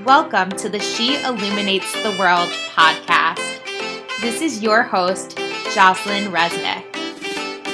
Welcome 0.00 0.48
to 0.52 0.70
the 0.70 0.80
She 0.80 1.22
Illuminates 1.22 1.92
the 2.02 2.16
World 2.18 2.48
podcast. 2.74 3.36
This 4.22 4.40
is 4.40 4.62
your 4.62 4.82
host, 4.82 5.36
Jocelyn 5.74 6.32
Resnick. 6.32 6.90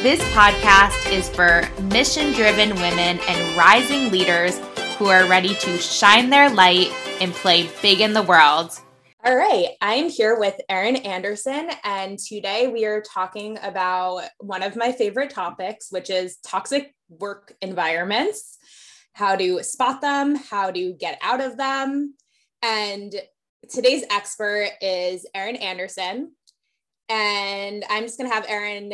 This 0.02 0.20
podcast 0.34 1.12
is 1.12 1.28
for 1.28 1.62
mission 1.84 2.32
driven 2.32 2.70
women 2.70 3.20
and 3.20 3.56
rising 3.56 4.10
leaders 4.10 4.58
who 4.98 5.06
are 5.06 5.26
ready 5.26 5.54
to 5.54 5.78
shine 5.78 6.28
their 6.28 6.50
light 6.50 6.90
and 7.20 7.32
play 7.32 7.70
big 7.82 8.00
in 8.00 8.14
the 8.14 8.22
world. 8.22 8.72
All 9.24 9.36
right, 9.36 9.68
I'm 9.80 10.08
here 10.08 10.40
with 10.40 10.60
Erin 10.68 10.96
Andersen, 10.96 11.70
and 11.84 12.18
today 12.18 12.66
we 12.66 12.84
are 12.84 13.00
talking 13.00 13.58
about 13.62 14.24
one 14.38 14.64
of 14.64 14.74
my 14.74 14.90
favorite 14.90 15.30
topics, 15.30 15.86
which 15.92 16.10
is 16.10 16.38
toxic 16.38 16.92
work 17.08 17.54
environments 17.62 18.57
how 19.18 19.34
to 19.34 19.64
spot 19.64 20.00
them, 20.00 20.36
how 20.36 20.70
to 20.70 20.92
get 20.92 21.18
out 21.22 21.40
of 21.40 21.56
them. 21.56 22.14
And 22.62 23.12
today's 23.68 24.04
expert 24.12 24.70
is 24.80 25.26
Erin 25.34 25.56
Andersen. 25.56 26.32
And 27.08 27.84
I'm 27.90 28.04
just 28.04 28.16
going 28.16 28.30
to 28.30 28.34
have 28.34 28.46
Erin 28.48 28.92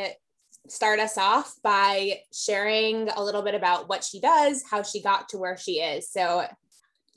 start 0.67 0.99
us 0.99 1.19
off 1.19 1.57
by 1.63 2.21
sharing 2.33 3.11
a 3.11 3.23
little 3.23 3.43
bit 3.43 3.55
about 3.55 3.91
what 3.91 4.03
she 4.03 4.19
does, 4.19 4.65
how 4.71 4.83
she 4.83 5.03
got 5.03 5.29
to 5.29 5.37
where 5.37 5.59
she 5.59 5.73
is. 5.73 6.11
So 6.11 6.47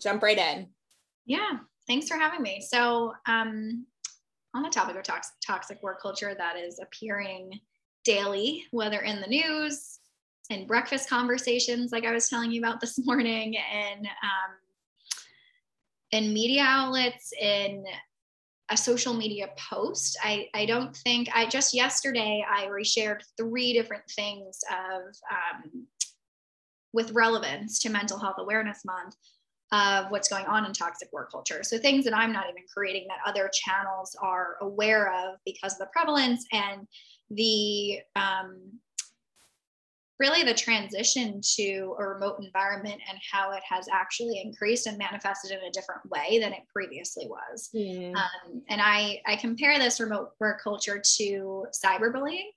jump 0.01 0.21
right 0.21 0.37
in. 0.37 0.67
Yeah, 1.25 1.59
thanks 1.87 2.09
for 2.09 2.17
having 2.17 2.41
me. 2.41 2.61
So, 2.67 3.13
um, 3.25 3.85
on 4.53 4.63
the 4.63 4.69
topic 4.69 4.97
of 4.97 5.03
toxic, 5.03 5.35
toxic 5.45 5.81
work 5.81 6.01
culture 6.01 6.35
that 6.37 6.57
is 6.57 6.79
appearing 6.79 7.57
daily, 8.03 8.65
whether 8.71 8.99
in 8.99 9.21
the 9.21 9.27
news, 9.27 9.96
in 10.49 10.67
breakfast 10.67 11.09
conversations, 11.09 11.91
like 11.91 12.05
I 12.05 12.13
was 12.13 12.29
telling 12.29 12.51
you 12.51 12.61
about 12.61 12.79
this 12.79 12.99
morning, 13.05 13.55
and 13.57 14.05
um, 14.05 14.55
in 16.11 16.33
media 16.33 16.63
outlets, 16.65 17.33
in 17.39 17.83
a 18.69 18.77
social 18.77 19.13
media 19.13 19.49
post. 19.69 20.17
I, 20.23 20.49
I 20.53 20.65
don't 20.65 20.95
think 20.95 21.29
I 21.33 21.45
just 21.45 21.73
yesterday 21.73 22.45
I 22.49 22.65
reshared 22.65 23.21
three 23.37 23.73
different 23.73 24.03
things 24.09 24.59
of 24.69 25.15
um, 25.31 25.87
with 26.91 27.11
relevance 27.11 27.79
to 27.79 27.89
Mental 27.89 28.19
Health 28.19 28.35
Awareness 28.39 28.83
Month 28.83 29.15
of 29.71 30.11
what's 30.11 30.29
going 30.29 30.45
on 30.45 30.65
in 30.65 30.73
toxic 30.73 31.09
work 31.11 31.31
culture. 31.31 31.61
So 31.63 31.77
things 31.77 32.05
that 32.05 32.15
I'm 32.15 32.31
not 32.31 32.45
even 32.49 32.63
creating 32.73 33.05
that 33.09 33.29
other 33.29 33.49
channels 33.53 34.15
are 34.21 34.55
aware 34.61 35.13
of 35.13 35.39
because 35.45 35.73
of 35.73 35.79
the 35.79 35.89
prevalence 35.93 36.45
and 36.53 36.87
the 37.29 37.99
um, 38.15 38.79
really 40.19 40.43
the 40.43 40.53
transition 40.53 41.41
to 41.55 41.95
a 41.99 42.07
remote 42.07 42.37
environment 42.41 42.99
and 43.09 43.19
how 43.31 43.51
it 43.51 43.61
has 43.69 43.87
actually 43.91 44.41
increased 44.43 44.87
and 44.87 44.97
manifested 44.97 45.51
in 45.51 45.59
a 45.59 45.71
different 45.71 46.01
way 46.09 46.39
than 46.39 46.53
it 46.53 46.63
previously 46.73 47.27
was. 47.27 47.69
Mm. 47.75 48.15
Um, 48.15 48.61
and 48.69 48.81
I, 48.81 49.21
I 49.27 49.35
compare 49.35 49.77
this 49.77 49.99
remote 49.99 50.31
work 50.39 50.61
culture 50.63 51.01
to 51.17 51.65
cyberbullying 51.85 52.47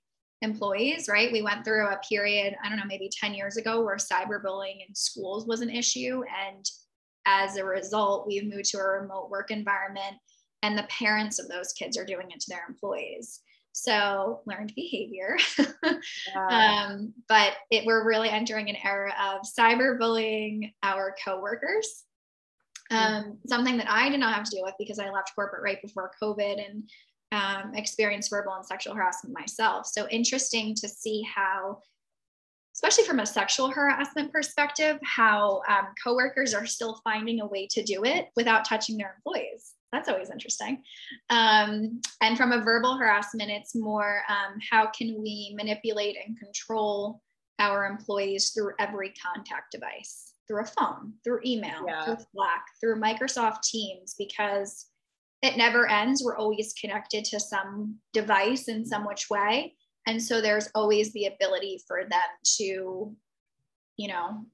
employees, 0.41 1.07
right? 1.07 1.31
We 1.31 1.43
went 1.43 1.63
through 1.63 1.87
a 1.87 1.99
period, 2.07 2.55
I 2.63 2.69
don't 2.69 2.79
know, 2.79 2.85
maybe 2.87 3.09
10 3.11 3.35
years 3.35 3.57
ago 3.57 3.83
where 3.83 3.97
cyberbullying 3.97 4.85
in 4.87 4.95
schools 4.95 5.45
was 5.45 5.61
an 5.61 5.69
issue. 5.69 6.23
And 6.47 6.65
as 7.27 7.57
a 7.57 7.65
result, 7.65 8.25
we've 8.27 8.49
moved 8.49 8.65
to 8.71 8.79
a 8.79 9.01
remote 9.01 9.29
work 9.29 9.51
environment 9.51 10.17
and 10.63 10.77
the 10.77 10.87
parents 10.89 11.39
of 11.39 11.47
those 11.47 11.73
kids 11.73 11.97
are 11.97 12.05
doing 12.05 12.31
it 12.31 12.39
to 12.39 12.49
their 12.49 12.65
employees. 12.67 13.41
So 13.73 14.41
learned 14.45 14.73
behavior. 14.75 15.37
yeah. 15.83 16.87
um, 16.87 17.13
but 17.27 17.53
it, 17.69 17.85
we're 17.85 18.05
really 18.05 18.29
entering 18.29 18.69
an 18.69 18.75
era 18.83 19.13
of 19.21 19.41
cyberbullying 19.41 20.73
our 20.83 21.15
coworkers. 21.23 22.03
Mm-hmm. 22.91 23.29
Um, 23.29 23.37
something 23.47 23.77
that 23.77 23.89
I 23.89 24.09
did 24.09 24.19
not 24.19 24.33
have 24.33 24.43
to 24.43 24.51
deal 24.51 24.63
with 24.63 24.75
because 24.77 24.99
I 24.99 25.09
left 25.09 25.31
corporate 25.35 25.63
right 25.63 25.81
before 25.81 26.11
COVID 26.21 26.65
and 26.69 26.89
um, 27.31 27.73
experienced 27.75 28.29
verbal 28.29 28.53
and 28.53 28.65
sexual 28.65 28.93
harassment 28.93 29.33
myself. 29.37 29.87
So 29.87 30.07
interesting 30.09 30.75
to 30.75 30.89
see 30.89 31.23
how, 31.23 31.79
especially 32.75 33.05
from 33.05 33.19
a 33.19 33.25
sexual 33.25 33.71
harassment 33.71 34.33
perspective, 34.33 34.97
how 35.03 35.61
um, 35.69 35.87
coworkers 36.03 36.53
are 36.53 36.65
still 36.65 36.99
finding 37.05 37.39
a 37.39 37.47
way 37.47 37.67
to 37.71 37.83
do 37.83 38.03
it 38.03 38.27
without 38.35 38.65
touching 38.65 38.97
their 38.97 39.15
employees 39.15 39.75
that's 39.91 40.09
always 40.09 40.29
interesting. 40.29 40.81
Um, 41.29 42.01
and 42.21 42.37
from 42.37 42.51
a 42.51 42.61
verbal 42.61 42.97
harassment, 42.97 43.51
it's 43.51 43.75
more 43.75 44.21
um, 44.29 44.59
how 44.69 44.87
can 44.87 45.21
we 45.21 45.53
manipulate 45.55 46.17
and 46.25 46.37
control 46.39 47.21
our 47.59 47.85
employees 47.85 48.51
through 48.51 48.71
every 48.79 49.13
contact 49.21 49.71
device, 49.71 50.33
through 50.47 50.61
a 50.61 50.65
phone, 50.65 51.13
through 51.23 51.41
email, 51.45 51.85
yeah. 51.85 52.05
through 52.05 52.17
Slack, 52.33 52.65
through 52.79 53.01
Microsoft 53.01 53.61
Teams, 53.63 54.15
because 54.17 54.87
it 55.41 55.57
never 55.57 55.87
ends. 55.89 56.23
We're 56.23 56.37
always 56.37 56.73
connected 56.79 57.25
to 57.25 57.39
some 57.39 57.97
device 58.13 58.67
in 58.67 58.85
some 58.85 59.05
which 59.05 59.29
way. 59.29 59.75
And 60.07 60.21
so 60.21 60.41
there's 60.41 60.69
always 60.73 61.13
the 61.13 61.25
ability 61.25 61.81
for 61.87 62.03
them 62.09 62.21
to, 62.57 63.15
you 63.97 64.07
know, 64.07 64.45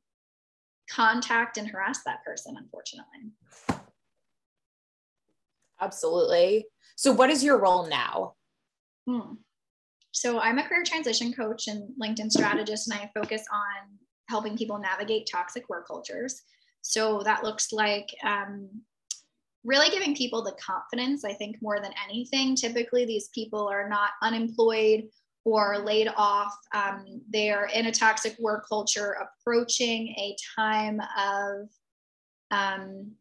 contact 0.89 1.57
and 1.57 1.67
harass 1.67 2.03
that 2.05 2.23
person, 2.25 2.55
unfortunately. 2.57 3.31
Absolutely. 5.81 6.65
So, 6.95 7.11
what 7.11 7.29
is 7.29 7.43
your 7.43 7.59
role 7.59 7.87
now? 7.87 8.33
Hmm. 9.07 9.35
So, 10.11 10.39
I'm 10.39 10.57
a 10.57 10.63
career 10.63 10.83
transition 10.83 11.33
coach 11.33 11.67
and 11.67 11.89
LinkedIn 12.01 12.31
strategist, 12.31 12.89
and 12.89 12.99
I 12.99 13.11
focus 13.13 13.43
on 13.51 13.97
helping 14.29 14.57
people 14.57 14.79
navigate 14.79 15.29
toxic 15.31 15.69
work 15.69 15.87
cultures. 15.87 16.41
So, 16.81 17.21
that 17.23 17.43
looks 17.43 17.71
like 17.71 18.07
um, 18.23 18.69
really 19.63 19.89
giving 19.89 20.15
people 20.15 20.43
the 20.43 20.53
confidence, 20.53 21.23
I 21.23 21.33
think, 21.33 21.57
more 21.61 21.79
than 21.79 21.91
anything. 22.07 22.55
Typically, 22.55 23.05
these 23.05 23.29
people 23.35 23.67
are 23.67 23.87
not 23.87 24.11
unemployed 24.21 25.09
or 25.47 25.77
laid 25.79 26.09
off. 26.17 26.53
Um, 26.73 27.21
they 27.29 27.51
are 27.51 27.67
in 27.67 27.85
a 27.85 27.91
toxic 27.91 28.35
work 28.39 28.65
culture 28.67 29.15
approaching 29.21 30.09
a 30.17 30.35
time 30.57 30.99
of, 30.99 31.69
um, 32.51 33.11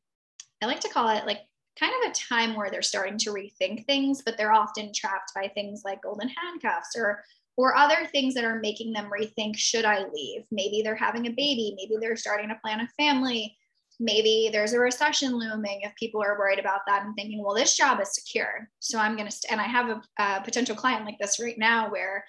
I 0.63 0.67
like 0.67 0.81
to 0.81 0.89
call 0.89 1.09
it 1.11 1.27
like 1.27 1.43
kind 1.79 1.93
of 2.03 2.11
a 2.11 2.15
time 2.15 2.57
where 2.57 2.71
they're 2.71 2.83
starting 2.83 3.19
to 3.19 3.31
rethink 3.31 3.87
things, 3.87 4.23
but 4.23 4.37
they're 4.37 4.53
often 4.53 4.93
trapped 4.95 5.33
by 5.35 5.49
things 5.49 5.83
like 5.85 6.03
golden 6.03 6.29
handcuffs 6.29 6.97
or 6.97 7.23
or 7.59 7.75
other 7.75 8.07
things 8.13 8.35
that 8.35 8.45
are 8.45 8.61
making 8.61 8.93
them 8.93 9.11
rethink 9.11 9.57
should 9.57 9.87
I 9.87 10.05
leave? 10.13 10.43
Maybe 10.51 10.83
they're 10.83 10.95
having 10.95 11.27
a 11.27 11.31
baby, 11.31 11.75
maybe 11.77 11.95
they're 11.99 12.17
starting 12.17 12.51
to 12.51 12.59
plan 12.63 12.81
a 12.81 12.89
family, 13.03 13.57
maybe 13.99 14.51
there's 14.53 14.73
a 14.73 14.79
recession 14.79 15.39
looming 15.39 15.81
if 15.83 15.95
people 15.97 16.23
are 16.23 16.39
worried 16.39 16.59
about 16.59 16.81
that 16.87 17.05
and 17.05 17.15
thinking, 17.15 17.43
well, 17.43 17.55
this 17.55 17.77
job 17.77 18.01
is 18.01 18.15
secure. 18.15 18.69
So 18.81 18.99
I'm 18.99 19.17
going 19.17 19.29
to, 19.29 19.33
st-. 19.33 19.53
and 19.53 19.61
I 19.61 19.65
have 19.65 19.89
a, 19.89 20.03
a, 20.23 20.43
potential 20.43 20.77
client 20.77 21.07
like 21.07 21.19
this 21.19 21.41
right 21.41 21.57
now 21.57 21.91
where 21.91 22.25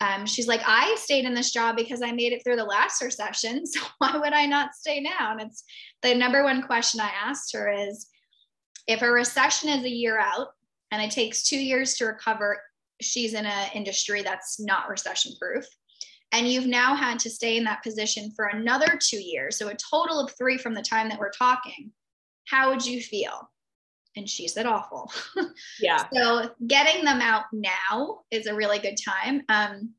um, 0.00 0.26
she's 0.26 0.48
like, 0.48 0.62
I 0.66 0.96
stayed 0.98 1.24
in 1.24 1.34
this 1.34 1.52
job 1.52 1.76
because 1.76 2.02
I 2.02 2.10
made 2.10 2.32
it 2.32 2.42
through 2.42 2.56
the 2.56 2.64
last 2.64 3.00
recession. 3.00 3.64
So 3.74 3.80
why 3.98 4.16
would 4.16 4.32
I 4.32 4.46
not 4.46 4.74
stay 4.74 5.00
now? 5.00 5.32
And 5.32 5.40
it's 5.40 5.62
the 6.02 6.14
number 6.14 6.42
one 6.42 6.62
question 6.62 7.00
I 7.00 7.10
asked 7.24 7.52
her 7.54 7.70
is, 7.70 8.08
if 8.86 9.02
a 9.02 9.10
recession 9.10 9.68
is 9.70 9.84
a 9.84 9.90
year 9.90 10.18
out 10.18 10.48
and 10.90 11.02
it 11.02 11.10
takes 11.10 11.42
two 11.42 11.58
years 11.58 11.94
to 11.94 12.06
recover, 12.06 12.60
she's 13.00 13.34
in 13.34 13.46
an 13.46 13.68
industry 13.74 14.22
that's 14.22 14.60
not 14.60 14.88
recession 14.88 15.32
proof. 15.40 15.64
And 16.32 16.48
you've 16.48 16.66
now 16.66 16.96
had 16.96 17.18
to 17.20 17.30
stay 17.30 17.56
in 17.56 17.64
that 17.64 17.82
position 17.82 18.32
for 18.34 18.46
another 18.46 18.98
two 19.00 19.22
years. 19.22 19.56
So 19.56 19.68
a 19.68 19.76
total 19.76 20.18
of 20.18 20.32
three 20.36 20.58
from 20.58 20.74
the 20.74 20.82
time 20.82 21.08
that 21.08 21.18
we're 21.18 21.30
talking. 21.30 21.92
How 22.46 22.70
would 22.70 22.84
you 22.84 23.00
feel? 23.00 23.50
And 24.16 24.28
she 24.28 24.48
said, 24.48 24.66
awful. 24.66 25.12
Yeah. 25.80 26.04
so 26.12 26.50
getting 26.66 27.04
them 27.04 27.20
out 27.20 27.44
now 27.52 28.20
is 28.30 28.46
a 28.46 28.54
really 28.54 28.78
good 28.78 28.96
time. 28.96 29.42
Um, 29.48 29.94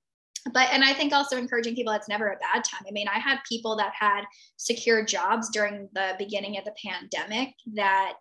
but 0.53 0.67
and 0.71 0.83
i 0.83 0.93
think 0.93 1.11
also 1.11 1.37
encouraging 1.37 1.75
people 1.75 1.91
it's 1.91 2.07
never 2.07 2.27
a 2.27 2.37
bad 2.37 2.63
time 2.63 2.83
i 2.87 2.91
mean 2.91 3.07
i 3.07 3.17
had 3.17 3.39
people 3.49 3.75
that 3.75 3.93
had 3.97 4.23
secure 4.57 5.03
jobs 5.03 5.49
during 5.49 5.89
the 5.93 6.13
beginning 6.19 6.57
of 6.57 6.65
the 6.65 6.75
pandemic 6.85 7.53
that 7.73 8.13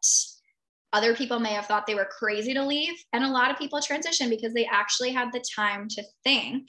other 0.94 1.14
people 1.14 1.41
may 1.41 1.52
have 1.52 1.67
thought 1.67 1.87
they 1.87 1.96
were 1.96 2.08
crazy 2.19 2.55
to 2.55 2.64
leave. 2.64 2.94
And 3.12 3.25
a 3.25 3.29
lot 3.29 3.50
of 3.50 3.58
people 3.58 3.81
transition 3.82 4.31
because 4.31 4.55
they 4.55 4.64
actually 4.64 5.11
had 5.11 5.32
the 5.32 5.44
time 5.55 5.88
to 5.88 6.05
think 6.23 6.69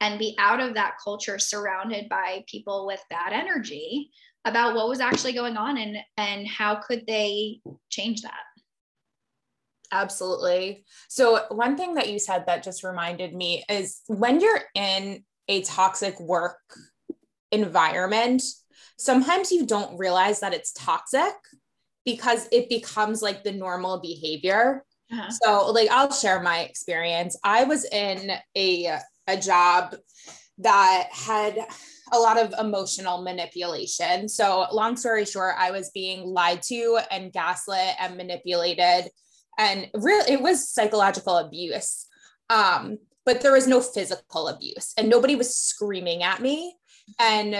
and 0.00 0.18
be 0.18 0.34
out 0.40 0.58
of 0.58 0.74
that 0.74 0.96
culture 1.02 1.38
surrounded 1.38 2.08
by 2.08 2.44
people 2.48 2.84
with 2.84 3.00
bad 3.08 3.32
energy 3.32 4.10
about 4.44 4.74
what 4.74 4.88
was 4.88 5.00
actually 5.00 5.32
going 5.32 5.56
on 5.56 5.78
and 5.78 5.96
and 6.16 6.46
how 6.46 6.74
could 6.74 7.04
they 7.06 7.60
change 7.88 8.22
that 8.22 8.42
absolutely 9.92 10.84
so 11.08 11.44
one 11.50 11.76
thing 11.76 11.94
that 11.94 12.10
you 12.10 12.18
said 12.18 12.44
that 12.46 12.62
just 12.62 12.84
reminded 12.84 13.32
me 13.32 13.64
is 13.70 14.02
when 14.08 14.40
you're 14.40 14.62
in 14.74 15.24
a 15.48 15.62
toxic 15.62 16.18
work 16.20 16.58
environment 17.52 18.42
sometimes 18.98 19.52
you 19.52 19.64
don't 19.64 19.96
realize 19.96 20.40
that 20.40 20.52
it's 20.52 20.72
toxic 20.72 21.32
because 22.04 22.48
it 22.52 22.68
becomes 22.68 23.22
like 23.22 23.44
the 23.44 23.52
normal 23.52 24.00
behavior. 24.00 24.84
Uh-huh. 25.12 25.30
So 25.30 25.72
like 25.72 25.90
I'll 25.90 26.12
share 26.12 26.42
my 26.42 26.60
experience. 26.60 27.38
I 27.44 27.64
was 27.64 27.84
in 27.84 28.32
a 28.56 28.98
a 29.26 29.36
job 29.36 29.96
that 30.58 31.08
had 31.12 31.58
a 32.12 32.18
lot 32.18 32.38
of 32.38 32.54
emotional 32.58 33.22
manipulation. 33.22 34.28
So, 34.28 34.66
long 34.72 34.96
story 34.96 35.24
short, 35.24 35.54
I 35.58 35.70
was 35.70 35.90
being 35.90 36.26
lied 36.26 36.62
to 36.62 37.00
and 37.10 37.32
gaslit 37.32 37.96
and 37.98 38.16
manipulated. 38.16 39.10
And 39.58 39.88
really, 39.94 40.32
it 40.32 40.42
was 40.42 40.68
psychological 40.68 41.38
abuse. 41.38 42.06
Um, 42.50 42.98
but 43.24 43.40
there 43.40 43.52
was 43.52 43.66
no 43.66 43.80
physical 43.80 44.48
abuse, 44.48 44.92
and 44.98 45.08
nobody 45.08 45.34
was 45.34 45.56
screaming 45.56 46.22
at 46.22 46.42
me. 46.42 46.76
And 47.18 47.54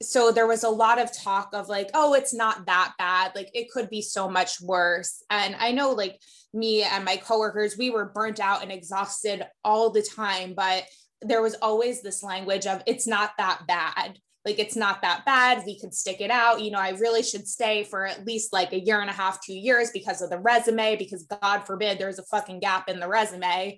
so 0.00 0.30
there 0.30 0.46
was 0.46 0.62
a 0.62 0.68
lot 0.68 1.00
of 1.00 1.16
talk 1.16 1.50
of 1.52 1.68
like, 1.68 1.90
oh, 1.94 2.14
it's 2.14 2.32
not 2.32 2.66
that 2.66 2.94
bad. 2.98 3.32
Like, 3.34 3.50
it 3.52 3.70
could 3.70 3.90
be 3.90 4.00
so 4.00 4.28
much 4.28 4.60
worse. 4.60 5.22
And 5.28 5.56
I 5.58 5.72
know, 5.72 5.90
like, 5.90 6.20
me 6.54 6.82
and 6.82 7.04
my 7.04 7.16
coworkers, 7.16 7.76
we 7.76 7.90
were 7.90 8.12
burnt 8.14 8.40
out 8.40 8.62
and 8.62 8.70
exhausted 8.70 9.44
all 9.64 9.90
the 9.90 10.02
time, 10.02 10.54
but 10.54 10.84
there 11.22 11.42
was 11.42 11.56
always 11.60 12.00
this 12.00 12.22
language 12.22 12.66
of 12.66 12.82
it's 12.86 13.06
not 13.06 13.32
that 13.38 13.62
bad 13.66 14.18
like 14.44 14.58
it's 14.58 14.76
not 14.76 15.02
that 15.02 15.24
bad 15.24 15.62
we 15.66 15.78
could 15.78 15.92
stick 15.92 16.20
it 16.20 16.30
out 16.30 16.60
you 16.60 16.70
know 16.70 16.78
i 16.78 16.90
really 16.90 17.22
should 17.22 17.46
stay 17.46 17.82
for 17.82 18.06
at 18.06 18.24
least 18.24 18.52
like 18.52 18.72
a 18.72 18.78
year 18.78 19.00
and 19.00 19.10
a 19.10 19.12
half 19.12 19.44
two 19.44 19.54
years 19.54 19.90
because 19.92 20.22
of 20.22 20.30
the 20.30 20.38
resume 20.38 20.96
because 20.96 21.24
god 21.24 21.60
forbid 21.60 21.98
there's 21.98 22.20
a 22.20 22.24
fucking 22.24 22.60
gap 22.60 22.88
in 22.88 23.00
the 23.00 23.08
resume 23.08 23.76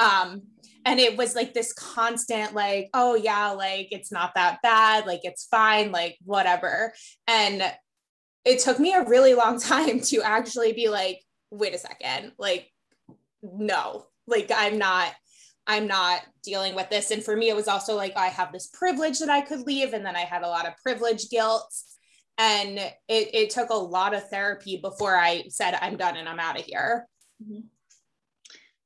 um 0.00 0.42
and 0.84 1.00
it 1.00 1.16
was 1.16 1.34
like 1.34 1.54
this 1.54 1.72
constant 1.72 2.54
like 2.54 2.88
oh 2.94 3.14
yeah 3.14 3.50
like 3.50 3.88
it's 3.90 4.12
not 4.12 4.34
that 4.34 4.60
bad 4.62 5.06
like 5.06 5.20
it's 5.22 5.46
fine 5.46 5.92
like 5.92 6.16
whatever 6.24 6.92
and 7.26 7.62
it 8.44 8.58
took 8.58 8.78
me 8.78 8.92
a 8.92 9.04
really 9.04 9.34
long 9.34 9.60
time 9.60 10.00
to 10.00 10.22
actually 10.22 10.72
be 10.72 10.88
like 10.88 11.20
wait 11.50 11.74
a 11.74 11.78
second 11.78 12.32
like 12.38 12.70
no 13.42 14.06
like 14.26 14.50
i'm 14.54 14.78
not 14.78 15.12
I'm 15.66 15.86
not 15.86 16.22
dealing 16.42 16.74
with 16.74 16.90
this. 16.90 17.10
And 17.10 17.22
for 17.22 17.36
me, 17.36 17.48
it 17.48 17.56
was 17.56 17.68
also 17.68 17.94
like 17.94 18.16
I 18.16 18.26
have 18.26 18.52
this 18.52 18.66
privilege 18.68 19.20
that 19.20 19.28
I 19.28 19.42
could 19.42 19.60
leave. 19.60 19.92
And 19.92 20.04
then 20.04 20.16
I 20.16 20.20
had 20.20 20.42
a 20.42 20.48
lot 20.48 20.66
of 20.66 20.74
privilege 20.82 21.30
guilt. 21.30 21.72
And 22.38 22.78
it, 22.78 22.94
it 23.08 23.50
took 23.50 23.70
a 23.70 23.74
lot 23.74 24.14
of 24.14 24.28
therapy 24.28 24.78
before 24.82 25.16
I 25.16 25.44
said, 25.48 25.78
I'm 25.80 25.96
done 25.96 26.16
and 26.16 26.28
I'm 26.28 26.40
out 26.40 26.58
of 26.58 26.64
here. 26.64 27.06
Mm-hmm. 27.42 27.60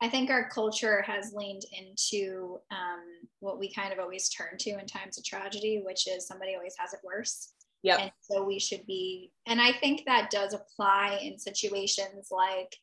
I 0.03 0.09
think 0.09 0.31
our 0.31 0.49
culture 0.51 1.03
has 1.03 1.33
leaned 1.33 1.65
into 1.73 2.59
um, 2.71 3.29
what 3.41 3.59
we 3.59 3.73
kind 3.73 3.93
of 3.93 3.99
always 3.99 4.29
turn 4.29 4.59
to 4.59 4.71
in 4.79 4.87
times 4.87 5.17
of 5.17 5.25
tragedy, 5.25 5.83
which 5.85 6.07
is 6.07 6.27
somebody 6.27 6.55
always 6.55 6.75
has 6.79 6.93
it 6.93 7.01
worse. 7.03 7.55
Yeah. 7.83 7.99
And 7.99 8.13
so 8.21 8.43
we 8.43 8.59
should 8.59 8.85
be, 8.87 9.33
and 9.47 9.61
I 9.61 9.73
think 9.73 10.03
that 10.07 10.31
does 10.31 10.53
apply 10.53 11.21
in 11.23 11.39
situations 11.39 12.29
like 12.31 12.75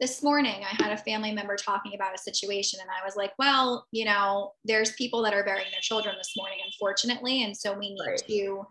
this 0.00 0.22
morning 0.22 0.64
I 0.64 0.82
had 0.82 0.92
a 0.92 0.96
family 0.96 1.32
member 1.32 1.56
talking 1.56 1.94
about 1.94 2.14
a 2.14 2.18
situation 2.18 2.80
and 2.80 2.90
I 2.90 3.04
was 3.04 3.16
like, 3.16 3.32
well, 3.38 3.86
you 3.92 4.04
know, 4.04 4.52
there's 4.64 4.92
people 4.92 5.22
that 5.22 5.34
are 5.34 5.44
burying 5.44 5.70
their 5.70 5.80
children 5.80 6.14
this 6.18 6.32
morning, 6.36 6.58
unfortunately. 6.64 7.44
And 7.44 7.56
so 7.56 7.78
we 7.78 7.90
need 7.90 8.00
right. 8.04 8.22
to, 8.26 8.66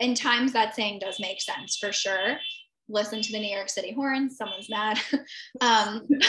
in 0.00 0.14
times 0.14 0.52
that 0.52 0.76
saying 0.76 1.00
does 1.00 1.18
make 1.18 1.40
sense 1.40 1.76
for 1.76 1.92
sure. 1.92 2.38
Listen 2.88 3.20
to 3.20 3.32
the 3.32 3.38
New 3.38 3.54
York 3.54 3.68
City 3.68 3.92
horns, 3.92 4.36
someone's 4.36 4.70
mad. 4.70 4.98
um, 5.60 6.06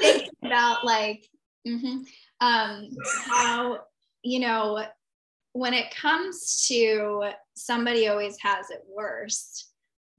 think 0.00 0.28
about 0.44 0.84
like 0.84 1.24
mm-hmm, 1.66 2.02
um, 2.40 2.88
how, 3.26 3.78
you 4.22 4.40
know, 4.40 4.84
when 5.52 5.74
it 5.74 5.94
comes 5.94 6.66
to 6.68 7.30
somebody 7.54 8.08
always 8.08 8.36
has 8.42 8.70
it 8.70 8.82
worst 8.94 9.70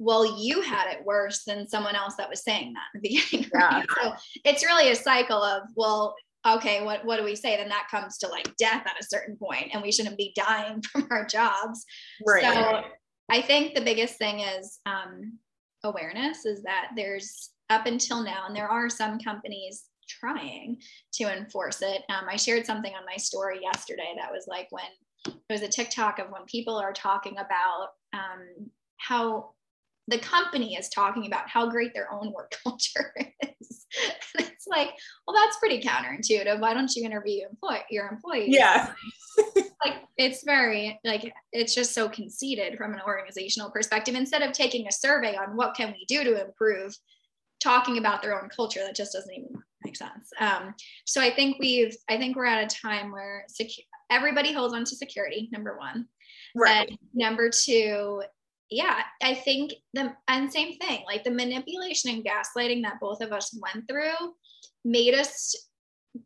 well, 0.02 0.42
you 0.42 0.62
had 0.62 0.92
it 0.92 1.06
worse 1.06 1.44
than 1.44 1.68
someone 1.68 1.96
else 1.96 2.16
that 2.16 2.28
was 2.28 2.44
saying 2.44 2.74
that 2.74 2.88
in 2.96 3.02
the 3.02 3.10
beginning. 3.32 3.52
Right? 3.54 3.86
Yeah. 3.88 4.04
So 4.04 4.14
it's 4.44 4.66
really 4.66 4.90
a 4.90 4.96
cycle 4.96 5.44
of, 5.44 5.62
well, 5.76 6.16
okay, 6.46 6.84
what, 6.84 7.06
what 7.06 7.18
do 7.18 7.24
we 7.24 7.36
say? 7.36 7.56
Then 7.56 7.70
that 7.70 7.88
comes 7.92 8.18
to 8.18 8.28
like 8.28 8.56
death 8.58 8.84
at 8.88 9.00
a 9.00 9.06
certain 9.06 9.38
point, 9.38 9.68
and 9.72 9.84
we 9.84 9.92
shouldn't 9.92 10.18
be 10.18 10.34
dying 10.36 10.82
from 10.82 11.08
our 11.12 11.28
jobs. 11.28 11.86
Right. 12.26 12.44
So 12.44 12.82
I 13.30 13.44
think 13.44 13.76
the 13.76 13.82
biggest 13.82 14.18
thing 14.18 14.40
is 14.40 14.80
um, 14.88 15.38
awareness 15.84 16.46
is 16.46 16.64
that 16.64 16.92
there's 16.96 17.52
up 17.70 17.86
until 17.86 18.24
now, 18.24 18.46
and 18.48 18.56
there 18.56 18.70
are 18.70 18.90
some 18.90 19.20
companies 19.20 19.86
trying 20.08 20.78
to 21.14 21.24
enforce 21.26 21.82
it. 21.82 22.04
Um, 22.10 22.26
I 22.30 22.36
shared 22.36 22.66
something 22.66 22.94
on 22.94 23.06
my 23.06 23.18
story 23.18 23.60
yesterday 23.62 24.14
that 24.18 24.32
was 24.32 24.46
like 24.48 24.68
when 24.72 24.84
it 25.26 25.34
was 25.50 25.62
a 25.62 25.68
TikTok 25.68 26.20
of 26.20 26.30
when 26.30 26.44
people 26.46 26.76
are 26.76 26.94
talking 26.94 27.34
about 27.38 27.90
um, 28.14 28.70
how 28.98 29.52
the 30.08 30.20
company 30.20 30.76
is 30.76 30.90
talking 30.90 31.26
about 31.28 31.50
how 31.50 31.70
great 31.70 31.94
their 31.94 32.12
own 32.12 32.32
work 32.34 32.54
culture 32.64 33.14
is. 33.60 33.86
it's 34.40 34.68
like, 34.68 34.90
well, 35.28 35.36
that's 35.36 35.58
pretty 35.60 35.82
counterintuitive. 35.82 36.60
Why 36.60 36.74
don't 36.74 36.94
you 36.96 37.06
interview 37.06 37.48
employ- 37.50 37.84
your 37.90 38.08
employees? 38.08 38.50
Yeah. 38.50 38.94
like 39.86 39.96
it's 40.18 40.44
very 40.44 41.00
like 41.04 41.34
it's 41.54 41.74
just 41.74 41.94
so 41.94 42.10
conceited 42.10 42.78
from 42.78 42.94
an 42.94 43.02
organizational 43.06 43.72
perspective. 43.72 44.16
Instead 44.16 44.42
of 44.42 44.52
taking 44.52 44.88
a 44.88 44.92
survey 44.92 45.36
on 45.36 45.56
what 45.56 45.76
can 45.76 45.92
we 45.92 46.06
do 46.08 46.24
to 46.24 46.46
improve, 46.46 46.96
talking 47.62 47.98
about 47.98 48.22
their 48.22 48.42
own 48.42 48.50
culture, 48.50 48.82
that 48.82 48.96
just 48.96 49.14
doesn't 49.14 49.34
even 49.34 49.56
make 49.84 49.96
sense. 49.96 50.30
Um, 50.40 50.74
so 51.06 51.22
I 51.22 51.32
think 51.32 51.58
we've 51.60 51.96
I 52.10 52.18
think 52.18 52.36
we're 52.36 52.46
at 52.46 52.64
a 52.64 52.76
time 52.76 53.12
where 53.12 53.46
secu- 53.50 53.86
everybody 54.10 54.52
holds 54.54 54.74
on 54.74 54.84
to 54.84 54.96
security, 54.96 55.50
number 55.52 55.78
one. 55.78 56.08
Right. 56.56 56.90
And 56.90 57.00
number 57.14 57.50
two, 57.50 58.22
yeah, 58.72 59.02
I 59.22 59.34
think 59.34 59.74
the 59.94 60.16
and 60.30 60.52
same 60.52 60.78
thing, 60.78 61.04
like 61.06 61.26
the 61.26 61.32
manipulation 61.32 62.10
and 62.10 62.26
gaslighting 62.26 62.82
that 62.84 63.02
both 63.02 63.22
of 63.22 63.34
us 63.34 63.56
went 63.62 63.86
through 63.88 64.34
made 64.86 65.14
us 65.14 65.54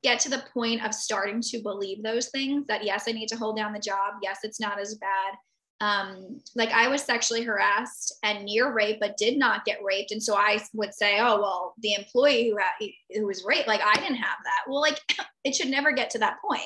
get 0.03 0.19
to 0.19 0.29
the 0.29 0.43
point 0.53 0.85
of 0.85 0.93
starting 0.93 1.41
to 1.41 1.61
believe 1.61 2.03
those 2.03 2.29
things 2.29 2.65
that 2.67 2.83
yes, 2.83 3.05
I 3.07 3.13
need 3.13 3.29
to 3.29 3.35
hold 3.35 3.57
down 3.57 3.73
the 3.73 3.79
job. 3.79 4.15
Yes, 4.21 4.39
it's 4.43 4.59
not 4.59 4.79
as 4.79 4.95
bad. 4.95 5.33
Um, 5.81 6.39
like 6.55 6.69
I 6.69 6.87
was 6.87 7.01
sexually 7.01 7.41
harassed 7.41 8.13
and 8.23 8.45
near 8.45 8.71
rape, 8.71 8.99
but 8.99 9.17
did 9.17 9.37
not 9.37 9.65
get 9.65 9.83
raped. 9.83 10.11
And 10.11 10.21
so 10.21 10.35
I 10.35 10.61
would 10.73 10.93
say, 10.93 11.19
oh, 11.19 11.41
well, 11.41 11.73
the 11.79 11.95
employee 11.95 12.49
who, 12.49 12.57
had, 12.57 12.89
who 13.11 13.25
was 13.25 13.43
raped, 13.43 13.67
like 13.67 13.81
I 13.83 13.95
didn't 13.95 14.15
have 14.15 14.37
that. 14.43 14.61
Well, 14.67 14.81
like 14.81 14.99
it 15.43 15.55
should 15.55 15.69
never 15.69 15.91
get 15.91 16.11
to 16.11 16.19
that 16.19 16.37
point. 16.47 16.61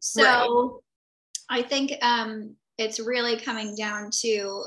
So 0.00 0.82
right. 1.50 1.60
I 1.60 1.62
think 1.62 1.94
um, 2.02 2.56
it's 2.76 3.00
really 3.00 3.38
coming 3.38 3.74
down 3.74 4.10
to 4.20 4.64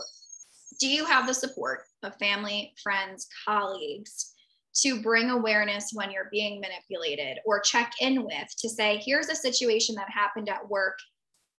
do 0.79 0.87
you 0.87 1.05
have 1.05 1.27
the 1.27 1.33
support 1.33 1.81
of 2.03 2.15
family, 2.17 2.73
friends, 2.81 3.27
colleagues 3.45 4.33
to 4.81 5.01
bring 5.01 5.31
awareness 5.31 5.91
when 5.93 6.11
you're 6.11 6.29
being 6.31 6.61
manipulated 6.61 7.39
or 7.45 7.59
check 7.59 7.93
in 7.99 8.23
with 8.23 8.47
to 8.59 8.69
say, 8.69 9.01
here's 9.03 9.29
a 9.29 9.35
situation 9.35 9.95
that 9.95 10.09
happened 10.09 10.49
at 10.49 10.69
work. 10.69 10.99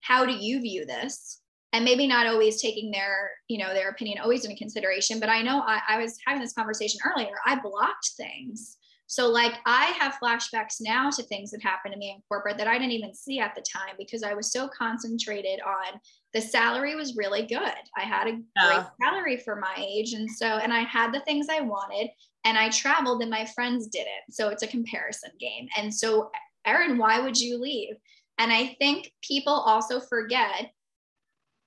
How 0.02 0.26
do 0.26 0.34
you 0.34 0.62
view 0.62 0.86
this? 0.86 1.42
And 1.74 1.84
maybe 1.84 2.08
not 2.08 2.28
always 2.28 2.62
taking 2.62 2.92
their, 2.92 3.32
you 3.48 3.58
know, 3.58 3.74
their 3.74 3.90
opinion 3.90 4.20
always 4.20 4.46
into 4.46 4.56
consideration. 4.56 5.20
But 5.20 5.30
I 5.30 5.42
know 5.42 5.62
I, 5.62 5.82
I 5.90 5.98
was 6.02 6.18
having 6.26 6.42
this 6.42 6.54
conversation 6.54 7.00
earlier. 7.06 7.36
I 7.46 7.60
blocked 7.60 8.12
things. 8.18 8.78
So, 9.08 9.30
like, 9.30 9.54
I 9.66 9.86
have 10.00 10.18
flashbacks 10.22 10.76
now 10.82 11.10
to 11.12 11.24
things 11.24 11.52
that 11.52 11.64
happened 11.64 11.94
to 11.94 11.98
me 11.98 12.12
in 12.12 12.22
corporate 12.28 12.58
that 12.58 12.68
I 12.68 12.78
didn't 12.78 12.92
even 12.92 13.14
see 13.14 13.40
at 13.40 13.56
the 13.56 13.62
time 13.62 13.96
because 13.98 14.22
I 14.22 14.34
was 14.34 14.52
so 14.52 14.68
concentrated 14.68 15.60
on 15.62 16.00
the 16.38 16.42
salary 16.42 16.96
was 16.96 17.16
really 17.16 17.48
good. 17.48 17.74
I 17.98 18.02
had 18.02 18.28
a 18.28 18.40
yeah. 18.56 18.68
great 18.68 18.86
salary 19.02 19.38
for 19.38 19.56
my 19.56 19.74
age. 19.76 20.14
And 20.14 20.30
so, 20.30 20.46
and 20.46 20.72
I 20.72 20.82
had 20.82 21.12
the 21.12 21.22
things 21.22 21.48
I 21.50 21.62
wanted 21.62 22.10
and 22.46 22.60
I 22.60 22.70
traveled 22.70 23.24
and 23.24 23.32
my 23.32 23.46
friends 23.56 23.88
didn't. 23.88 24.30
So 24.30 24.50
it's 24.50 24.62
a 24.62 24.68
comparison 24.68 25.32
game. 25.40 25.68
And 25.76 25.92
so, 25.92 26.30
Erin, 26.68 27.00
why 27.00 27.20
would 27.20 27.40
you 27.40 27.60
leave? 27.60 27.96
And 28.38 28.54
I 28.54 28.76
think 28.80 29.12
people 29.24 29.52
also 29.52 30.00
forget 30.00 30.70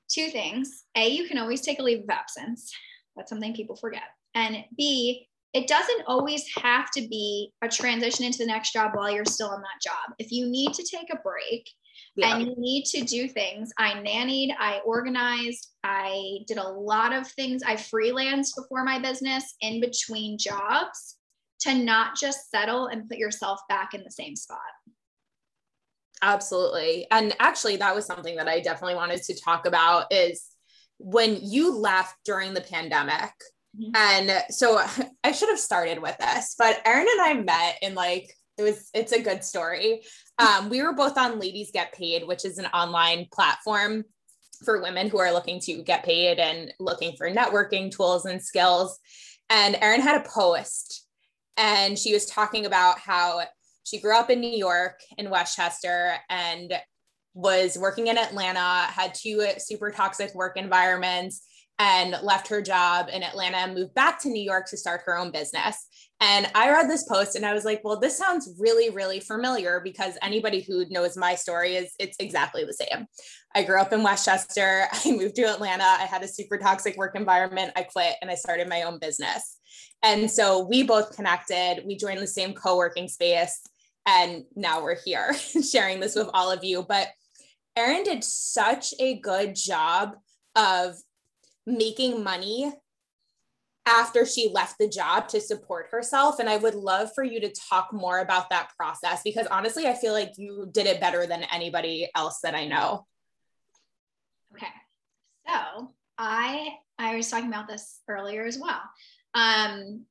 two 0.09 0.29
things. 0.29 0.85
A, 0.97 1.09
you 1.09 1.27
can 1.27 1.39
always 1.39 1.62
take 1.62 1.81
a 1.81 1.83
leave 1.83 2.05
of 2.05 2.11
absence. 2.11 2.73
That's 3.17 3.29
something 3.29 3.53
people 3.53 3.75
forget. 3.75 4.05
And 4.37 4.65
B, 4.77 5.27
it 5.53 5.67
doesn't 5.67 6.05
always 6.07 6.45
have 6.62 6.93
to 6.93 7.09
be 7.09 7.50
a 7.61 7.69
transition 7.69 8.25
into 8.25 8.39
the 8.39 8.47
next 8.47 8.73
job 8.73 8.93
while 8.95 9.11
you're 9.11 9.25
still 9.25 9.53
in 9.53 9.61
that 9.62 9.83
job. 9.83 10.15
If 10.21 10.31
you 10.31 10.49
need 10.49 10.75
to 10.75 10.85
take 10.85 11.12
a 11.12 11.19
break 11.25 11.69
yeah. 12.17 12.37
and 12.37 12.47
you 12.47 12.55
need 12.57 12.85
to 12.87 13.05
do 13.05 13.29
things. 13.29 13.71
I 13.79 13.93
nannied, 13.93 14.55
I 14.59 14.81
organized, 14.85 15.69
I 15.85 16.38
did 16.47 16.59
a 16.59 16.69
lot 16.69 17.12
of 17.12 17.26
things. 17.29 17.62
I 17.62 17.75
freelanced 17.75 18.57
before 18.57 18.85
my 18.85 18.99
business 18.99 19.55
in 19.61 19.81
between 19.81 20.38
jobs 20.38 21.17
to 21.61 21.75
not 21.75 22.17
just 22.17 22.50
settle 22.50 22.87
and 22.87 23.09
put 23.09 23.19
yourself 23.19 23.61
back 23.69 23.95
in 23.95 24.02
the 24.02 24.11
same 24.11 24.35
spot. 24.37 24.59
Absolutely. 26.23 27.07
And 27.11 27.35
actually 27.38 27.76
that 27.76 27.95
was 27.95 28.07
something 28.07 28.37
that 28.37 28.49
I 28.49 28.61
definitely 28.61 28.97
wanted 28.97 29.23
to 29.23 29.40
talk 29.40 29.67
about 29.67 30.12
is 30.12 30.47
when 30.99 31.38
you 31.43 31.76
left 31.76 32.17
during 32.25 32.52
the 32.52 32.61
pandemic. 32.61 33.33
Mm-hmm. 33.79 33.97
And 33.97 34.45
so 34.50 34.83
I 35.25 35.33
should 35.33 35.49
have 35.49 35.59
started 35.59 36.02
with 36.02 36.17
this, 36.19 36.55
but 36.59 36.81
Erin 36.85 37.07
and 37.11 37.21
I 37.21 37.35
met 37.35 37.79
in 37.83 37.95
like 37.95 38.35
it 38.59 38.62
was 38.62 38.90
it's 38.93 39.12
a 39.12 39.23
good 39.23 39.43
story. 39.43 40.02
Um, 40.40 40.70
we 40.70 40.82
were 40.82 40.94
both 40.94 41.18
on 41.18 41.38
Ladies 41.38 41.70
Get 41.70 41.92
Paid, 41.92 42.26
which 42.26 42.47
is 42.47 42.56
an 42.56 42.66
online 42.66 43.26
platform 43.30 44.04
for 44.64 44.80
women 44.80 45.09
who 45.09 45.18
are 45.18 45.32
looking 45.32 45.61
to 45.61 45.82
get 45.82 46.02
paid 46.02 46.38
and 46.38 46.73
looking 46.80 47.14
for 47.16 47.30
networking 47.30 47.90
tools 47.90 48.25
and 48.25 48.42
skills. 48.42 48.99
And 49.50 49.76
Erin 49.80 50.00
had 50.00 50.20
a 50.20 50.28
post 50.28 51.06
and 51.56 51.99
she 51.99 52.14
was 52.14 52.25
talking 52.25 52.64
about 52.64 52.99
how 52.99 53.42
she 53.85 54.00
grew 54.00 54.16
up 54.16 54.30
in 54.30 54.40
New 54.40 54.56
York 54.56 55.00
in 55.18 55.28
Westchester 55.28 56.14
and 56.30 56.73
was 57.35 57.76
working 57.78 58.06
in 58.06 58.16
Atlanta, 58.16 58.90
had 58.90 59.14
two 59.14 59.47
super 59.59 59.90
toxic 59.90 60.35
work 60.35 60.56
environments, 60.56 61.42
and 61.78 62.16
left 62.23 62.49
her 62.49 62.62
job 62.62 63.09
in 63.12 63.23
Atlanta 63.23 63.59
and 63.59 63.75
moved 63.75 63.94
back 63.94 64.20
to 64.20 64.28
New 64.28 64.42
York 64.42 64.68
to 64.68 64.76
start 64.76 65.02
her 65.04 65.16
own 65.16 65.30
business. 65.30 65.87
And 66.23 66.50
I 66.55 66.71
read 66.71 66.89
this 66.89 67.05
post 67.05 67.35
and 67.35 67.47
I 67.47 67.55
was 67.55 67.65
like, 67.65 67.81
well, 67.83 67.99
this 67.99 68.19
sounds 68.19 68.55
really, 68.59 68.91
really 68.91 69.21
familiar 69.21 69.81
because 69.83 70.19
anybody 70.23 70.61
who 70.61 70.85
knows 70.91 71.17
my 71.17 71.35
story 71.35 71.77
is 71.77 71.95
it's 71.99 72.17
exactly 72.21 72.65
the 72.65 72.75
same. 72.75 73.07
I 73.55 73.62
grew 73.62 73.81
up 73.81 73.93
in 73.93 74.03
Westchester. 74.03 74.87
I 74.93 75.12
moved 75.12 75.37
to 75.37 75.45
Atlanta. 75.45 75.85
I 75.85 76.05
had 76.05 76.23
a 76.23 76.29
super 76.29 76.59
toxic 76.59 76.97
work 76.99 77.17
environment. 77.17 77.73
I 77.75 77.85
quit 77.85 78.17
and 78.21 78.31
I 78.31 78.35
started 78.35 78.69
my 78.69 78.83
own 78.83 78.99
business. 78.99 79.57
And 80.03 80.31
so 80.31 80.67
we 80.67 80.83
both 80.83 81.17
connected. 81.17 81.83
We 81.87 81.97
joined 81.97 82.21
the 82.21 82.27
same 82.27 82.53
co 82.53 82.77
working 82.77 83.09
space. 83.09 83.59
And 84.07 84.45
now 84.55 84.83
we're 84.83 85.00
here 85.03 85.35
sharing 85.71 86.00
this 86.00 86.17
with 86.17 86.29
all 86.35 86.50
of 86.50 86.65
you. 86.65 86.85
But 86.87 87.09
Erin 87.77 88.03
did 88.03 88.25
such 88.25 88.93
a 89.00 89.19
good 89.21 89.55
job 89.55 90.17
of 90.55 90.97
making 91.67 92.23
money 92.23 92.73
after 93.87 94.26
she 94.26 94.50
left 94.52 94.78
the 94.78 94.88
job 94.88 95.28
to 95.28 95.40
support 95.40 95.88
herself. 95.90 96.38
And 96.38 96.49
I 96.49 96.56
would 96.56 96.75
love 96.75 97.10
for 97.14 97.25
you 97.25 97.40
to 97.40 97.52
talk 97.68 97.92
more 97.92 98.20
about 98.20 98.50
that 98.50 98.70
process 98.76 99.22
because 99.22 99.46
honestly, 99.46 99.87
I 99.87 99.94
feel 99.94 100.12
like 100.12 100.32
you 100.37 100.68
did 100.70 100.87
it 100.87 101.00
better 101.00 101.26
than 101.26 101.44
anybody 101.52 102.08
else 102.14 102.40
that 102.42 102.54
I 102.54 102.66
know. 102.66 103.06
Okay. 104.54 104.66
So 105.46 105.92
I 106.18 106.75
I 106.99 107.16
was 107.16 107.30
talking 107.30 107.49
about 107.49 107.68
this 107.68 108.00
earlier 108.08 108.44
as 108.44 108.58
well. 108.58 108.82
Um, 109.34 110.04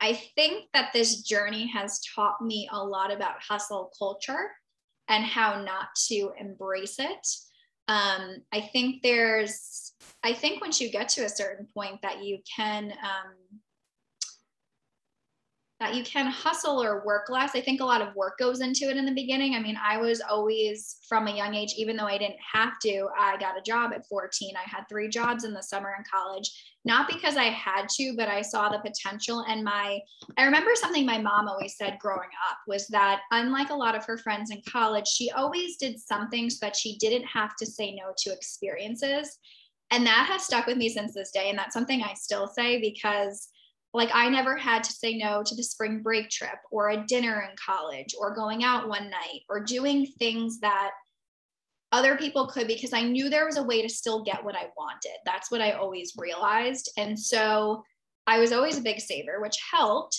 I 0.00 0.14
think 0.34 0.66
that 0.74 0.92
this 0.92 1.22
journey 1.22 1.66
has 1.68 2.00
taught 2.14 2.40
me 2.40 2.68
a 2.72 2.82
lot 2.82 3.12
about 3.12 3.42
hustle 3.42 3.92
culture 3.98 4.50
and 5.08 5.24
how 5.24 5.62
not 5.62 5.88
to 6.08 6.32
embrace 6.38 6.98
it. 6.98 7.26
Um, 7.88 8.36
I 8.52 8.60
think 8.72 9.02
there's, 9.02 9.92
I 10.22 10.34
think 10.34 10.60
once 10.60 10.80
you 10.80 10.90
get 10.90 11.08
to 11.10 11.24
a 11.24 11.28
certain 11.28 11.66
point 11.74 12.00
that 12.02 12.22
you 12.22 12.38
can, 12.56 12.92
um, 12.92 13.60
that 15.80 15.94
you 15.94 16.02
can 16.02 16.26
hustle 16.26 16.82
or 16.82 17.04
work 17.06 17.28
less. 17.28 17.54
I 17.54 17.60
think 17.60 17.80
a 17.80 17.84
lot 17.84 18.02
of 18.02 18.14
work 18.16 18.36
goes 18.38 18.60
into 18.60 18.90
it 18.90 18.96
in 18.96 19.06
the 19.06 19.14
beginning. 19.14 19.54
I 19.54 19.60
mean, 19.60 19.78
I 19.82 19.96
was 19.96 20.20
always 20.20 20.96
from 21.08 21.28
a 21.28 21.36
young 21.36 21.54
age, 21.54 21.74
even 21.76 21.96
though 21.96 22.06
I 22.06 22.18
didn't 22.18 22.40
have 22.52 22.72
to, 22.82 23.08
I 23.16 23.36
got 23.36 23.56
a 23.56 23.62
job 23.62 23.92
at 23.94 24.06
14. 24.08 24.54
I 24.56 24.68
had 24.68 24.88
three 24.88 25.08
jobs 25.08 25.44
in 25.44 25.54
the 25.54 25.62
summer 25.62 25.94
in 25.96 26.04
college, 26.12 26.50
not 26.88 27.06
because 27.06 27.36
I 27.36 27.44
had 27.44 27.86
to, 27.90 28.14
but 28.16 28.28
I 28.28 28.40
saw 28.40 28.70
the 28.70 28.78
potential. 28.78 29.44
And 29.46 29.62
my, 29.62 30.00
I 30.38 30.44
remember 30.44 30.70
something 30.74 31.04
my 31.04 31.20
mom 31.20 31.46
always 31.46 31.76
said 31.76 31.98
growing 32.00 32.30
up 32.50 32.56
was 32.66 32.88
that 32.88 33.20
unlike 33.30 33.68
a 33.68 33.74
lot 33.74 33.94
of 33.94 34.06
her 34.06 34.16
friends 34.16 34.50
in 34.50 34.62
college, 34.66 35.06
she 35.06 35.30
always 35.30 35.76
did 35.76 36.00
something 36.00 36.48
so 36.48 36.56
that 36.62 36.74
she 36.74 36.96
didn't 36.96 37.26
have 37.26 37.54
to 37.56 37.66
say 37.66 37.94
no 37.94 38.14
to 38.16 38.32
experiences. 38.32 39.38
And 39.90 40.06
that 40.06 40.28
has 40.30 40.44
stuck 40.44 40.66
with 40.66 40.78
me 40.78 40.88
since 40.88 41.12
this 41.12 41.30
day. 41.30 41.50
And 41.50 41.58
that's 41.58 41.74
something 41.74 42.02
I 42.02 42.14
still 42.14 42.46
say 42.46 42.80
because 42.80 43.48
like 43.92 44.10
I 44.14 44.30
never 44.30 44.56
had 44.56 44.82
to 44.84 44.92
say 44.92 45.16
no 45.16 45.42
to 45.44 45.54
the 45.54 45.62
spring 45.62 46.02
break 46.02 46.30
trip 46.30 46.58
or 46.70 46.88
a 46.88 47.04
dinner 47.06 47.46
in 47.48 47.54
college 47.56 48.14
or 48.18 48.34
going 48.34 48.64
out 48.64 48.88
one 48.88 49.10
night 49.10 49.42
or 49.50 49.62
doing 49.62 50.06
things 50.18 50.60
that 50.60 50.90
other 51.92 52.16
people 52.16 52.46
could 52.46 52.66
because 52.66 52.92
I 52.92 53.02
knew 53.02 53.28
there 53.28 53.46
was 53.46 53.56
a 53.56 53.62
way 53.62 53.82
to 53.82 53.88
still 53.88 54.22
get 54.22 54.44
what 54.44 54.54
I 54.54 54.68
wanted. 54.76 55.16
That's 55.24 55.50
what 55.50 55.60
I 55.60 55.72
always 55.72 56.12
realized. 56.16 56.90
And 56.96 57.18
so 57.18 57.82
I 58.26 58.38
was 58.38 58.52
always 58.52 58.78
a 58.78 58.82
big 58.82 59.00
saver, 59.00 59.40
which 59.40 59.56
helped. 59.72 60.18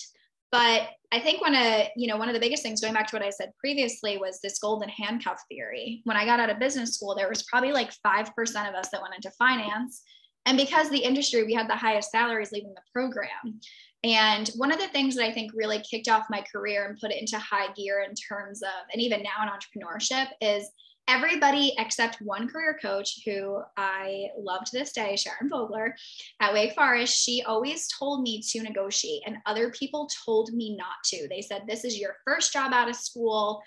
But 0.52 0.90
I 1.12 1.20
think 1.20 1.42
one 1.42 1.54
of, 1.54 1.88
you 1.96 2.08
know, 2.08 2.18
one 2.18 2.28
of 2.28 2.34
the 2.34 2.40
biggest 2.40 2.64
things 2.64 2.82
going 2.82 2.96
back 2.96 3.06
to 3.08 3.16
what 3.16 3.26
I 3.26 3.30
said 3.30 3.52
previously 3.60 4.18
was 4.18 4.40
this 4.42 4.58
golden 4.58 4.90
handcuff 4.90 5.40
theory. 5.48 6.02
When 6.06 6.18
I 6.18 6.26
got 6.26 6.40
out 6.40 6.50
of 6.50 6.58
business 6.58 6.96
school, 6.96 7.14
there 7.16 7.30
was 7.30 7.44
probably 7.44 7.72
like 7.72 7.92
5% 8.06 8.30
of 8.68 8.74
us 8.74 8.90
that 8.90 9.02
went 9.02 9.14
into 9.14 9.30
finance 9.38 10.02
and 10.46 10.58
because 10.58 10.90
the 10.90 11.04
industry, 11.04 11.44
we 11.44 11.54
had 11.54 11.70
the 11.70 11.76
highest 11.76 12.12
salaries 12.12 12.52
leaving 12.52 12.74
the 12.74 12.82
program. 12.92 13.60
And 14.04 14.50
one 14.56 14.72
of 14.72 14.80
the 14.80 14.88
things 14.88 15.16
that 15.16 15.26
I 15.26 15.32
think 15.32 15.52
really 15.54 15.84
kicked 15.90 16.08
off 16.08 16.26
my 16.30 16.44
career 16.52 16.88
and 16.88 17.00
put 17.00 17.12
it 17.12 17.20
into 17.20 17.38
high 17.38 17.72
gear 17.74 18.04
in 18.08 18.16
terms 18.16 18.64
of, 18.64 18.70
and 18.92 19.02
even 19.02 19.22
now 19.22 19.44
in 19.44 19.50
entrepreneurship, 19.50 20.28
is 20.42 20.70
everybody 21.10 21.74
except 21.80 22.22
one 22.22 22.48
career 22.48 22.78
coach 22.80 23.22
who 23.26 23.60
I 23.76 24.28
love 24.38 24.64
to 24.66 24.78
this 24.78 24.94
day, 24.94 25.16
Sharon 25.16 25.50
Vogler 25.50 25.96
at 26.40 26.54
Wake 26.54 26.76
Forest, 26.76 27.18
she 27.18 27.42
always 27.42 27.88
told 27.98 28.22
me 28.22 28.44
to 28.52 28.62
negotiate, 28.62 29.24
and 29.26 29.38
other 29.48 29.72
people 29.72 30.08
told 30.24 30.54
me 30.54 30.78
not 30.78 31.04
to. 31.06 31.28
They 31.28 31.42
said, 31.42 31.64
This 31.68 31.84
is 31.84 32.00
your 32.00 32.18
first 32.26 32.54
job 32.54 32.74
out 32.74 32.90
of 32.90 32.96
school. 32.96 33.62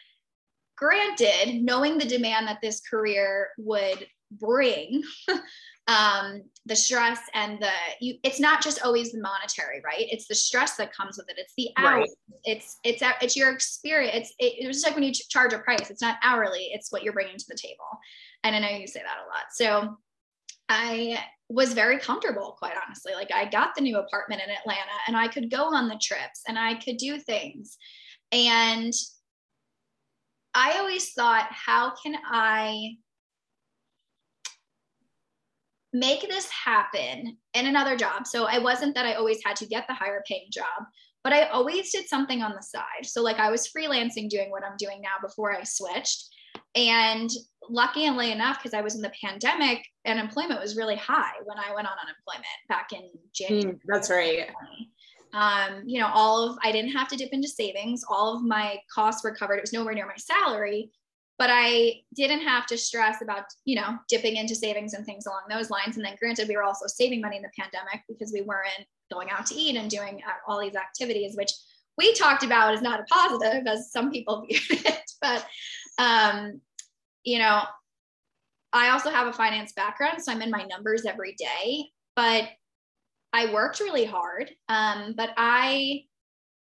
Granted, 0.77 1.63
knowing 1.63 1.99
the 1.99 2.05
demand 2.05 2.47
that 2.47 2.61
this 2.63 2.81
career 2.81 3.49
would 3.59 4.07
bring, 4.31 5.03
um, 5.89 6.43
the 6.67 6.77
stress 6.77 7.19
and 7.35 7.61
the 7.61 7.71
you 8.01 8.15
it's 8.23 8.39
not 8.39 8.63
just 8.63 8.83
always 8.85 9.11
the 9.11 9.21
monetary 9.21 9.83
right? 9.85 10.07
It's 10.11 10.29
the 10.29 10.35
stress 10.35 10.77
that 10.77 10.95
comes 10.95 11.17
with 11.17 11.29
it. 11.29 11.37
It's 11.39 11.55
the 11.57 11.71
hours. 11.77 12.09
Right. 12.09 12.39
it's 12.45 12.79
it's 12.85 13.03
it's 13.21 13.37
your 13.37 13.51
experience. 13.51 14.33
It, 14.39 14.55
it's 14.59 14.77
just 14.77 14.87
like 14.87 14.95
when 14.95 15.03
you 15.03 15.13
charge 15.13 15.53
a 15.53 15.59
price. 15.59 15.91
It's 15.91 16.03
not 16.03 16.19
hourly. 16.23 16.71
It's 16.73 16.93
what 16.93 17.03
you're 17.03 17.13
bringing 17.13 17.37
to 17.37 17.45
the 17.49 17.57
table. 17.57 17.99
And 18.45 18.55
i 18.55 18.59
know 18.61 18.69
you 18.69 18.87
say 18.87 19.01
that 19.01 19.19
a 19.19 19.29
lot. 19.29 19.47
So 19.53 19.97
i 20.69 21.19
was 21.49 21.75
very 21.75 21.99
comfortable 21.99 22.57
quite 22.59 22.75
honestly. 22.87 23.15
Like 23.15 23.33
i 23.33 23.45
got 23.45 23.75
the 23.75 23.83
new 23.83 23.99
apartment 23.99 24.43
in 24.43 24.55
atlanta 24.55 24.93
and 25.09 25.17
i 25.17 25.27
could 25.27 25.51
go 25.51 25.65
on 25.65 25.89
the 25.89 26.01
trips 26.01 26.43
and 26.47 26.59
i 26.59 26.75
could 26.75 26.97
do 26.97 27.19
things. 27.19 27.77
And 28.31 28.93
i 30.55 30.79
always 30.79 31.13
thought 31.13 31.49
how 31.51 31.93
can 32.01 32.15
i 32.31 32.97
make 35.93 36.23
this 36.23 36.49
happen 36.49 37.37
in 37.55 37.67
another 37.67 37.97
job. 37.97 38.27
So 38.27 38.47
I 38.47 38.59
wasn't 38.59 38.95
that 38.95 39.07
I 39.07 39.15
always 39.15 39.41
had 39.45 39.57
to 39.57 39.67
get 39.67 39.87
the 39.87 39.95
higher 39.95 40.23
paying 40.27 40.49
job, 40.51 40.87
but 41.23 41.33
I 41.33 41.45
always 41.49 41.93
did 41.93 42.09
something 42.09 42.43
on 42.43 42.53
the 42.53 42.63
side. 42.63 43.05
So 43.05 43.23
like 43.23 43.39
I 43.39 43.51
was 43.51 43.69
freelancing 43.69 44.29
doing 44.29 44.51
what 44.51 44.65
I'm 44.65 44.77
doing 44.79 45.01
now 45.03 45.17
before 45.21 45.53
I 45.57 45.63
switched. 45.65 46.29
And 46.75 47.31
lucky 47.69 48.07
and 48.07 48.17
late 48.17 48.33
enough, 48.33 48.59
because 48.59 48.75
I 48.75 48.81
was 48.81 48.95
in 48.95 49.03
the 49.03 49.13
pandemic, 49.23 49.85
unemployment 50.07 50.61
was 50.61 50.77
really 50.77 50.97
high 50.97 51.33
when 51.45 51.59
I 51.59 51.75
went 51.75 51.87
on 51.87 51.95
unemployment 52.03 52.47
back 52.69 52.93
in 52.93 53.09
January. 53.35 53.75
Mm, 53.75 53.81
that's 53.87 54.11
right. 54.11 54.51
Um, 55.35 55.83
you 55.87 55.99
know, 56.01 56.11
all 56.13 56.51
of 56.51 56.59
I 56.63 56.73
didn't 56.73 56.93
have 56.93 57.09
to 57.09 57.17
dip 57.17 57.31
into 57.33 57.49
savings. 57.49 58.03
All 58.09 58.37
of 58.37 58.43
my 58.43 58.79
costs 58.95 59.25
were 59.25 59.35
covered. 59.35 59.57
It 59.57 59.63
was 59.63 59.73
nowhere 59.73 59.95
near 59.95 60.07
my 60.07 60.17
salary 60.17 60.91
but 61.39 61.51
I 61.51 62.03
didn't 62.15 62.43
have 62.43 62.67
to 62.67 62.79
stress 62.79 63.23
about, 63.23 63.45
you 63.65 63.77
know, 63.77 63.99
dipping 64.09 64.37
into 64.37 64.55
savings 64.55 64.95
and 64.95 65.05
things 65.05 65.27
along 65.27 65.43
those 65.49 65.71
lines. 65.71 65.97
And 65.97 66.05
then 66.05 66.17
granted, 66.19 66.49
we 66.49 66.57
were 66.57 66.63
also 66.63 66.87
saving 66.87 67.21
money 67.21 67.37
in 67.37 67.43
the 67.43 67.51
pandemic 67.59 68.03
because 68.09 68.33
we 68.33 68.43
weren't 68.43 68.87
going 69.13 69.31
out 69.31 69.47
to 69.47 69.55
eat 69.55 69.77
and 69.77 69.91
doing 69.91 70.21
all 70.47 70.61
these 70.61 70.77
activities, 70.77 71.37
which 71.37 71.51
we 71.99 72.15
talked 72.15 72.43
about 72.43 72.75
is 72.75 72.83
not 72.83 73.01
a 73.01 73.05
positive 73.05 73.67
as 73.67 73.91
some 73.91 74.11
people 74.11 74.47
viewed 74.49 74.87
it. 74.87 75.11
But, 75.21 75.47
um, 75.99 76.61
you 77.25 77.39
know, 77.39 77.63
I 78.73 78.91
also 78.91 79.11
have 79.11 79.27
a 79.27 79.33
finance 79.33 79.73
background, 79.73 80.23
so 80.23 80.33
I'm 80.33 80.43
in 80.43 80.51
my 80.51 80.65
numbers 80.65 81.05
every 81.05 81.35
day, 81.35 81.91
but 82.17 82.49
I 83.33 83.53
worked 83.53 83.81
really 83.81 84.05
hard. 84.05 84.51
Um, 84.69 85.15
but 85.17 85.31
I, 85.37 86.05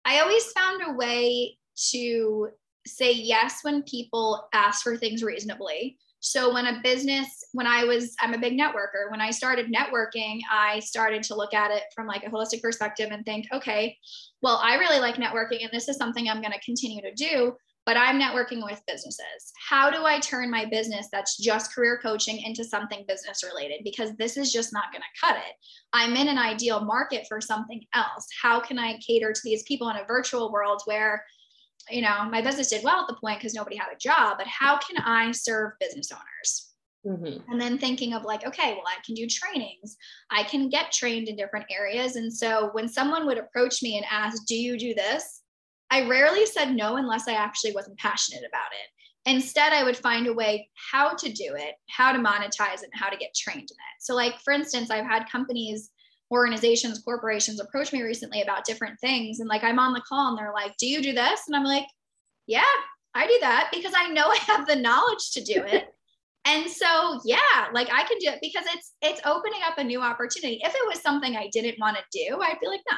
I 0.06 0.20
always 0.20 0.52
found 0.52 0.82
a 0.86 0.94
way 0.94 1.58
to 1.92 2.50
say 2.86 3.12
yes 3.12 3.60
when 3.64 3.84
people 3.84 4.48
ask 4.54 4.84
for 4.84 4.98
things 4.98 5.24
reasonably. 5.24 5.98
So 6.22 6.54
when 6.54 6.66
a 6.66 6.82
business, 6.84 7.46
when 7.54 7.66
I 7.66 7.86
was, 7.86 8.16
I'm 8.20 8.34
a 8.34 8.40
big 8.40 8.58
networker. 8.58 9.10
When 9.10 9.22
I 9.22 9.32
started 9.32 9.74
networking, 9.74 10.40
I 10.52 10.80
started 10.80 11.24
to 11.24 11.36
look 11.36 11.54
at 11.54 11.72
it 11.72 11.84
from 11.96 12.08
like 12.08 12.24
a 12.24 12.30
holistic 12.30 12.62
perspective 12.62 13.10
and 13.12 13.26
think, 13.26 13.48
okay, 13.54 13.98
well, 14.42 14.60
I 14.62 14.76
really 14.76 15.00
like 15.00 15.16
networking 15.16 15.64
and 15.64 15.70
this 15.72 15.88
is 15.88 15.98
something 15.98 16.28
I'm 16.28 16.42
going 16.42 16.54
to 16.54 16.60
continue 16.60 17.02
to 17.02 17.14
do, 17.14 17.56
but 17.86 17.96
I'm 17.96 18.20
networking 18.20 18.64
with 18.64 18.82
businesses. 18.86 19.54
How 19.70 19.90
do 19.90 20.04
I 20.06 20.20
turn 20.20 20.52
my 20.52 20.66
business 20.66 21.08
that's 21.12 21.38
just 21.38 21.74
career 21.74 22.00
coaching 22.04 22.42
into 22.42 22.66
something 22.66 23.06
business 23.08 23.42
related? 23.44 23.82
Because 23.86 24.16
this 24.18 24.36
is 24.36 24.52
just 24.52 24.74
not 24.74 24.92
going 24.92 25.02
to 25.02 25.26
cut 25.26 25.38
it. 25.38 25.56
I'm 25.94 26.18
in 26.18 26.28
an 26.28 26.38
ideal 26.38 26.82
market 26.82 27.28
for 27.30 27.40
something 27.40 27.82
else. 27.94 28.28
How 28.42 28.60
can 28.60 28.78
I 28.78 29.00
cater 29.00 29.32
to 29.32 29.42
these 29.44 29.64
people 29.64 29.90
in 29.90 29.96
a 29.96 30.06
virtual 30.06 30.52
world 30.52 30.82
where 30.86 31.24
you 31.92 32.02
know, 32.02 32.26
my 32.30 32.42
business 32.42 32.70
did 32.70 32.84
well 32.84 33.02
at 33.02 33.08
the 33.08 33.16
point 33.16 33.40
because 33.40 33.54
nobody 33.54 33.76
had 33.76 33.92
a 33.94 33.98
job, 33.98 34.38
but 34.38 34.48
how 34.48 34.78
can 34.78 34.98
I 34.98 35.32
serve 35.32 35.74
business 35.80 36.12
owners? 36.12 36.70
Mm-hmm. 37.06 37.52
And 37.52 37.62
then 37.62 37.78
thinking 37.78 38.14
of 38.14 38.24
like, 38.24 38.46
okay, 38.46 38.74
well, 38.74 38.84
I 38.88 38.98
can 39.06 39.16
do 39.16 39.28
trainings. 39.28 39.96
I 40.30 40.44
can 40.44 40.70
get 40.70 40.92
trained 40.92 41.28
in 41.28 41.36
different 41.36 41.66
areas. 41.72 42.16
And 42.18 42.32
so 42.32 42.70
when 42.74 42.90
someone 42.90 43.26
would 43.26 43.38
approach 43.38 43.82
me 43.82 43.98
and 43.98 44.06
ask, 44.12 44.46
Do 44.46 44.56
you 44.56 44.78
do 44.78 44.94
this? 44.94 45.42
I 45.92 46.08
rarely 46.08 46.46
said 46.46 46.76
no 46.76 46.98
unless 46.98 47.28
I 47.28 47.34
actually 47.34 47.72
wasn't 47.72 47.98
passionate 47.98 48.44
about 48.48 48.72
it. 48.72 49.30
Instead, 49.30 49.74
I 49.74 49.84
would 49.84 49.98
find 49.98 50.28
a 50.28 50.34
way 50.34 50.70
how 50.92 51.14
to 51.14 51.32
do 51.32 51.56
it, 51.56 51.76
how 51.90 52.12
to 52.12 52.20
monetize 52.20 52.82
it, 52.82 52.90
and 52.92 53.02
how 53.02 53.10
to 53.10 53.18
get 53.18 53.36
trained 53.36 53.60
in 53.60 53.64
it. 53.64 54.00
So, 54.00 54.16
like, 54.16 54.40
for 54.44 54.54
instance, 54.54 54.90
I've 54.92 55.06
had 55.06 55.30
companies 55.30 55.92
organizations, 56.32 57.00
corporations 57.00 57.60
approach 57.60 57.92
me 57.92 58.02
recently 58.02 58.42
about 58.42 58.66
different 58.66 59.00
things. 59.00 59.40
And 59.40 59.50
like 59.50 59.64
I'm 59.64 59.80
on 59.80 59.94
the 59.94 60.04
call 60.08 60.30
and 60.30 60.38
they're 60.38 60.54
like, 60.54 60.76
Do 60.78 60.88
you 60.88 61.02
do 61.02 61.14
this? 61.14 61.42
And 61.48 61.56
I'm 61.56 61.64
like, 61.64 61.86
Yeah, 62.48 62.64
I 63.16 63.28
do 63.28 63.38
that 63.42 63.70
because 63.74 63.94
I 63.96 64.10
know 64.10 64.28
I 64.30 64.38
have 64.48 64.68
the 64.68 64.76
knowledge 64.76 65.32
to 65.32 65.44
do 65.44 65.64
it. 65.66 65.88
and 66.46 66.70
so 66.70 67.20
yeah, 67.26 67.68
like 67.74 67.90
I 67.92 68.04
can 68.04 68.18
do 68.20 68.30
it 68.30 68.40
because 68.42 68.66
it's 68.74 68.94
it's 69.02 69.22
opening 69.26 69.62
up 69.66 69.78
a 69.78 69.84
new 69.84 70.02
opportunity. 70.02 70.60
If 70.64 70.74
it 70.74 70.88
was 70.88 71.02
something 71.02 71.36
I 71.36 71.50
didn't 71.52 71.80
want 71.80 71.98
to 71.98 72.04
do, 72.12 72.40
I'd 72.42 72.60
be 72.60 72.68
like, 72.68 72.82
no. 72.90 72.98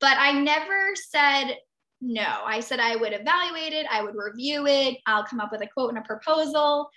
But 0.00 0.18
I 0.18 0.32
never 0.32 0.94
said 1.10 1.56
no. 2.02 2.42
I 2.44 2.60
said 2.60 2.78
I 2.78 2.96
would 2.96 3.14
evaluate 3.14 3.72
it, 3.72 3.86
I 3.90 4.02
would 4.02 4.14
review 4.14 4.66
it, 4.66 4.98
I'll 5.06 5.24
come 5.24 5.40
up 5.40 5.50
with 5.50 5.62
a 5.62 5.66
quote 5.66 5.90
and 5.90 5.98
a 5.98 6.02
proposal. 6.02 6.90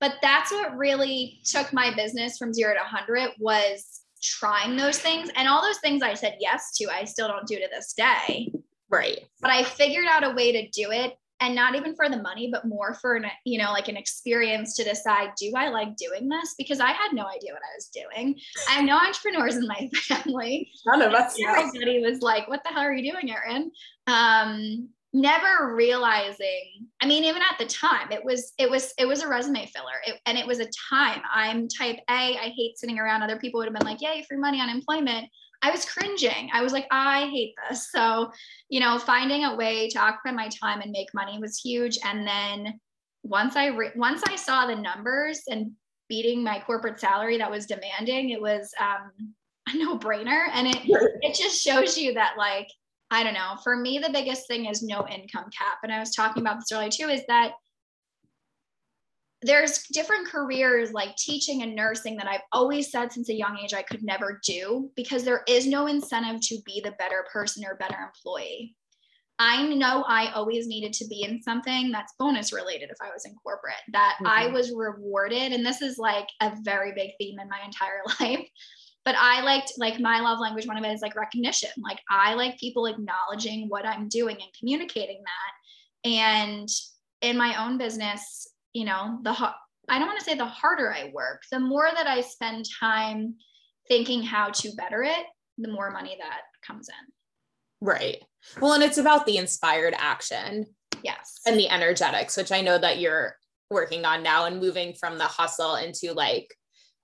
But 0.00 0.14
that's 0.20 0.50
what 0.50 0.76
really 0.76 1.40
took 1.44 1.72
my 1.72 1.94
business 1.94 2.36
from 2.36 2.52
zero 2.52 2.74
to 2.74 2.80
100 2.80 3.32
was 3.38 4.02
trying 4.22 4.76
those 4.76 4.98
things. 4.98 5.30
And 5.36 5.48
all 5.48 5.62
those 5.62 5.78
things 5.78 6.02
I 6.02 6.14
said 6.14 6.36
yes 6.40 6.72
to, 6.76 6.88
I 6.90 7.04
still 7.04 7.28
don't 7.28 7.46
do 7.46 7.56
to 7.56 7.68
this 7.70 7.92
day. 7.92 8.52
Right. 8.90 9.20
But 9.40 9.50
I 9.50 9.64
figured 9.64 10.06
out 10.08 10.24
a 10.24 10.34
way 10.34 10.52
to 10.52 10.68
do 10.70 10.90
it 10.90 11.14
and 11.40 11.54
not 11.54 11.74
even 11.74 11.94
for 11.94 12.08
the 12.08 12.20
money 12.22 12.48
but 12.50 12.66
more 12.66 12.94
for 12.94 13.14
an 13.14 13.26
you 13.44 13.58
know 13.58 13.70
like 13.72 13.88
an 13.88 13.96
experience 13.96 14.74
to 14.74 14.84
decide 14.84 15.30
do 15.38 15.52
i 15.56 15.68
like 15.68 15.96
doing 15.96 16.28
this 16.28 16.54
because 16.56 16.80
i 16.80 16.90
had 16.90 17.12
no 17.12 17.26
idea 17.26 17.52
what 17.52 17.62
i 17.62 17.74
was 17.76 17.88
doing 17.88 18.34
i 18.68 18.72
have 18.72 18.84
no 18.84 18.96
entrepreneurs 19.06 19.56
in 19.56 19.66
my 19.66 19.88
family 19.94 20.70
none 20.86 21.02
of 21.02 21.12
us 21.12 21.36
everybody 21.46 22.00
was 22.00 22.20
like 22.20 22.48
what 22.48 22.62
the 22.64 22.70
hell 22.70 22.82
are 22.84 22.94
you 22.94 23.12
doing 23.12 23.30
erin 23.30 23.70
um 24.06 24.88
never 25.16 25.74
realizing 25.74 26.86
i 27.00 27.06
mean 27.06 27.24
even 27.24 27.40
at 27.40 27.56
the 27.58 27.64
time 27.64 28.12
it 28.12 28.22
was 28.22 28.52
it 28.58 28.70
was 28.70 28.92
it 28.98 29.08
was 29.08 29.22
a 29.22 29.28
resume 29.28 29.66
filler. 29.66 29.94
It, 30.06 30.20
and 30.26 30.36
it 30.36 30.46
was 30.46 30.60
a 30.60 30.68
time. 30.90 31.22
I'm 31.32 31.68
type 31.68 31.96
a 32.10 32.36
i 32.36 32.52
hate 32.54 32.76
sitting 32.76 32.98
around. 32.98 33.22
Other 33.22 33.38
people 33.38 33.58
would 33.58 33.66
have 33.66 33.74
been 33.74 33.86
like 33.86 34.02
yay 34.02 34.24
free 34.28 34.36
money 34.36 34.60
unemployment 34.60 35.26
i 35.62 35.70
was 35.70 35.86
cringing. 35.86 36.50
I 36.52 36.62
was 36.62 36.74
like 36.74 36.86
i 36.90 37.28
hate 37.28 37.54
this. 37.68 37.90
So 37.90 38.30
you 38.68 38.78
know 38.78 38.98
finding 38.98 39.44
a 39.44 39.56
way 39.56 39.88
to 39.88 39.98
occupy 39.98 40.32
my 40.32 40.48
time 40.48 40.82
and 40.82 40.92
make 40.92 41.08
money 41.14 41.38
was 41.38 41.58
huge. 41.58 41.98
And 42.04 42.26
then 42.26 42.78
once 43.22 43.56
i 43.56 43.68
re- 43.68 43.92
once 43.96 44.22
i 44.28 44.36
saw 44.36 44.66
the 44.66 44.76
numbers 44.76 45.40
and 45.48 45.72
beating 46.10 46.44
my 46.44 46.60
corporate 46.60 47.00
salary 47.00 47.38
that 47.38 47.50
was 47.50 47.66
demanding 47.66 48.30
it 48.30 48.40
was 48.40 48.70
um, 48.80 49.34
a 49.68 49.78
no-brainer. 49.78 50.48
And 50.52 50.66
it 50.68 50.78
it 51.22 51.34
just 51.34 51.62
shows 51.62 51.96
you 51.96 52.12
that 52.14 52.34
like 52.36 52.68
I 53.10 53.22
don't 53.22 53.34
know. 53.34 53.56
For 53.62 53.76
me, 53.76 53.98
the 53.98 54.10
biggest 54.12 54.46
thing 54.48 54.66
is 54.66 54.82
no 54.82 55.06
income 55.08 55.50
cap. 55.56 55.78
And 55.82 55.92
I 55.92 56.00
was 56.00 56.14
talking 56.14 56.42
about 56.42 56.56
this 56.56 56.72
earlier 56.72 56.90
too, 56.90 57.08
is 57.08 57.22
that 57.28 57.52
there's 59.42 59.84
different 59.92 60.26
careers 60.26 60.92
like 60.92 61.14
teaching 61.16 61.62
and 61.62 61.76
nursing 61.76 62.16
that 62.16 62.26
I've 62.26 62.40
always 62.52 62.90
said 62.90 63.12
since 63.12 63.28
a 63.28 63.34
young 63.34 63.58
age 63.62 63.74
I 63.74 63.82
could 63.82 64.02
never 64.02 64.40
do 64.44 64.90
because 64.96 65.24
there 65.24 65.42
is 65.46 65.66
no 65.66 65.86
incentive 65.86 66.40
to 66.48 66.58
be 66.64 66.80
the 66.82 66.92
better 66.92 67.24
person 67.32 67.64
or 67.64 67.76
better 67.76 67.96
employee. 67.96 68.74
I 69.38 69.68
know 69.68 70.02
I 70.08 70.32
always 70.32 70.66
needed 70.66 70.94
to 70.94 71.06
be 71.08 71.22
in 71.22 71.42
something 71.42 71.92
that's 71.92 72.14
bonus 72.18 72.54
related 72.54 72.88
if 72.90 72.96
I 73.02 73.12
was 73.12 73.26
in 73.26 73.34
corporate, 73.34 73.74
that 73.92 74.16
mm-hmm. 74.16 74.26
I 74.26 74.46
was 74.48 74.72
rewarded. 74.74 75.52
And 75.52 75.64
this 75.64 75.82
is 75.82 75.98
like 75.98 76.26
a 76.40 76.52
very 76.62 76.92
big 76.92 77.10
theme 77.20 77.38
in 77.38 77.48
my 77.48 77.60
entire 77.62 78.00
life 78.20 78.48
but 79.06 79.14
I 79.16 79.40
liked 79.42 79.74
like 79.78 80.00
my 80.00 80.20
love 80.20 80.40
language. 80.40 80.66
One 80.66 80.76
of 80.76 80.84
it 80.84 80.92
is 80.92 81.00
like 81.00 81.14
recognition. 81.14 81.70
Like 81.78 82.00
I 82.10 82.34
like 82.34 82.58
people 82.58 82.86
acknowledging 82.86 83.68
what 83.68 83.86
I'm 83.86 84.08
doing 84.08 84.34
and 84.34 84.52
communicating 84.58 85.22
that. 85.22 86.10
And 86.10 86.68
in 87.22 87.38
my 87.38 87.64
own 87.64 87.78
business, 87.78 88.48
you 88.72 88.84
know, 88.84 89.20
the 89.22 89.30
I 89.88 89.98
don't 90.00 90.08
want 90.08 90.18
to 90.18 90.24
say 90.24 90.34
the 90.34 90.44
harder 90.44 90.92
I 90.92 91.12
work, 91.14 91.42
the 91.52 91.60
more 91.60 91.88
that 91.94 92.08
I 92.08 92.20
spend 92.20 92.64
time 92.80 93.36
thinking 93.86 94.24
how 94.24 94.50
to 94.50 94.72
better 94.74 95.04
it, 95.04 95.24
the 95.56 95.70
more 95.70 95.92
money 95.92 96.18
that 96.20 96.40
comes 96.66 96.88
in. 96.88 97.86
Right. 97.86 98.18
Well, 98.60 98.72
and 98.72 98.82
it's 98.82 98.98
about 98.98 99.24
the 99.24 99.36
inspired 99.36 99.94
action. 99.96 100.66
Yes. 101.04 101.38
And 101.46 101.56
the 101.56 101.68
energetics, 101.68 102.36
which 102.36 102.50
I 102.50 102.60
know 102.60 102.76
that 102.76 102.98
you're 102.98 103.36
working 103.70 104.04
on 104.04 104.24
now 104.24 104.46
and 104.46 104.58
moving 104.58 104.94
from 104.94 105.18
the 105.18 105.24
hustle 105.24 105.76
into 105.76 106.12
like 106.12 106.52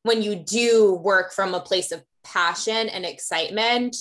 when 0.02 0.22
you 0.22 0.36
do 0.36 0.94
work 0.94 1.32
from 1.32 1.54
a 1.54 1.60
place 1.60 1.92
of 1.92 2.02
passion 2.24 2.88
and 2.88 3.04
excitement, 3.04 3.96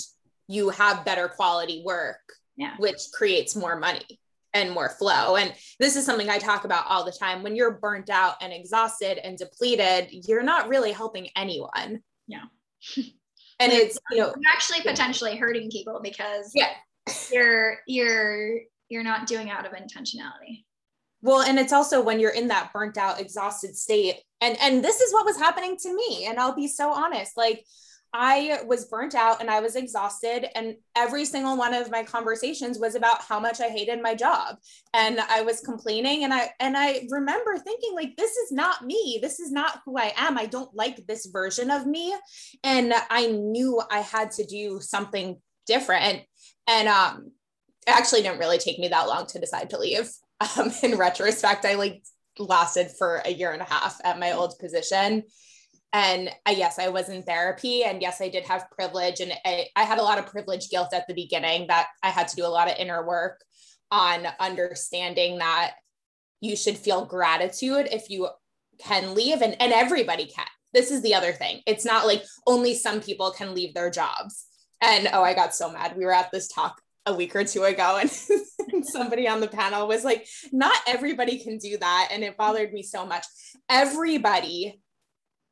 you 0.48 0.70
have 0.70 1.06
better 1.06 1.28
quality 1.28 1.84
work, 1.86 2.22
yeah. 2.56 2.76
which 2.78 3.00
creates 3.14 3.56
more 3.56 3.78
money 3.78 4.20
and 4.54 4.72
more 4.72 4.90
flow. 4.90 5.38
And 5.38 5.54
this 5.80 5.96
is 5.96 6.06
something 6.06 6.30
I 6.30 6.38
talk 6.38 6.66
about 6.66 6.86
all 6.88 7.06
the 7.06 7.12
time. 7.12 7.44
When 7.44 7.56
you're 7.56 7.72
burnt 7.72 8.10
out 8.10 8.36
and 8.42 8.52
exhausted 8.52 9.18
and 9.26 9.38
depleted, 9.38 10.10
you're 10.28 10.44
not 10.44 10.68
really 10.68 10.92
helping 10.92 11.30
anyone. 11.36 12.02
Yeah. 12.28 12.44
and 13.60 13.72
it's, 13.72 13.98
you 14.12 14.18
know, 14.18 14.28
you're 14.28 14.54
actually 14.54 14.82
potentially 14.82 15.38
hurting 15.38 15.70
people 15.70 16.00
because 16.04 16.52
yeah. 16.54 16.72
you're 17.32 17.78
you're 17.88 18.60
you're 18.90 19.04
not 19.04 19.26
doing 19.26 19.50
out 19.50 19.66
of 19.66 19.72
intentionality. 19.72 20.66
Well, 21.22 21.42
and 21.42 21.60
it's 21.60 21.74
also 21.74 22.02
when 22.02 22.20
you're 22.20 22.32
in 22.32 22.48
that 22.48 22.74
burnt 22.74 22.98
out, 22.98 23.20
exhausted 23.20 23.76
state. 23.76 24.16
And 24.40 24.58
and 24.60 24.84
this 24.84 25.02
is 25.02 25.14
what 25.14 25.26
was 25.26 25.38
happening 25.38 25.78
to 25.78 25.96
me. 25.96 26.26
And 26.26 26.40
I'll 26.40 26.56
be 26.56 26.68
so 26.68 26.92
honest. 26.92 27.38
Like 27.38 27.64
I 28.14 28.60
was 28.66 28.86
burnt 28.86 29.16
out 29.16 29.40
and 29.40 29.50
I 29.50 29.62
was 29.62 29.76
exhausted. 29.76 30.48
And 30.58 30.76
every 30.96 31.24
single 31.26 31.58
one 31.58 31.74
of 31.74 31.92
my 31.92 32.04
conversations 32.04 32.78
was 32.80 32.96
about 32.96 33.22
how 33.22 33.40
much 33.40 33.62
I 33.62 33.70
hated 33.70 34.02
my 34.02 34.16
job. 34.16 34.58
And 34.94 35.20
I 35.20 35.44
was 35.44 35.62
complaining. 35.62 36.24
And 36.24 36.34
I 36.34 36.50
and 36.60 36.76
I 36.76 37.08
remember 37.10 37.58
thinking, 37.58 37.94
like, 37.94 38.18
this 38.18 38.32
is 38.32 38.52
not 38.52 38.84
me. 38.84 39.20
This 39.22 39.40
is 39.40 39.52
not 39.52 39.82
who 39.86 39.98
I 39.98 40.14
am. 40.18 40.38
I 40.38 40.48
don't 40.48 40.74
like 40.76 41.06
this 41.08 41.28
version 41.28 41.70
of 41.70 41.86
me. 41.86 42.14
And 42.64 42.94
I 43.10 43.28
knew 43.28 43.82
I 43.92 44.00
had 44.00 44.32
to 44.32 44.46
do 44.46 44.80
something 44.82 45.40
different. 45.68 46.24
And 46.68 46.88
um 46.88 47.32
it 47.88 47.92
actually 47.92 48.22
didn't 48.22 48.40
really 48.40 48.60
take 48.60 48.78
me 48.78 48.90
that 48.90 49.08
long 49.08 49.26
to 49.28 49.40
decide 49.40 49.72
to 49.72 49.80
leave 49.80 50.10
um, 50.58 50.72
in 50.84 50.98
retrospect, 50.98 51.66
I 51.66 51.76
like 51.76 52.04
lasted 52.40 52.90
for 52.98 53.22
a 53.26 53.32
year 53.32 53.52
and 53.52 53.62
a 53.62 53.66
half 53.66 54.00
at 54.04 54.20
my 54.20 54.32
old 54.32 54.58
position. 54.60 55.24
And 55.94 56.30
I, 56.46 56.52
yes, 56.52 56.80
I 56.80 56.88
was 56.88 57.10
in 57.10 57.24
therapy. 57.24 57.84
And 57.84 58.02
yes, 58.02 58.22
I 58.22 58.30
did 58.30 58.46
have 58.46 58.72
privilege. 58.72 59.20
And 59.20 59.34
I, 59.46 59.68
I 59.76 59.84
had 59.84 59.98
a 59.98 60.04
lot 60.04 60.20
of 60.20 60.26
privilege 60.26 60.70
guilt 60.70 60.94
at 60.94 61.06
the 61.08 61.14
beginning 61.14 61.68
that 61.68 61.88
I 62.02 62.10
had 62.10 62.30
to 62.30 62.36
do 62.36 62.46
a 62.46 62.48
lot 62.48 62.70
of 62.70 62.78
inner 62.78 63.06
work 63.06 63.42
on 63.92 64.26
understanding 64.40 65.40
that 65.40 65.74
you 66.40 66.56
should 66.56 66.78
feel 66.78 67.06
gratitude 67.06 67.90
if 67.92 68.10
you 68.10 68.30
can 68.80 69.14
leave. 69.14 69.42
And, 69.42 69.62
and 69.62 69.74
everybody 69.74 70.28
can. 70.28 70.46
This 70.74 70.92
is 70.92 71.02
the 71.02 71.14
other 71.14 71.34
thing. 71.34 71.60
It's 71.68 71.84
not 71.84 72.08
like 72.08 72.24
only 72.48 72.74
some 72.74 73.02
people 73.02 73.32
can 73.32 73.54
leave 73.54 73.74
their 73.74 73.92
jobs. 73.92 74.46
And 74.80 75.10
oh, 75.12 75.24
I 75.24 75.34
got 75.34 75.54
so 75.54 75.72
mad. 75.72 75.98
We 75.98 76.06
were 76.06 76.14
at 76.14 76.32
this 76.32 76.48
talk 76.48 76.82
a 77.06 77.14
week 77.14 77.36
or 77.36 77.44
two 77.44 77.64
ago 77.64 78.00
and 78.72 78.86
somebody 78.86 79.28
on 79.28 79.40
the 79.40 79.48
panel 79.48 79.88
was 79.88 80.04
like 80.04 80.28
not 80.52 80.76
everybody 80.88 81.40
can 81.40 81.58
do 81.58 81.78
that 81.78 82.10
and 82.12 82.24
it 82.24 82.38
bothered 82.38 82.74
me 82.74 82.84
so 82.84 83.06
much. 83.06 83.26
Everybody 83.70 84.82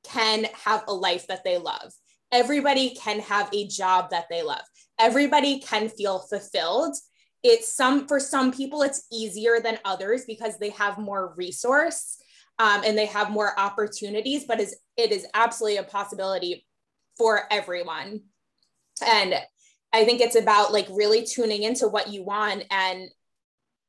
can 0.04 0.46
have 0.64 0.84
a 0.88 0.94
life 0.94 1.28
that 1.28 1.44
they 1.44 1.58
love. 1.58 1.92
Everybody 2.32 2.92
can 2.96 3.20
have 3.22 3.50
a 3.54 3.68
job 3.68 4.12
that 4.12 4.26
they 4.30 4.44
love. 4.44 4.62
Everybody 5.00 5.60
can 5.60 5.90
feel 5.90 6.20
fulfilled. 6.20 6.96
It's 7.42 7.74
some 7.74 8.08
for 8.08 8.20
some 8.20 8.52
people 8.52 8.82
it's 8.84 9.08
easier 9.12 9.60
than 9.60 9.80
others 9.86 10.26
because 10.26 10.58
they 10.60 10.70
have 10.72 10.98
more 10.98 11.34
resource 11.38 12.18
um, 12.60 12.82
and 12.86 12.98
they 12.98 13.06
have 13.06 13.32
more 13.32 13.58
opportunities 13.58 14.44
but 14.46 14.60
is 14.60 14.76
it 14.98 15.12
is 15.12 15.26
absolutely 15.34 15.78
a 15.78 15.84
possibility 15.84 16.66
for 17.20 17.42
everyone. 17.52 18.22
And 19.06 19.36
I 19.92 20.06
think 20.06 20.22
it's 20.22 20.36
about 20.36 20.72
like 20.72 20.88
really 20.92 21.26
tuning 21.26 21.64
into 21.64 21.88
what 21.88 22.10
you 22.10 22.24
want 22.24 22.64
and 22.70 23.10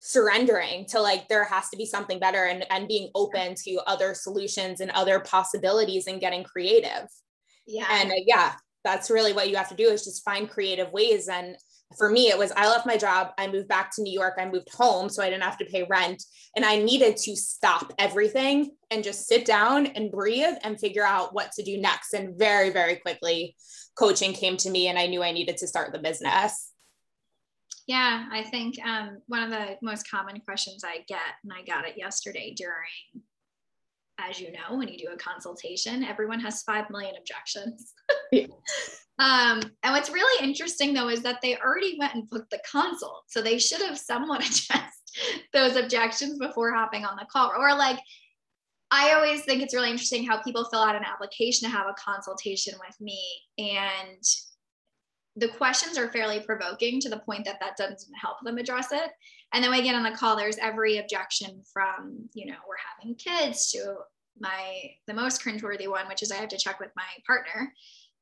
surrendering 0.01 0.87
to 0.87 1.01
like 1.01 1.29
there 1.29 1.45
has 1.45 1.69
to 1.69 1.77
be 1.77 1.85
something 1.85 2.19
better 2.19 2.45
and, 2.45 2.65
and 2.71 2.89
being 2.89 3.11
open 3.15 3.55
to 3.55 3.81
other 3.87 4.15
solutions 4.15 4.81
and 4.81 4.91
other 4.93 5.21
possibilities 5.21 6.07
and 6.07 6.21
getting 6.21 6.43
creative. 6.43 7.07
Yeah. 7.67 7.87
And 7.91 8.11
uh, 8.11 8.15
yeah, 8.27 8.55
that's 8.83 9.11
really 9.11 9.35
what 9.35 9.51
you 9.51 9.57
have 9.57 9.69
to 9.69 9.75
do 9.75 9.89
is 9.89 10.05
just 10.05 10.25
find 10.25 10.49
creative 10.49 10.91
ways. 10.91 11.29
And 11.29 11.57
for 11.99 12.09
me, 12.09 12.29
it 12.29 12.39
was 12.39 12.53
I 12.57 12.69
left 12.69 12.87
my 12.87 12.97
job, 12.97 13.33
I 13.37 13.47
moved 13.49 13.69
back 13.69 13.95
to 13.97 14.03
New 14.03 14.13
York, 14.13 14.35
I 14.39 14.49
moved 14.49 14.73
home 14.73 15.09
so 15.09 15.23
I 15.23 15.29
didn't 15.29 15.43
have 15.43 15.59
to 15.59 15.67
pay 15.67 15.83
rent. 15.83 16.25
And 16.57 16.65
I 16.65 16.79
needed 16.79 17.17
to 17.19 17.37
stop 17.37 17.93
everything 17.99 18.71
and 18.91 19.05
just 19.05 19.27
sit 19.27 19.45
down 19.45 19.87
and 19.87 20.11
breathe 20.11 20.55
and 20.63 20.81
figure 20.81 21.05
out 21.05 21.35
what 21.35 21.53
to 21.53 21.63
do 21.63 21.79
next. 21.79 22.15
And 22.15 22.39
very, 22.39 22.71
very 22.71 22.97
quickly, 22.97 23.57
coaching 23.97 24.33
came 24.33 24.57
to 24.59 24.71
me 24.71 24.89
and 24.89 24.99
I 24.99 25.07
knew 25.07 25.23
I 25.23 25.33
needed 25.33 25.57
to 25.59 25.67
start 25.67 25.93
the 25.93 25.99
business. 25.99 26.73
Yeah, 27.87 28.27
I 28.31 28.45
think 28.45 28.77
um, 28.87 29.21
one 29.27 29.43
of 29.43 29.51
the 29.51 29.77
most 29.83 30.09
common 30.09 30.41
questions 30.41 30.85
I 30.85 30.99
get, 31.09 31.19
and 31.43 31.53
I 31.53 31.65
got 31.65 31.89
it 31.89 31.97
yesterday 31.97 32.55
during, 32.57 33.25
as 34.19 34.41
you 34.41 34.53
know, 34.53 34.77
when 34.77 34.89
you 34.89 34.97
do 34.97 35.13
a 35.13 35.17
consultation, 35.17 36.05
everyone 36.05 36.41
has 36.41 36.63
5 36.63 36.91
million 36.91 37.15
objections. 37.19 37.93
um, 39.19 39.61
and 39.83 39.93
what's 39.93 40.11
really 40.11 40.45
interesting 40.45 40.95
though 40.95 41.09
is 41.09 41.23
that 41.23 41.41
they 41.43 41.57
already 41.57 41.97
went 41.99 42.15
and 42.15 42.31
booked 42.31 42.51
the 42.51 42.61
consult. 42.71 43.25
So 43.29 43.43
they 43.43 43.59
should 43.59 43.83
have 43.83 43.99
somewhat 43.99 44.41
addressed 44.49 45.19
those 45.53 45.77
objections 45.77 46.39
before 46.39 46.73
hopping 46.73 47.05
on 47.05 47.17
the 47.17 47.27
call. 47.31 47.51
Or 47.59 47.75
like, 47.75 47.99
I 48.91 49.13
always 49.13 49.45
think 49.45 49.63
it's 49.63 49.75
really 49.75 49.91
interesting 49.91 50.27
how 50.27 50.43
people 50.43 50.65
fill 50.65 50.83
out 50.83 50.97
an 50.97 51.05
application 51.05 51.69
to 51.69 51.77
have 51.77 51.87
a 51.87 51.95
consultation 51.95 52.75
with 52.85 53.01
me. 53.01 53.23
And 53.59 54.23
the 55.37 55.49
questions 55.49 55.97
are 55.97 56.11
fairly 56.11 56.41
provoking 56.41 57.01
to 57.01 57.09
the 57.09 57.21
point 57.21 57.45
that 57.45 57.61
that 57.61 57.77
doesn't 57.77 58.15
help 58.21 58.39
them 58.43 58.59
address 58.59 58.89
it. 58.93 59.11
And 59.53 59.63
then 59.63 59.71
we 59.71 59.83
get 59.83 59.95
on 59.95 60.03
the 60.03 60.17
call, 60.17 60.37
there's 60.37 60.59
every 60.59 60.99
objection 60.99 61.63
from, 61.73 62.29
you 62.35 62.47
know, 62.47 62.59
we're 62.69 62.77
having 62.99 63.15
kids 63.15 63.71
to 63.73 63.95
my, 64.39 64.91
the 65.07 65.15
most 65.15 65.43
cringeworthy 65.43 65.89
one, 65.89 66.09
which 66.09 66.23
is 66.23 66.33
I 66.33 66.37
have 66.37 66.49
to 66.49 66.59
check 66.59 66.81
with 66.81 66.91
my 66.97 67.05
partner 67.27 67.73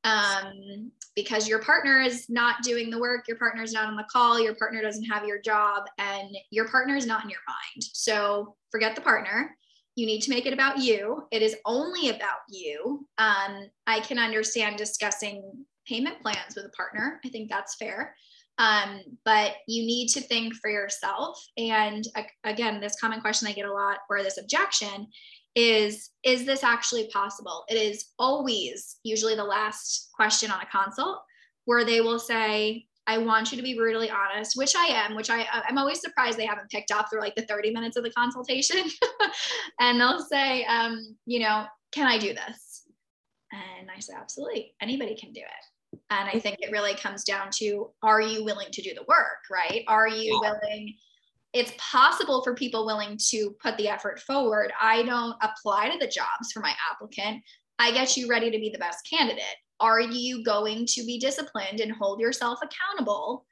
um, 0.03 0.91
because 1.15 1.47
your 1.47 1.59
partner 1.59 1.99
is 1.99 2.29
not 2.29 2.63
doing 2.63 2.89
the 2.89 2.99
work, 2.99 3.27
your 3.27 3.37
partner 3.37 3.63
is 3.63 3.73
not 3.73 3.87
on 3.87 3.95
the 3.95 4.07
call, 4.11 4.39
your 4.39 4.55
partner 4.55 4.81
doesn't 4.81 5.05
have 5.05 5.25
your 5.25 5.41
job, 5.41 5.83
and 5.97 6.29
your 6.51 6.67
partner 6.69 6.95
is 6.95 7.05
not 7.05 7.23
in 7.23 7.29
your 7.29 7.39
mind. 7.47 7.83
So 7.93 8.55
forget 8.71 8.95
the 8.95 9.01
partner. 9.01 9.55
You 9.95 10.05
need 10.05 10.21
to 10.21 10.29
make 10.29 10.45
it 10.45 10.53
about 10.53 10.79
you. 10.79 11.23
It 11.31 11.41
is 11.41 11.55
only 11.65 12.09
about 12.09 12.39
you. 12.49 13.05
Um, 13.17 13.69
I 13.87 13.99
can 13.99 14.17
understand 14.17 14.77
discussing 14.77 15.43
payment 15.87 16.21
plans 16.21 16.55
with 16.55 16.65
a 16.65 16.69
partner. 16.69 17.19
I 17.25 17.29
think 17.29 17.49
that's 17.49 17.75
fair. 17.75 18.15
Um, 18.59 19.01
but 19.23 19.55
you 19.67 19.85
need 19.85 20.09
to 20.09 20.21
think 20.21 20.53
for 20.55 20.69
yourself. 20.69 21.41
And 21.57 22.03
uh, 22.15 22.23
again, 22.43 22.79
this 22.79 22.99
common 22.99 23.21
question 23.21 23.47
I 23.47 23.53
get 23.53 23.65
a 23.65 23.73
lot, 23.73 23.99
or 24.09 24.21
this 24.21 24.37
objection, 24.37 25.07
is 25.55 26.11
is 26.23 26.45
this 26.45 26.63
actually 26.63 27.09
possible 27.11 27.63
it 27.69 27.73
is 27.73 28.09
always 28.19 28.97
usually 29.03 29.35
the 29.35 29.43
last 29.43 30.09
question 30.13 30.51
on 30.51 30.61
a 30.61 30.65
consult 30.67 31.23
where 31.65 31.83
they 31.83 32.01
will 32.01 32.19
say 32.19 32.85
i 33.09 33.17
want 33.17 33.51
you 33.51 33.57
to 33.57 33.63
be 33.63 33.75
brutally 33.75 34.09
honest 34.09 34.53
which 34.55 34.75
i 34.75 34.85
am 34.85 35.15
which 35.15 35.29
i 35.29 35.45
i'm 35.67 35.77
always 35.77 35.99
surprised 36.01 36.37
they 36.37 36.45
haven't 36.45 36.69
picked 36.69 36.91
up 36.91 37.07
through 37.09 37.21
like 37.21 37.35
the 37.35 37.43
30 37.43 37.71
minutes 37.71 37.97
of 37.97 38.03
the 38.03 38.11
consultation 38.11 38.83
and 39.79 39.99
they'll 39.99 40.21
say 40.21 40.63
um 40.65 41.15
you 41.25 41.39
know 41.39 41.65
can 41.91 42.07
i 42.07 42.17
do 42.17 42.33
this 42.33 42.83
and 43.51 43.89
i 43.95 43.99
say 43.99 44.13
absolutely 44.15 44.73
anybody 44.81 45.15
can 45.15 45.31
do 45.33 45.41
it 45.41 45.99
and 46.11 46.29
i 46.29 46.39
think 46.39 46.57
it 46.59 46.71
really 46.71 46.93
comes 46.95 47.23
down 47.23 47.49
to 47.51 47.89
are 48.03 48.21
you 48.21 48.43
willing 48.43 48.67
to 48.71 48.81
do 48.81 48.93
the 48.93 49.05
work 49.07 49.39
right 49.51 49.83
are 49.87 50.07
you 50.07 50.39
willing 50.41 50.93
it's 51.53 51.73
possible 51.77 52.43
for 52.43 52.53
people 52.53 52.85
willing 52.85 53.17
to 53.29 53.55
put 53.61 53.75
the 53.77 53.87
effort 53.87 54.19
forward. 54.19 54.71
I 54.79 55.03
don't 55.03 55.35
apply 55.41 55.89
to 55.89 55.97
the 55.97 56.05
jobs 56.05 56.51
for 56.53 56.59
my 56.59 56.73
applicant. 56.91 57.41
I 57.79 57.91
get 57.91 58.17
you 58.17 58.27
ready 58.27 58.51
to 58.51 58.59
be 58.59 58.69
the 58.69 58.77
best 58.77 59.07
candidate. 59.09 59.43
Are 59.79 60.01
you 60.01 60.43
going 60.43 60.85
to 60.87 61.05
be 61.05 61.19
disciplined 61.19 61.79
and 61.79 61.91
hold 61.91 62.19
yourself 62.19 62.59
accountable 62.61 63.45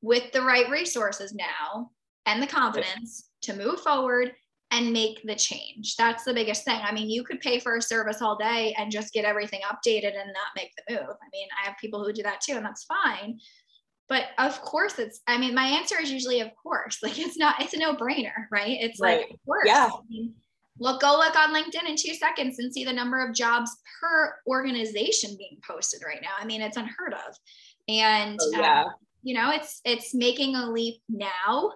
with 0.00 0.30
the 0.32 0.42
right 0.42 0.68
resources 0.70 1.34
now 1.34 1.90
and 2.26 2.42
the 2.42 2.46
confidence 2.46 3.30
to 3.42 3.56
move 3.56 3.80
forward 3.80 4.32
and 4.70 4.92
make 4.92 5.22
the 5.24 5.34
change? 5.34 5.96
That's 5.96 6.24
the 6.24 6.34
biggest 6.34 6.64
thing. 6.64 6.80
I 6.82 6.92
mean, 6.92 7.08
you 7.08 7.24
could 7.24 7.40
pay 7.40 7.58
for 7.58 7.76
a 7.76 7.82
service 7.82 8.20
all 8.20 8.36
day 8.36 8.74
and 8.78 8.92
just 8.92 9.12
get 9.12 9.24
everything 9.24 9.60
updated 9.60 10.18
and 10.18 10.32
not 10.32 10.54
make 10.56 10.72
the 10.76 10.94
move. 10.94 11.08
I 11.08 11.28
mean, 11.32 11.48
I 11.62 11.66
have 11.66 11.78
people 11.80 12.04
who 12.04 12.12
do 12.12 12.22
that 12.22 12.40
too, 12.40 12.54
and 12.54 12.64
that's 12.64 12.84
fine 12.84 13.38
but 14.08 14.24
of 14.38 14.60
course 14.62 14.98
it's 14.98 15.20
i 15.26 15.36
mean 15.36 15.54
my 15.54 15.66
answer 15.66 16.00
is 16.00 16.10
usually 16.10 16.40
of 16.40 16.50
course 16.60 16.98
like 17.02 17.18
it's 17.18 17.36
not 17.36 17.60
it's 17.62 17.74
a 17.74 17.78
no-brainer 17.78 18.46
right 18.50 18.78
it's 18.80 19.00
right. 19.00 19.20
like 19.20 19.30
of 19.30 19.44
course 19.44 19.64
yeah 19.66 19.88
I 19.92 20.00
mean, 20.08 20.34
look 20.78 21.00
go 21.00 21.16
look 21.16 21.36
on 21.36 21.54
linkedin 21.54 21.88
in 21.88 21.96
two 21.96 22.14
seconds 22.14 22.58
and 22.58 22.72
see 22.72 22.84
the 22.84 22.92
number 22.92 23.24
of 23.24 23.34
jobs 23.34 23.70
per 24.00 24.36
organization 24.46 25.36
being 25.36 25.58
posted 25.66 26.00
right 26.06 26.20
now. 26.22 26.34
I 26.38 26.44
mean 26.44 26.62
it's 26.62 26.76
unheard 26.76 27.14
of. 27.14 27.36
And 27.88 28.38
oh, 28.40 28.50
yeah. 28.52 28.82
Um, 28.82 28.90
you 29.22 29.34
know 29.34 29.50
it's 29.50 29.80
it's 29.84 30.14
making 30.14 30.54
a 30.56 30.70
leap 30.70 31.00
now. 31.08 31.72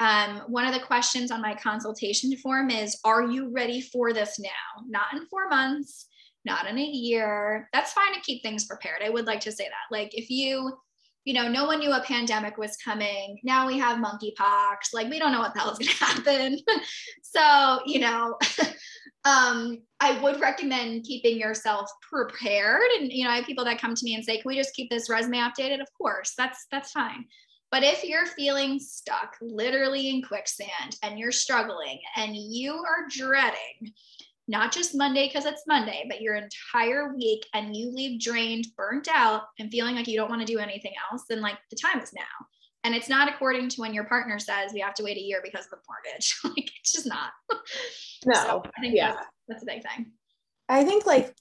Um, 0.00 0.38
one 0.48 0.66
of 0.66 0.72
the 0.72 0.80
questions 0.80 1.30
on 1.30 1.42
my 1.42 1.54
consultation 1.54 2.34
form 2.38 2.70
is 2.70 2.98
are 3.04 3.22
you 3.22 3.50
ready 3.52 3.80
for 3.80 4.12
this 4.12 4.38
now? 4.38 4.84
Not 4.88 5.12
in 5.12 5.26
four 5.26 5.48
months 5.48 6.06
not 6.44 6.66
in 6.66 6.78
a 6.78 6.82
year. 6.82 7.68
That's 7.72 7.92
fine 7.92 8.14
to 8.14 8.20
keep 8.20 8.42
things 8.42 8.64
prepared. 8.64 9.02
I 9.04 9.10
would 9.10 9.26
like 9.26 9.40
to 9.40 9.52
say 9.52 9.64
that. 9.64 9.94
Like 9.94 10.10
if 10.14 10.30
you 10.30 10.78
you 11.24 11.34
know, 11.34 11.48
no 11.48 11.66
one 11.66 11.80
knew 11.80 11.92
a 11.92 12.02
pandemic 12.02 12.56
was 12.56 12.76
coming. 12.76 13.38
Now 13.44 13.66
we 13.66 13.78
have 13.78 13.98
monkeypox. 13.98 14.94
Like, 14.94 15.10
we 15.10 15.18
don't 15.18 15.32
know 15.32 15.40
what 15.40 15.54
the 15.54 15.60
hell 15.60 15.72
is 15.72 15.78
going 15.78 15.90
to 15.98 16.04
happen. 16.04 16.58
so, 17.22 17.80
you 17.86 18.00
know, 18.00 18.38
um, 19.24 19.78
I 20.00 20.18
would 20.22 20.40
recommend 20.40 21.04
keeping 21.04 21.38
yourself 21.38 21.90
prepared. 22.10 22.88
And, 22.98 23.12
you 23.12 23.24
know, 23.24 23.30
I 23.30 23.36
have 23.36 23.46
people 23.46 23.64
that 23.66 23.80
come 23.80 23.94
to 23.94 24.04
me 24.04 24.14
and 24.14 24.24
say, 24.24 24.38
can 24.38 24.48
we 24.48 24.56
just 24.56 24.74
keep 24.74 24.90
this 24.90 25.10
resume 25.10 25.38
updated? 25.38 25.80
Of 25.80 25.88
course, 25.96 26.32
that's, 26.36 26.66
that's 26.72 26.92
fine. 26.92 27.26
But 27.70 27.84
if 27.84 28.02
you're 28.02 28.26
feeling 28.26 28.80
stuck 28.80 29.36
literally 29.40 30.08
in 30.08 30.22
quicksand 30.22 30.96
and 31.02 31.18
you're 31.18 31.30
struggling 31.30 32.00
and 32.16 32.34
you 32.34 32.72
are 32.74 33.06
dreading 33.08 33.92
not 34.50 34.72
just 34.72 34.96
Monday 34.96 35.28
because 35.28 35.46
it's 35.46 35.62
Monday, 35.68 36.04
but 36.08 36.20
your 36.20 36.34
entire 36.34 37.14
week 37.14 37.46
and 37.54 37.74
you 37.76 37.88
leave 37.94 38.20
drained, 38.20 38.66
burnt 38.76 39.06
out, 39.08 39.44
and 39.60 39.70
feeling 39.70 39.94
like 39.94 40.08
you 40.08 40.18
don't 40.18 40.28
want 40.28 40.44
to 40.44 40.52
do 40.52 40.58
anything 40.58 40.92
else, 41.10 41.24
then 41.28 41.40
like 41.40 41.56
the 41.70 41.76
time 41.76 42.00
is 42.00 42.12
now. 42.12 42.46
And 42.82 42.92
it's 42.92 43.08
not 43.08 43.28
according 43.28 43.68
to 43.68 43.80
when 43.80 43.94
your 43.94 44.04
partner 44.04 44.40
says 44.40 44.72
we 44.72 44.80
have 44.80 44.94
to 44.94 45.04
wait 45.04 45.16
a 45.16 45.20
year 45.20 45.40
because 45.44 45.66
of 45.66 45.70
the 45.70 45.78
mortgage. 45.86 46.36
like 46.44 46.70
it's 46.80 46.92
just 46.92 47.06
not. 47.06 47.30
No. 48.26 48.34
So 48.34 48.62
I 48.76 48.80
think 48.82 48.94
yeah. 48.94 49.14
that's, 49.14 49.26
that's 49.48 49.62
a 49.62 49.66
big 49.66 49.82
thing. 49.82 50.12
I 50.68 50.84
think 50.84 51.06
like 51.06 51.34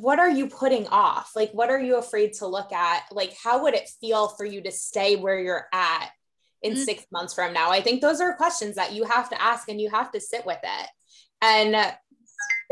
what 0.00 0.18
are 0.18 0.30
you 0.30 0.46
putting 0.46 0.86
off? 0.86 1.32
Like 1.36 1.50
what 1.52 1.68
are 1.68 1.78
you 1.78 1.98
afraid 1.98 2.32
to 2.38 2.46
look 2.46 2.72
at? 2.72 3.02
Like 3.12 3.34
how 3.36 3.64
would 3.64 3.74
it 3.74 3.90
feel 4.00 4.28
for 4.28 4.46
you 4.46 4.62
to 4.62 4.72
stay 4.72 5.16
where 5.16 5.38
you're 5.38 5.66
at 5.74 6.08
in 6.62 6.72
mm-hmm. 6.72 6.82
six 6.84 7.04
months 7.12 7.34
from 7.34 7.52
now? 7.52 7.70
I 7.70 7.82
think 7.82 8.00
those 8.00 8.22
are 8.22 8.34
questions 8.34 8.76
that 8.76 8.94
you 8.94 9.04
have 9.04 9.28
to 9.28 9.42
ask 9.42 9.68
and 9.68 9.78
you 9.78 9.90
have 9.90 10.10
to 10.12 10.20
sit 10.22 10.46
with 10.46 10.60
it. 10.62 10.88
And 11.42 11.94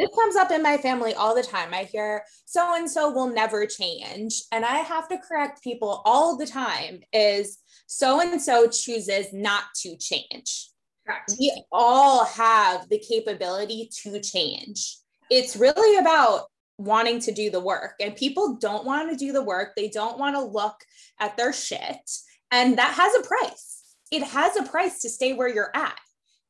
this 0.01 0.09
comes 0.19 0.35
up 0.35 0.51
in 0.51 0.63
my 0.63 0.79
family 0.79 1.13
all 1.13 1.35
the 1.35 1.43
time. 1.43 1.75
I 1.75 1.85
hear 1.85 2.25
so 2.47 2.75
and 2.75 2.91
so 2.91 3.11
will 3.11 3.29
never 3.29 3.67
change. 3.67 4.43
And 4.51 4.65
I 4.65 4.79
have 4.79 5.09
to 5.11 5.19
correct 5.19 5.63
people 5.63 6.01
all 6.07 6.39
the 6.39 6.47
time 6.47 7.01
is 7.13 7.59
so 7.87 8.21
and 8.21 8.41
so 8.41 8.67
chooses 8.67 9.27
not 9.35 9.65
to 9.83 9.97
change. 9.99 10.71
Correct. 11.07 11.35
We 11.39 11.53
all 11.71 12.25
have 12.25 12.89
the 12.89 12.99
capability 12.99 13.91
to 14.03 14.21
change. 14.21 14.97
It's 15.29 15.55
really 15.55 15.99
about 15.99 16.45
wanting 16.79 17.21
to 17.21 17.33
do 17.33 17.51
the 17.51 17.61
work. 17.61 17.97
And 18.01 18.17
people 18.17 18.57
don't 18.57 18.87
want 18.87 19.11
to 19.11 19.17
do 19.17 19.33
the 19.33 19.43
work. 19.43 19.73
They 19.77 19.91
don't 19.91 20.19
want 20.19 20.35
to 20.35 20.43
look 20.43 20.77
at 21.19 21.37
their 21.37 21.53
shit. 21.53 22.11
And 22.51 22.79
that 22.79 22.95
has 22.95 23.15
a 23.17 23.27
price. 23.29 23.83
It 24.11 24.23
has 24.23 24.57
a 24.57 24.63
price 24.63 25.01
to 25.03 25.11
stay 25.11 25.35
where 25.35 25.49
you're 25.49 25.77
at. 25.77 25.99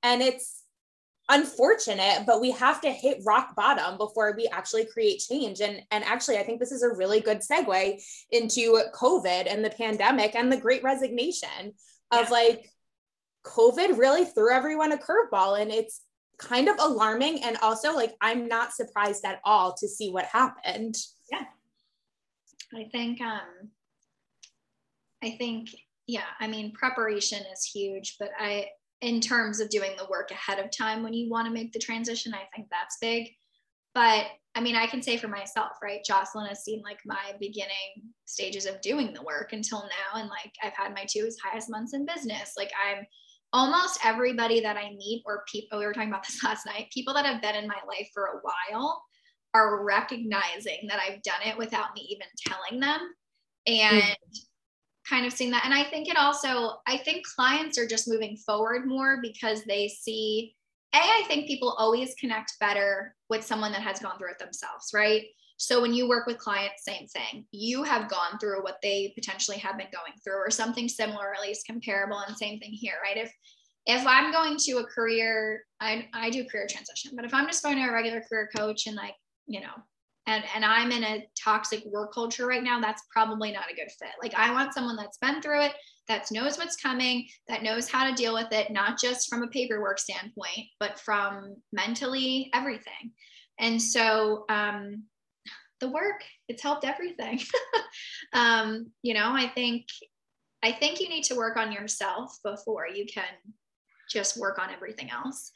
And 0.05 0.23
it's 0.23 0.60
unfortunate 1.31 2.25
but 2.27 2.41
we 2.41 2.51
have 2.51 2.81
to 2.81 2.91
hit 2.91 3.23
rock 3.25 3.55
bottom 3.55 3.97
before 3.97 4.35
we 4.37 4.47
actually 4.49 4.85
create 4.85 5.21
change. 5.21 5.61
And 5.61 5.83
and 5.91 6.05
actually 6.05 6.39
i 6.39 6.43
think 6.43 6.61
this 6.61 6.73
is 6.73 6.83
a 6.83 6.95
really 6.95 7.21
good 7.21 7.39
segue 7.39 8.03
into 8.31 8.83
covid 8.95 9.47
and 9.51 9.65
the 9.65 9.71
pandemic 9.71 10.35
and 10.35 10.53
the 10.53 10.57
great 10.57 10.83
resignation 10.83 11.73
of 12.11 12.25
yeah. 12.25 12.31
like 12.31 12.71
covid 13.45 13.97
really 13.97 14.25
threw 14.25 14.53
everyone 14.53 14.93
a 14.93 14.99
curveball. 14.99 15.61
And 15.61 15.71
it's 15.71 16.03
kind 16.39 16.69
of 16.69 16.77
alarming. 16.79 17.45
And 17.45 17.57
also 17.63 17.95
like 17.95 18.15
i'm 18.21 18.49
not 18.49 18.73
surprised 18.73 19.25
at 19.25 19.41
all 19.45 19.75
to 19.79 19.89
see 19.89 20.11
what 20.11 20.27
happened. 20.27 20.97
Yeah. 21.31 21.45
I 22.75 22.89
think 22.93 23.21
um 23.21 23.71
i 25.23 25.31
think 25.39 25.69
yeah 26.07 26.31
i 26.41 26.47
mean 26.47 26.73
preparation 26.73 27.43
is 27.53 27.65
huge 27.65 28.17
but 28.19 28.31
i 28.39 28.67
in 29.01 29.21
terms 29.21 29.61
of 29.61 29.71
doing 29.71 29.93
the 29.97 30.07
work 30.11 30.31
ahead 30.31 30.59
of 30.59 30.71
time 30.71 31.03
when 31.03 31.15
you 31.15 31.31
want 31.31 31.47
to 31.47 31.53
make 31.53 31.73
the 31.73 31.79
transition. 31.79 32.35
I 32.35 32.49
think 32.55 32.69
that's 32.71 32.99
big. 33.01 33.31
But 33.95 34.27
I 34.55 34.61
mean, 34.61 34.77
I 34.77 34.87
can 34.87 35.03
say 35.03 35.17
for 35.17 35.29
myself, 35.29 35.73
right? 35.83 36.05
Jocelyn 36.05 36.47
has 36.47 36.65
seen 36.65 36.83
like 36.83 37.01
my 37.07 37.35
beginning 37.39 38.13
stages 38.25 38.67
of 38.67 38.81
doing 38.81 39.13
the 39.13 39.23
work 39.23 39.53
until 39.53 39.83
now. 39.83 40.21
And 40.21 40.29
like 40.29 40.53
I've 40.63 40.77
had 40.77 40.95
my 40.95 41.07
two 41.09 41.29
highest 41.43 41.71
months 41.71 41.95
in 41.95 42.05
business. 42.05 42.55
Like 42.57 42.71
I'm 42.85 43.07
almost 43.53 44.05
everybody 44.05 44.61
that 44.61 44.77
I 44.77 44.91
meet, 44.91 45.23
or 45.25 45.45
people, 45.51 45.79
we 45.79 45.87
were 45.87 45.93
talking 45.93 46.11
about 46.11 46.25
this 46.27 46.45
last 46.45 46.67
night, 46.67 46.91
people 46.93 47.15
that 47.15 47.27
have 47.27 47.43
been 47.43 47.57
in 47.57 47.67
my 47.67 47.79
life 47.89 48.09
for 48.13 48.27
a 48.27 48.41
while 48.43 49.03
are 49.55 49.85
recognizing 49.85 50.87
that 50.89 51.01
I've 51.01 51.23
done 51.23 51.41
it 51.45 51.59
without 51.59 51.95
me 51.95 52.03
even 52.11 52.27
telling 52.47 52.81
them. 52.81 53.01
And 53.67 54.03
mm-hmm 54.03 54.41
kind 55.11 55.27
of 55.27 55.33
seeing 55.33 55.51
that. 55.51 55.65
And 55.65 55.75
I 55.75 55.85
think 55.85 56.09
it 56.09 56.17
also, 56.17 56.77
I 56.87 56.97
think 56.99 57.27
clients 57.27 57.77
are 57.77 57.87
just 57.87 58.09
moving 58.09 58.37
forward 58.37 58.87
more 58.87 59.19
because 59.21 59.65
they 59.65 59.89
see, 59.89 60.55
A, 60.95 60.99
I 60.99 61.25
think 61.27 61.49
people 61.49 61.75
always 61.77 62.15
connect 62.15 62.53
better 62.61 63.17
with 63.29 63.45
someone 63.45 63.73
that 63.73 63.83
has 63.83 63.99
gone 63.99 64.17
through 64.19 64.31
it 64.31 64.39
themselves, 64.39 64.93
right? 64.95 65.25
So 65.57 65.83
when 65.83 65.93
you 65.93 66.09
work 66.09 66.27
with 66.27 66.39
clients, 66.39 66.85
same 66.85 67.07
thing. 67.09 67.45
You 67.51 67.83
have 67.83 68.09
gone 68.09 68.39
through 68.39 68.63
what 68.63 68.79
they 68.83 69.13
potentially 69.15 69.59
have 69.59 69.77
been 69.77 69.89
going 69.93 70.15
through 70.25 70.39
or 70.39 70.51
something 70.51 70.89
similar, 70.89 71.29
or 71.29 71.35
at 71.35 71.43
least 71.43 71.67
comparable. 71.67 72.19
And 72.27 72.35
same 72.35 72.59
thing 72.59 72.71
here, 72.73 72.95
right? 73.03 73.19
If 73.19 73.31
if 73.87 74.07
I'm 74.07 74.31
going 74.31 74.57
to 74.59 74.79
a 74.79 74.85
career, 74.85 75.65
I, 75.81 76.07
I 76.15 76.31
do 76.31 76.45
career 76.45 76.67
transition, 76.69 77.13
but 77.17 77.25
if 77.25 77.35
I'm 77.35 77.47
just 77.47 77.63
going 77.63 77.77
to 77.77 77.89
a 77.89 77.93
regular 77.93 78.23
career 78.23 78.49
coach 78.55 78.87
and 78.87 78.95
like, 78.95 79.15
you 79.47 79.61
know, 79.61 79.73
and 80.27 80.45
and 80.55 80.65
i'm 80.65 80.93
in 80.93 81.03
a 81.05 81.27
toxic 81.43 81.85
work 81.87 82.13
culture 82.13 82.47
right 82.47 82.63
now 82.63 82.81
that's 82.81 83.03
probably 83.13 83.53
not 83.53 83.71
a 83.71 83.75
good 83.75 83.91
fit. 83.99 84.11
Like 84.23 84.35
i 84.35 84.53
want 84.53 84.75
someone 84.75 84.97
that's 84.97 85.19
been 85.19 85.41
through 85.41 85.63
it 85.63 85.73
that 86.09 86.31
knows 86.31 86.59
what's 86.59 86.77
coming 86.77 87.27
that 87.49 87.63
knows 87.63 87.89
how 87.89 88.09
to 88.09 88.15
deal 88.15 88.35
with 88.35 88.53
it 88.53 88.71
not 88.71 88.99
just 88.99 89.29
from 89.29 89.43
a 89.43 89.49
paperwork 89.49 89.99
standpoint 89.99 90.67
but 90.79 90.99
from 90.99 91.57
mentally 91.73 92.51
everything. 92.55 93.13
And 93.59 93.81
so 93.81 94.45
um 94.49 95.05
the 95.81 95.89
work 95.89 96.23
it's 96.49 96.63
helped 96.63 96.85
everything. 96.85 97.41
Um, 98.33 98.93
you 99.03 99.13
know 99.13 99.33
i 99.33 99.49
think 99.49 99.87
i 100.63 100.71
think 100.71 101.01
you 101.01 101.09
need 101.09 101.25
to 101.25 101.35
work 101.35 101.57
on 101.57 101.73
yourself 101.73 102.39
before 102.45 102.87
you 102.87 103.05
can 103.13 103.25
just 104.09 104.39
work 104.39 104.61
on 104.61 104.71
everything 104.71 105.11
else. 105.11 105.51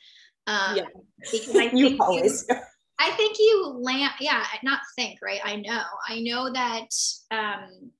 Um, 0.48 0.76
yeah. 0.76 0.84
because 1.30 1.50
i 1.50 1.52
think 1.70 1.74
you 1.74 1.96
always 2.00 2.44
you, 2.48 2.56
i 3.04 3.10
think 3.12 3.36
you 3.38 3.76
land 3.80 4.12
yeah 4.20 4.44
not 4.62 4.80
think 4.96 5.18
right 5.22 5.40
i 5.44 5.56
know 5.56 5.82
i 6.08 6.20
know 6.20 6.52
that 6.52 6.88
um, 7.30 7.90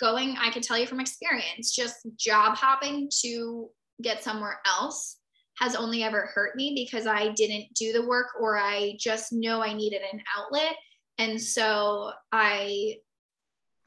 going 0.00 0.36
i 0.40 0.50
can 0.50 0.62
tell 0.62 0.78
you 0.78 0.86
from 0.86 1.00
experience 1.00 1.74
just 1.74 2.06
job 2.16 2.56
hopping 2.56 3.08
to 3.22 3.68
get 4.02 4.22
somewhere 4.22 4.60
else 4.66 5.18
has 5.58 5.74
only 5.74 6.02
ever 6.04 6.30
hurt 6.34 6.54
me 6.56 6.72
because 6.74 7.06
I 7.06 7.32
didn't 7.32 7.74
do 7.74 7.92
the 7.92 8.06
work 8.06 8.28
or 8.40 8.56
I 8.58 8.96
just 8.98 9.32
know 9.32 9.60
I 9.60 9.72
needed 9.72 10.02
an 10.12 10.22
outlet. 10.36 10.76
And 11.18 11.40
so 11.40 12.12
I 12.32 12.96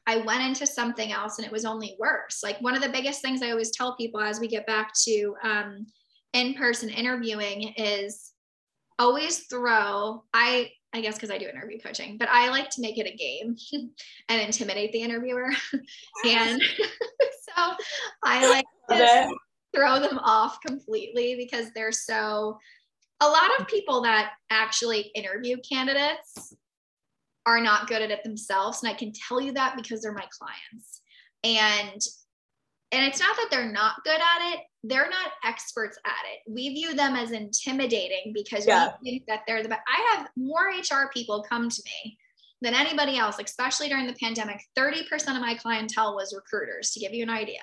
I 0.06 0.18
went 0.18 0.42
into 0.42 0.66
something 0.66 1.12
else 1.12 1.38
and 1.38 1.46
it 1.46 1.52
was 1.52 1.64
only 1.64 1.96
worse. 1.98 2.42
Like 2.42 2.60
one 2.60 2.74
of 2.74 2.82
the 2.82 2.88
biggest 2.88 3.22
things 3.22 3.40
I 3.40 3.52
always 3.52 3.70
tell 3.70 3.96
people 3.96 4.20
as 4.20 4.40
we 4.40 4.48
get 4.48 4.66
back 4.66 4.92
to 5.04 5.34
um, 5.44 5.86
in-person 6.32 6.88
interviewing 6.88 7.72
is 7.76 8.31
always 9.02 9.46
throw 9.46 10.22
I 10.32 10.70
I 10.94 11.00
guess 11.00 11.14
because 11.14 11.30
I 11.30 11.38
do 11.38 11.48
interview 11.48 11.78
coaching, 11.80 12.18
but 12.18 12.28
I 12.30 12.50
like 12.50 12.68
to 12.70 12.82
make 12.82 12.98
it 12.98 13.06
a 13.06 13.16
game 13.16 13.56
and 14.28 14.40
intimidate 14.40 14.92
the 14.92 15.00
interviewer. 15.00 15.50
and 16.26 16.62
so 17.56 17.74
I 18.22 18.48
like 18.48 18.66
to 18.90 19.34
throw 19.74 20.00
them 20.00 20.18
off 20.18 20.58
completely 20.60 21.34
because 21.36 21.70
they're 21.74 21.92
so 21.92 22.58
a 23.20 23.26
lot 23.26 23.58
of 23.58 23.66
people 23.68 24.02
that 24.02 24.32
actually 24.50 25.10
interview 25.14 25.56
candidates 25.66 26.54
are 27.46 27.60
not 27.60 27.88
good 27.88 28.02
at 28.02 28.10
it 28.10 28.22
themselves. 28.22 28.82
And 28.82 28.92
i 28.92 28.94
can 28.94 29.12
tell 29.12 29.40
you 29.40 29.52
that 29.52 29.76
because 29.76 30.02
they're 30.02 30.12
my 30.12 30.26
clients. 30.38 31.00
And 31.42 32.02
and 32.92 33.04
it's 33.04 33.20
not 33.20 33.36
that 33.36 33.48
they're 33.50 33.72
not 33.72 34.04
good 34.04 34.20
at 34.20 34.52
it 34.52 34.60
they're 34.84 35.08
not 35.08 35.32
experts 35.44 35.98
at 36.04 36.24
it 36.32 36.52
we 36.52 36.68
view 36.70 36.94
them 36.94 37.16
as 37.16 37.32
intimidating 37.32 38.32
because 38.34 38.66
yeah. 38.66 38.92
we 39.02 39.10
think 39.10 39.26
that 39.26 39.40
they're 39.46 39.62
the 39.62 39.68
best 39.68 39.82
i 39.88 40.16
have 40.16 40.28
more 40.36 40.68
hr 40.68 41.10
people 41.12 41.44
come 41.48 41.68
to 41.68 41.82
me 41.84 42.16
than 42.60 42.74
anybody 42.74 43.18
else 43.18 43.36
especially 43.44 43.88
during 43.88 44.06
the 44.06 44.14
pandemic 44.14 44.60
30% 44.78 45.02
of 45.34 45.40
my 45.40 45.54
clientele 45.54 46.14
was 46.14 46.34
recruiters 46.34 46.90
to 46.90 47.00
give 47.00 47.12
you 47.12 47.22
an 47.22 47.30
idea 47.30 47.60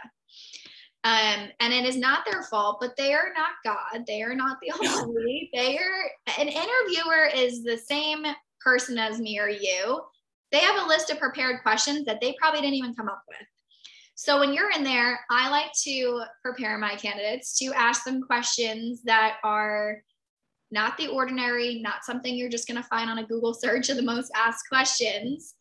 um, 1.06 1.48
and 1.62 1.74
it 1.74 1.86
is 1.86 1.96
not 1.96 2.26
their 2.26 2.44
fault, 2.44 2.80
but 2.82 2.98
they 2.98 3.13
are 3.13 3.32
not 3.34 3.52
God. 3.63 4.06
They 4.06 4.22
are 4.22 4.36
not 4.36 4.58
the 4.62 4.72
Almighty. 4.72 5.50
They 5.54 5.78
are 5.78 6.12
an 6.38 6.50
interviewer 6.50 7.30
is 7.34 7.63
the 7.63 7.78
same 7.78 8.26
person 8.60 8.98
as 8.98 9.20
me 9.20 9.39
or 9.39 9.48
you. 9.48 10.02
They 10.52 10.60
have 10.60 10.84
a 10.84 10.88
list 10.88 11.10
of 11.10 11.20
prepared 11.20 11.62
questions 11.62 12.06
that 12.06 12.20
they 12.20 12.36
probably 12.39 12.62
didn't 12.62 12.76
even 12.76 12.96
come 12.96 13.08
up 13.08 13.24
with. 13.30 13.48
So 14.21 14.38
when 14.38 14.53
you're 14.53 14.69
in 14.69 14.84
there, 14.84 15.21
I 15.32 15.49
like 15.49 15.71
to 15.86 16.23
prepare 16.43 16.77
my 16.77 16.95
candidates 16.95 17.58
to 17.60 17.67
ask 17.67 18.03
them 18.03 18.21
questions 18.21 19.01
that 19.03 19.38
are 19.45 20.01
not 20.71 20.97
the 20.97 21.08
ordinary, 21.08 21.79
not 21.82 22.03
something 22.03 22.36
you're 22.36 22.49
just 22.49 22.67
going 22.67 22.84
to 22.84 22.88
find 22.89 23.10
on 23.10 23.19
a 23.19 23.25
Google 23.25 23.53
search 23.53 23.88
of 23.88 23.95
the 23.95 24.03
most 24.03 24.29
asked 24.36 24.67
questions, 24.67 25.55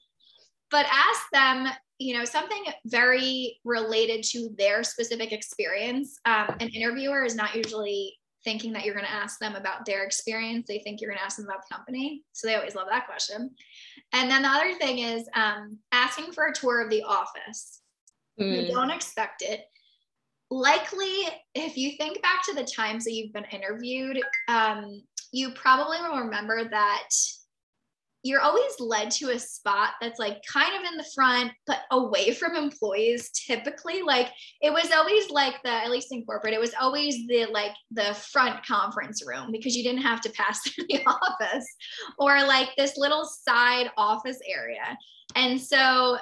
but 0.73 0.87
ask 0.87 1.21
them 1.33 1.73
you 1.99 2.19
know 2.19 2.25
something 2.25 2.65
very 2.87 3.61
related 3.65 4.25
to 4.31 4.51
their 4.59 4.83
specific 4.83 5.31
experience. 5.31 6.19
Um, 6.25 6.57
an 6.59 6.69
interviewer 6.71 7.25
is 7.25 7.37
not 7.37 7.55
usually 7.55 8.19
thinking 8.43 8.73
that 8.73 8.85
you're 8.85 8.95
going 8.95 9.07
to 9.07 9.13
ask 9.13 9.39
them 9.39 9.55
about 9.55 9.87
their 9.87 10.03
experience. 10.03 10.67
They 10.67 10.81
think 10.81 11.01
you're 11.01 11.11
going 11.11 11.19
to 11.19 11.25
ask 11.25 11.37
them 11.37 11.47
about 11.47 11.63
the 11.69 11.77
company. 11.77 12.25
So 12.33 12.49
they 12.49 12.57
always 12.57 12.75
love 12.75 12.89
that 12.91 13.07
question. 13.07 13.51
And 14.13 14.29
then 14.29 14.43
the 14.43 14.49
other 14.49 14.75
thing 14.75 14.99
is 14.99 15.29
um, 15.37 15.79
asking 15.93 16.33
for 16.33 16.49
a 16.49 16.53
tour 16.53 16.83
of 16.83 16.91
the 16.91 17.05
office 17.05 17.78
mm. 18.41 18.67
you 18.67 18.73
don't 18.73 18.91
expect 18.91 19.43
it. 19.43 19.65
Likely 20.51 21.29
if 21.55 21.77
you 21.77 21.93
think 21.99 22.23
back 22.23 22.43
to 22.45 22.55
the 22.55 22.65
times 22.65 23.05
that 23.05 23.13
you've 23.13 23.33
been 23.33 23.45
interviewed 23.53 24.21
um, 24.49 25.03
you 25.33 25.51
probably 25.53 25.99
will 26.01 26.21
remember 26.21 26.69
that 26.71 27.09
you're 28.25 28.41
always 28.41 28.79
led 28.81 29.11
to 29.11 29.31
a 29.31 29.39
spot 29.39 29.91
that's 30.01 30.19
like 30.19 30.41
kind 30.53 30.75
of 30.75 30.91
in 30.91 30.99
the 30.99 31.07
front 31.15 31.53
but 31.67 31.83
away 31.93 32.33
from 32.33 32.57
employees 32.57 33.31
typically. 33.31 34.03
Like 34.03 34.29
it 34.61 34.73
was 34.73 34.91
always 34.91 35.31
like 35.31 35.55
the 35.63 35.71
at 35.71 35.91
least 35.91 36.13
in 36.13 36.25
corporate 36.25 36.53
it 36.53 36.61
was 36.61 36.75
always 36.81 37.15
the 37.29 37.47
like 37.53 37.73
the 37.93 38.15
front 38.15 38.65
conference 38.67 39.23
room 39.27 39.53
because 39.53 39.77
you 39.77 39.85
didn't 39.85 40.03
have 40.03 40.21
to 40.23 40.31
pass 40.31 40.61
through 40.69 40.87
the 40.89 41.01
office 41.07 41.67
or 42.19 42.43
like 42.45 42.71
this 42.77 42.97
little 42.97 43.25
side 43.25 43.91
office 43.97 44.41
area. 44.49 44.99
And 45.37 45.61
so 45.61 46.19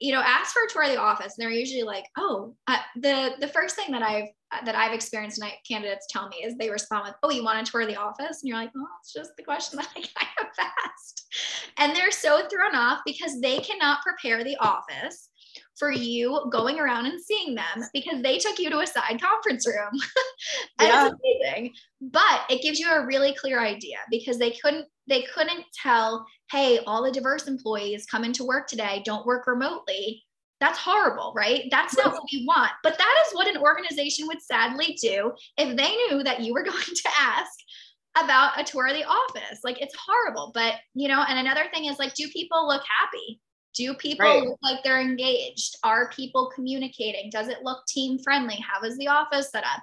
you 0.00 0.12
know 0.12 0.20
ask 0.20 0.52
for 0.52 0.62
a 0.62 0.68
tour 0.68 0.82
of 0.82 0.90
the 0.90 1.00
office 1.00 1.34
and 1.36 1.44
they're 1.44 1.50
usually 1.50 1.82
like 1.82 2.04
oh 2.18 2.54
uh, 2.66 2.78
the 2.96 3.32
the 3.40 3.48
first 3.48 3.76
thing 3.76 3.92
that 3.92 4.02
i've 4.02 4.28
that 4.64 4.74
I've 4.74 4.92
experienced 4.92 5.40
and 5.40 5.50
candidates 5.66 6.06
tell 6.08 6.28
me 6.28 6.36
is 6.44 6.56
they 6.56 6.70
respond 6.70 7.04
with, 7.06 7.14
"Oh, 7.22 7.30
you 7.30 7.44
want 7.44 7.64
to 7.64 7.70
tour 7.70 7.82
of 7.82 7.88
the 7.88 7.96
office?" 7.96 8.42
And 8.42 8.48
you're 8.48 8.58
like, 8.58 8.70
"Oh, 8.76 8.86
it's 9.00 9.12
just 9.12 9.36
the 9.36 9.42
question 9.42 9.78
that 9.78 9.88
I 9.96 10.00
have 10.38 10.48
asked," 10.58 11.26
and 11.78 11.94
they're 11.94 12.10
so 12.10 12.46
thrown 12.48 12.74
off 12.74 13.00
because 13.04 13.40
they 13.40 13.58
cannot 13.58 14.02
prepare 14.02 14.44
the 14.44 14.56
office 14.58 15.30
for 15.78 15.90
you 15.90 16.48
going 16.50 16.78
around 16.78 17.06
and 17.06 17.20
seeing 17.20 17.54
them 17.54 17.84
because 17.92 18.22
they 18.22 18.38
took 18.38 18.58
you 18.58 18.70
to 18.70 18.78
a 18.78 18.86
side 18.86 19.20
conference 19.20 19.66
room. 19.66 19.90
and 20.78 20.88
yeah. 20.88 21.06
it's 21.06 21.16
amazing. 21.44 21.72
But 22.00 22.42
it 22.48 22.62
gives 22.62 22.78
you 22.78 22.90
a 22.90 23.04
really 23.04 23.34
clear 23.34 23.60
idea 23.60 23.96
because 24.10 24.38
they 24.38 24.52
couldn't 24.52 24.86
they 25.06 25.22
couldn't 25.34 25.64
tell, 25.74 26.26
hey, 26.50 26.80
all 26.86 27.02
the 27.02 27.12
diverse 27.12 27.46
employees 27.46 28.06
come 28.06 28.24
into 28.24 28.44
work 28.44 28.66
today, 28.66 29.02
don't 29.04 29.26
work 29.26 29.46
remotely 29.46 30.24
that's 30.64 30.78
horrible, 30.78 31.32
right? 31.36 31.64
That's 31.70 31.96
not 31.96 32.12
what 32.12 32.22
we 32.32 32.44
want. 32.46 32.70
But 32.82 32.96
that 32.96 33.24
is 33.26 33.34
what 33.34 33.48
an 33.48 33.58
organization 33.58 34.26
would 34.28 34.40
sadly 34.40 34.96
do 35.00 35.32
if 35.58 35.76
they 35.76 35.96
knew 35.96 36.22
that 36.22 36.40
you 36.40 36.54
were 36.54 36.62
going 36.64 36.82
to 36.82 37.08
ask 37.20 37.52
about 38.16 38.58
a 38.58 38.64
tour 38.64 38.86
of 38.86 38.94
the 38.94 39.04
office. 39.04 39.60
Like 39.62 39.80
it's 39.82 39.94
horrible. 39.94 40.52
But, 40.54 40.76
you 40.94 41.08
know, 41.08 41.22
and 41.28 41.38
another 41.38 41.64
thing 41.72 41.86
is 41.86 41.98
like, 41.98 42.14
do 42.14 42.28
people 42.28 42.66
look 42.66 42.82
happy? 43.00 43.40
Do 43.74 43.92
people 43.94 44.26
right. 44.26 44.42
look 44.42 44.58
like 44.62 44.84
they're 44.84 45.00
engaged? 45.00 45.76
Are 45.82 46.10
people 46.10 46.50
communicating? 46.54 47.28
Does 47.30 47.48
it 47.48 47.62
look 47.62 47.84
team 47.86 48.18
friendly? 48.20 48.56
How 48.66 48.86
is 48.86 48.96
the 48.96 49.08
office 49.08 49.50
set 49.50 49.64
up? 49.64 49.82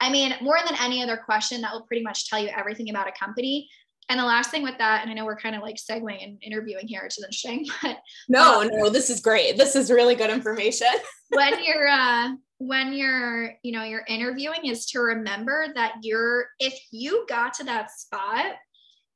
I 0.00 0.10
mean, 0.10 0.34
more 0.40 0.58
than 0.64 0.78
any 0.80 1.02
other 1.02 1.16
question, 1.16 1.60
that 1.60 1.72
will 1.72 1.86
pretty 1.86 2.02
much 2.02 2.28
tell 2.28 2.38
you 2.38 2.50
everything 2.56 2.88
about 2.88 3.08
a 3.08 3.12
company. 3.12 3.68
And 4.08 4.18
the 4.18 4.24
last 4.24 4.50
thing 4.50 4.62
with 4.62 4.76
that, 4.78 5.02
and 5.02 5.10
I 5.10 5.14
know 5.14 5.24
we're 5.24 5.36
kind 5.36 5.56
of 5.56 5.62
like 5.62 5.76
segueing 5.76 6.22
and 6.22 6.38
interviewing 6.42 6.86
here, 6.86 7.02
which 7.02 7.18
is 7.18 7.24
interesting, 7.24 7.66
but 7.82 7.98
no, 8.28 8.62
um, 8.62 8.68
no, 8.72 8.90
this 8.90 9.10
is 9.10 9.20
great. 9.20 9.56
This 9.56 9.76
is 9.76 9.90
really 9.90 10.14
good 10.14 10.30
information. 10.30 10.88
when 11.30 11.64
you're 11.64 11.88
uh 11.88 12.30
when 12.58 12.92
you're, 12.92 13.54
you 13.62 13.72
know, 13.72 13.82
you're 13.82 14.04
interviewing 14.06 14.66
is 14.66 14.86
to 14.86 15.00
remember 15.00 15.66
that 15.74 15.94
you're 16.02 16.46
if 16.58 16.78
you 16.90 17.26
got 17.28 17.54
to 17.54 17.64
that 17.64 17.90
spot, 17.90 18.54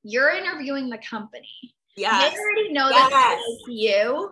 you're 0.03 0.31
interviewing 0.31 0.89
the 0.89 0.99
company. 0.99 1.49
Yeah. 1.97 2.19
They 2.19 2.37
already 2.37 2.73
know 2.73 2.89
yes. 2.91 3.11
that 3.11 3.41
they 3.67 3.73
you. 3.73 4.31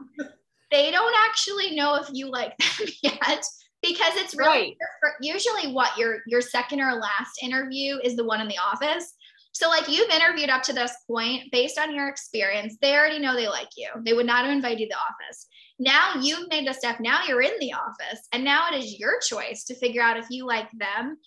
They 0.70 0.90
don't 0.90 1.14
actually 1.28 1.76
know 1.76 1.96
if 1.96 2.08
you 2.12 2.30
like 2.30 2.56
them 2.58 2.88
yet 3.02 3.44
because 3.82 4.14
it's 4.16 4.34
really 4.34 4.76
right. 5.02 5.12
usually 5.20 5.72
what 5.72 5.96
your 5.96 6.18
your 6.26 6.40
second 6.40 6.80
or 6.80 6.94
last 6.94 7.42
interview 7.42 7.98
is 8.02 8.16
the 8.16 8.24
one 8.24 8.40
in 8.40 8.48
the 8.48 8.58
office 8.58 9.14
so, 9.54 9.68
like 9.68 9.88
you've 9.88 10.10
interviewed 10.10 10.50
up 10.50 10.64
to 10.64 10.72
this 10.72 10.92
point 11.06 11.52
based 11.52 11.78
on 11.78 11.94
your 11.94 12.08
experience, 12.08 12.76
they 12.82 12.96
already 12.96 13.20
know 13.20 13.36
they 13.36 13.46
like 13.46 13.68
you. 13.76 13.88
They 14.04 14.12
would 14.12 14.26
not 14.26 14.44
have 14.44 14.52
invited 14.52 14.80
you 14.80 14.86
to 14.88 14.94
the 14.94 15.26
office. 15.28 15.46
Now 15.78 16.14
you've 16.20 16.48
made 16.50 16.66
the 16.66 16.72
step, 16.72 16.98
now 16.98 17.20
you're 17.26 17.40
in 17.40 17.52
the 17.60 17.72
office, 17.72 18.26
and 18.32 18.42
now 18.42 18.66
it 18.72 18.76
is 18.82 18.98
your 18.98 19.20
choice 19.20 19.62
to 19.64 19.76
figure 19.76 20.02
out 20.02 20.16
if 20.16 20.26
you 20.28 20.44
like 20.44 20.68
them. 20.72 21.18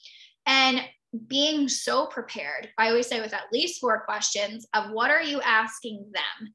And 0.46 0.82
being 1.28 1.70
so 1.70 2.08
prepared, 2.08 2.68
I 2.78 2.90
always 2.90 3.08
say 3.08 3.22
with 3.22 3.34
at 3.34 3.52
least 3.54 3.80
four 3.80 4.04
questions 4.04 4.68
of 4.74 4.92
what 4.92 5.10
are 5.10 5.24
you 5.24 5.40
asking 5.42 6.12
them? 6.14 6.54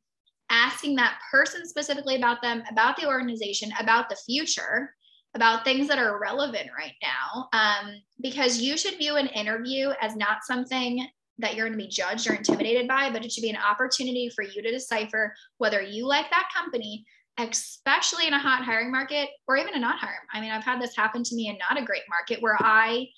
Asking 0.50 0.96
that 0.96 1.18
person 1.30 1.66
specifically 1.66 2.16
about 2.16 2.42
them, 2.42 2.62
about 2.70 2.98
the 2.98 3.06
organization, 3.06 3.72
about 3.80 4.10
the 4.10 4.18
future, 4.26 4.94
about 5.34 5.64
things 5.64 5.88
that 5.88 5.98
are 5.98 6.20
relevant 6.20 6.68
right 6.76 6.92
now. 7.02 7.48
Um, 7.54 7.94
because 8.20 8.60
you 8.60 8.76
should 8.76 8.98
view 8.98 9.16
an 9.16 9.28
interview 9.28 9.92
as 10.02 10.14
not 10.16 10.44
something 10.44 11.08
that 11.42 11.54
you're 11.54 11.66
going 11.66 11.78
to 11.78 11.84
be 11.84 11.90
judged 11.90 12.28
or 12.28 12.34
intimidated 12.34 12.88
by, 12.88 13.10
but 13.10 13.24
it 13.24 13.30
should 13.30 13.42
be 13.42 13.50
an 13.50 13.56
opportunity 13.56 14.30
for 14.34 14.42
you 14.42 14.62
to 14.62 14.70
decipher 14.70 15.34
whether 15.58 15.82
you 15.82 16.06
like 16.06 16.30
that 16.30 16.48
company, 16.54 17.04
especially 17.38 18.26
in 18.26 18.32
a 18.32 18.38
hot 18.38 18.64
hiring 18.64 18.90
market 18.90 19.28
or 19.46 19.56
even 19.56 19.74
a 19.74 19.78
not 19.78 19.98
hiring. 19.98 20.16
I 20.32 20.40
mean, 20.40 20.50
I've 20.50 20.64
had 20.64 20.80
this 20.80 20.96
happen 20.96 21.22
to 21.24 21.34
me 21.34 21.48
in 21.48 21.58
not 21.58 21.80
a 21.80 21.84
great 21.84 22.02
market 22.08 22.42
where 22.42 22.56
I 22.58 23.08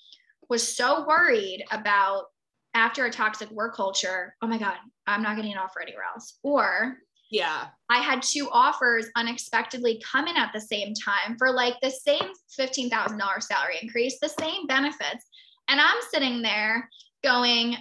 was 0.49 0.75
so 0.75 1.05
worried 1.07 1.63
about 1.71 2.25
after 2.73 3.05
a 3.05 3.11
toxic 3.11 3.49
work 3.51 3.75
culture, 3.75 4.35
oh 4.41 4.47
my 4.47 4.57
God, 4.57 4.75
I'm 5.07 5.23
not 5.23 5.37
getting 5.37 5.53
an 5.53 5.57
offer 5.57 5.81
anywhere 5.81 6.03
else. 6.13 6.39
Or 6.43 6.97
yeah, 7.31 7.67
I 7.89 7.99
had 7.99 8.21
two 8.21 8.49
offers 8.51 9.07
unexpectedly 9.15 10.01
come 10.09 10.27
in 10.27 10.37
at 10.37 10.51
the 10.53 10.61
same 10.61 10.93
time 10.93 11.37
for 11.37 11.51
like 11.51 11.75
the 11.81 11.89
same 11.89 12.31
$15,000 12.59 13.43
salary 13.43 13.77
increase, 13.81 14.19
the 14.19 14.29
same 14.39 14.67
benefits. 14.67 15.25
And 15.67 15.81
I'm 15.81 15.97
sitting 16.11 16.41
there 16.41 16.89
going, 17.23 17.77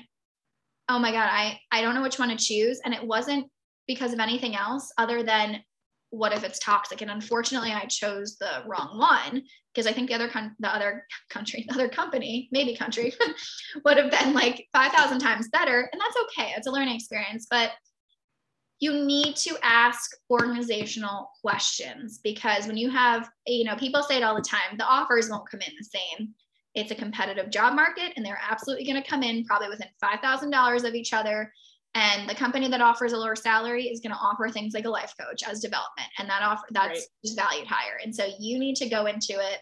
oh 0.88 0.98
my 0.98 1.12
god 1.12 1.28
i 1.30 1.58
i 1.72 1.80
don't 1.80 1.94
know 1.94 2.02
which 2.02 2.18
one 2.18 2.28
to 2.28 2.36
choose. 2.36 2.80
And 2.84 2.94
it 2.94 3.06
wasn't 3.06 3.46
because 3.86 4.12
of 4.12 4.20
anything 4.20 4.54
else 4.54 4.92
other 4.98 5.22
than 5.22 5.60
what 6.10 6.32
if 6.32 6.44
it's 6.44 6.60
toxic? 6.60 7.02
And 7.02 7.10
unfortunately 7.10 7.72
i 7.72 7.84
chose 7.86 8.36
the 8.36 8.62
wrong 8.66 8.98
one 8.98 9.42
because 9.72 9.86
i 9.86 9.92
think 9.92 10.08
the 10.08 10.14
other 10.14 10.28
con- 10.28 10.56
the 10.58 10.74
other 10.74 11.06
country 11.30 11.64
the 11.68 11.74
other 11.74 11.88
company 11.88 12.48
maybe 12.52 12.76
country 12.76 13.12
would 13.84 13.96
have 13.96 14.10
been 14.10 14.34
like 14.34 14.66
5000 14.72 15.18
times 15.18 15.48
better. 15.48 15.88
And 15.92 16.00
that's 16.00 16.16
okay. 16.24 16.52
It's 16.56 16.66
a 16.66 16.70
learning 16.70 16.94
experience. 16.94 17.46
But 17.50 17.72
you 18.80 19.04
need 19.04 19.36
to 19.36 19.56
ask 19.62 20.10
organizational 20.30 21.30
questions 21.40 22.20
because 22.22 22.66
when 22.66 22.76
you 22.76 22.90
have 22.90 23.30
you 23.46 23.64
know 23.64 23.76
people 23.76 24.02
say 24.02 24.16
it 24.16 24.22
all 24.22 24.34
the 24.34 24.42
time 24.42 24.76
the 24.76 24.84
offers 24.84 25.30
won't 25.30 25.48
come 25.48 25.60
in 25.60 25.72
the 25.78 25.84
same 25.84 26.34
it's 26.74 26.90
a 26.90 26.94
competitive 26.94 27.50
job 27.50 27.74
market 27.74 28.12
and 28.16 28.24
they're 28.24 28.40
absolutely 28.48 28.84
going 28.84 29.00
to 29.00 29.08
come 29.08 29.22
in 29.22 29.44
probably 29.44 29.68
within 29.68 29.88
$5000 30.02 30.84
of 30.84 30.94
each 30.94 31.12
other. 31.12 31.52
And 31.94 32.28
the 32.28 32.34
company 32.34 32.66
that 32.68 32.80
offers 32.80 33.12
a 33.12 33.16
lower 33.16 33.36
salary 33.36 33.84
is 33.84 34.00
going 34.00 34.10
to 34.10 34.18
offer 34.18 34.48
things 34.48 34.74
like 34.74 34.84
a 34.84 34.90
life 34.90 35.14
coach 35.18 35.44
as 35.48 35.60
development 35.60 36.08
and 36.18 36.28
that 36.28 36.42
offer 36.42 36.66
that's 36.72 36.88
right. 36.88 37.06
just 37.24 37.38
valued 37.38 37.68
higher. 37.68 37.98
And 38.02 38.14
so 38.14 38.26
you 38.40 38.58
need 38.58 38.74
to 38.76 38.88
go 38.88 39.06
into 39.06 39.34
it 39.34 39.60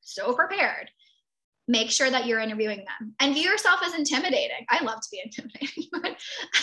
so 0.00 0.32
prepared. 0.32 0.90
Make 1.68 1.90
sure 1.90 2.10
that 2.10 2.26
you're 2.26 2.40
interviewing 2.40 2.78
them 2.78 3.14
and 3.20 3.34
view 3.34 3.50
yourself 3.50 3.80
as 3.84 3.94
intimidating. 3.94 4.64
I 4.70 4.82
love 4.82 5.00
to 5.00 5.08
be 5.10 5.20
intimidating 5.24 5.84
but 5.92 6.16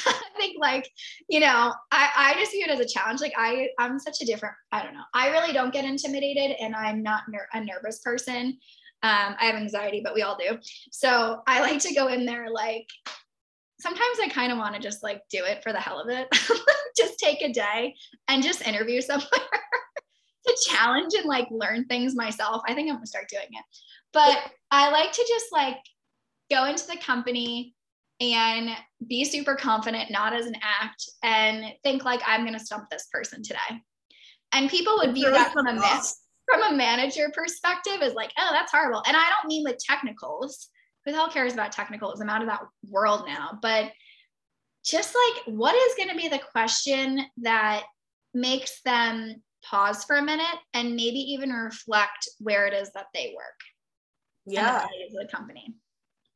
i 0.07 0.21
think 0.37 0.57
like 0.59 0.89
you 1.29 1.39
know 1.39 1.73
I, 1.91 2.09
I 2.15 2.33
just 2.39 2.51
view 2.51 2.65
it 2.65 2.71
as 2.71 2.79
a 2.79 2.87
challenge. 2.87 3.21
Like 3.21 3.33
i 3.37 3.69
i'm 3.77 3.99
such 3.99 4.21
a 4.21 4.25
different 4.25 4.55
i 4.71 4.83
don't 4.83 4.93
know. 4.93 5.03
I 5.13 5.29
really 5.29 5.53
don't 5.53 5.71
get 5.71 5.85
intimidated 5.85 6.57
and 6.59 6.75
i'm 6.75 7.01
not 7.01 7.23
ner- 7.29 7.47
a 7.53 7.63
nervous 7.63 7.99
person 7.99 8.57
um, 9.03 9.35
i 9.39 9.45
have 9.45 9.55
anxiety 9.55 10.01
but 10.03 10.13
we 10.13 10.21
all 10.21 10.37
do 10.37 10.57
so 10.91 11.41
i 11.47 11.61
like 11.61 11.79
to 11.79 11.93
go 11.93 12.07
in 12.07 12.25
there 12.25 12.49
like 12.49 12.87
sometimes 13.79 14.19
I 14.21 14.27
kind 14.27 14.51
of 14.51 14.57
want 14.57 14.75
to 14.75 14.81
just 14.81 15.03
like 15.03 15.21
do 15.29 15.43
it 15.45 15.63
for 15.63 15.71
the 15.71 15.79
hell 15.79 15.99
of 15.99 16.09
it. 16.09 16.27
just 16.97 17.17
take 17.17 17.41
a 17.41 17.51
day 17.51 17.95
and 18.27 18.43
just 18.43 18.65
interview 18.67 19.01
somewhere 19.01 19.29
to 19.29 20.57
challenge 20.67 21.13
and 21.15 21.25
like 21.25 21.47
learn 21.49 21.85
things 21.85 22.15
myself. 22.15 22.61
I 22.67 22.73
think 22.73 22.89
I'm 22.89 22.95
gonna 22.95 23.07
start 23.07 23.29
doing 23.29 23.47
it. 23.49 23.63
But 24.11 24.37
I 24.71 24.91
like 24.91 25.11
to 25.11 25.25
just 25.27 25.47
like 25.51 25.77
go 26.51 26.65
into 26.65 26.87
the 26.87 26.97
company 26.97 27.75
and 28.21 28.71
be 29.07 29.23
super 29.23 29.55
confident, 29.55 30.11
not 30.11 30.33
as 30.33 30.45
an 30.45 30.55
act, 30.61 31.09
and 31.23 31.73
think 31.83 32.03
like 32.03 32.21
I'm 32.25 32.43
gonna 32.43 32.59
stump 32.59 32.89
this 32.89 33.07
person 33.11 33.43
today. 33.43 33.81
And 34.51 34.69
people 34.69 34.95
would 34.97 35.13
view 35.13 35.29
that 35.31 35.53
from 35.53 35.67
a 35.67 35.73
from 36.49 36.73
a 36.73 36.75
manager 36.75 37.31
perspective 37.33 38.01
is 38.01 38.13
like, 38.13 38.31
oh, 38.37 38.49
that's 38.51 38.71
horrible. 38.71 39.03
And 39.07 39.15
I 39.15 39.29
don't 39.29 39.47
mean 39.47 39.63
with 39.63 39.77
technicals 39.77 40.69
who 41.05 41.11
the 41.11 41.17
hell 41.17 41.29
cares 41.29 41.53
about 41.53 41.71
technicals? 41.71 42.21
I'm 42.21 42.29
out 42.29 42.41
of 42.41 42.47
that 42.47 42.61
world 42.89 43.23
now. 43.25 43.57
But 43.61 43.91
just 44.83 45.15
like, 45.15 45.55
what 45.55 45.75
is 45.75 45.95
going 45.95 46.09
to 46.09 46.15
be 46.15 46.27
the 46.27 46.41
question 46.51 47.21
that 47.37 47.83
makes 48.33 48.81
them 48.81 49.41
pause 49.63 50.03
for 50.03 50.17
a 50.17 50.23
minute 50.23 50.45
and 50.73 50.95
maybe 50.95 51.19
even 51.19 51.51
reflect 51.51 52.29
where 52.39 52.65
it 52.67 52.73
is 52.73 52.91
that 52.93 53.07
they 53.13 53.33
work? 53.35 53.59
Yeah. 54.45 54.85
The, 55.11 55.23
the 55.23 55.27
company. 55.31 55.75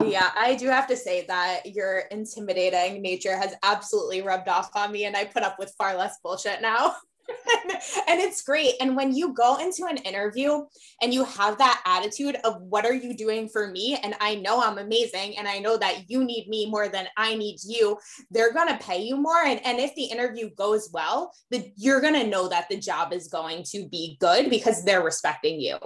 Yeah, 0.06 0.32
I 0.36 0.56
do 0.56 0.68
have 0.68 0.88
to 0.88 0.98
say 0.98 1.26
that 1.28 1.74
your 1.74 2.00
intimidating 2.12 3.02
nature 3.02 3.38
has 3.38 3.56
absolutely 3.64 4.22
rubbed 4.22 4.50
off 4.50 4.76
on 4.76 4.92
me, 4.92 5.06
and 5.06 5.16
I 5.16 5.24
put 5.24 5.44
up 5.44 5.58
with 5.58 5.74
far 5.78 5.96
less 5.96 6.18
bullshit 6.22 6.62
now. 6.62 6.96
and 8.08 8.20
it's 8.20 8.42
great. 8.42 8.74
And 8.80 8.96
when 8.96 9.14
you 9.14 9.34
go 9.34 9.58
into 9.58 9.86
an 9.86 9.98
interview 9.98 10.62
and 11.02 11.14
you 11.14 11.24
have 11.24 11.58
that 11.58 11.82
attitude 11.86 12.38
of 12.44 12.62
what 12.62 12.86
are 12.86 12.94
you 12.94 13.16
doing 13.16 13.48
for 13.48 13.68
me? 13.68 13.98
And 14.04 14.16
I 14.20 14.36
know 14.36 14.62
I'm 14.62 14.78
amazing 14.78 15.38
and 15.38 15.48
I 15.48 15.60
know 15.60 15.78
that 15.78 16.10
you 16.10 16.24
need 16.24 16.48
me 16.48 16.70
more 16.70 16.88
than 16.88 17.08
I 17.18 17.36
need 17.36 17.60
you, 17.66 17.98
they're 18.32 18.54
going 18.54 18.68
to 18.68 18.84
pay 18.84 19.02
you 19.02 19.18
more. 19.18 19.44
And, 19.46 19.66
and 19.66 19.80
if 19.80 19.96
the 19.96 20.06
interview 20.06 20.50
goes 20.52 20.90
well, 20.94 21.34
the, 21.50 21.72
you're 21.76 22.02
going 22.02 22.14
to 22.16 22.28
know 22.28 22.48
that 22.50 22.70
the 22.70 22.78
job 22.78 23.14
is 23.14 23.28
going 23.28 23.64
to 23.72 23.88
be 23.88 24.18
good 24.20 24.50
because 24.50 24.84
they're 24.84 25.04
respecting 25.04 25.60
you 25.60 25.78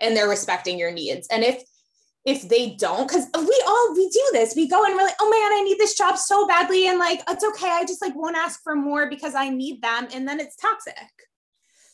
and 0.00 0.16
they're 0.16 0.28
respecting 0.28 0.78
your 0.78 0.92
needs. 0.92 1.26
And 1.30 1.42
if 1.42 1.62
if 2.28 2.46
they 2.46 2.76
don't 2.76 3.08
because 3.08 3.24
we 3.34 3.62
all 3.66 3.94
we 3.94 4.06
do 4.10 4.24
this. 4.32 4.54
We 4.54 4.68
go 4.68 4.84
and 4.84 4.94
we're 4.94 5.02
like 5.02 5.16
oh 5.18 5.30
man 5.30 5.58
i 5.58 5.64
need 5.64 5.78
this 5.78 5.96
job 5.96 6.18
so 6.18 6.46
badly 6.46 6.86
and 6.86 6.98
like 6.98 7.22
it's 7.28 7.42
okay. 7.42 7.70
I 7.70 7.84
just 7.86 8.02
like 8.02 8.14
won't 8.14 8.36
ask 8.36 8.62
for 8.62 8.76
more 8.76 9.08
because 9.08 9.34
i 9.34 9.48
need 9.48 9.80
them 9.80 10.08
and 10.12 10.28
then 10.28 10.38
it's 10.38 10.56
toxic. 10.56 10.94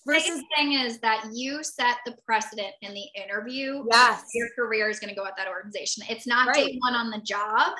Versus 0.07 0.41
the 0.41 0.45
thing 0.57 0.73
is 0.73 0.99
that 1.01 1.25
you 1.33 1.63
set 1.63 1.97
the 2.05 2.15
precedent 2.27 2.75
in 2.83 2.93
the 2.93 3.07
interview 3.17 3.85
yes. 3.91 4.25
your 4.35 4.49
career 4.59 4.91
is 4.91 5.01
going 5.01 5.09
to 5.09 5.19
go 5.19 5.25
at 5.25 5.35
that 5.39 5.49
organization. 5.49 6.05
It's 6.11 6.27
not 6.27 6.49
right. 6.49 6.67
day 6.67 6.79
one 6.83 6.95
on 6.95 7.09
the 7.11 7.21
job. 7.21 7.73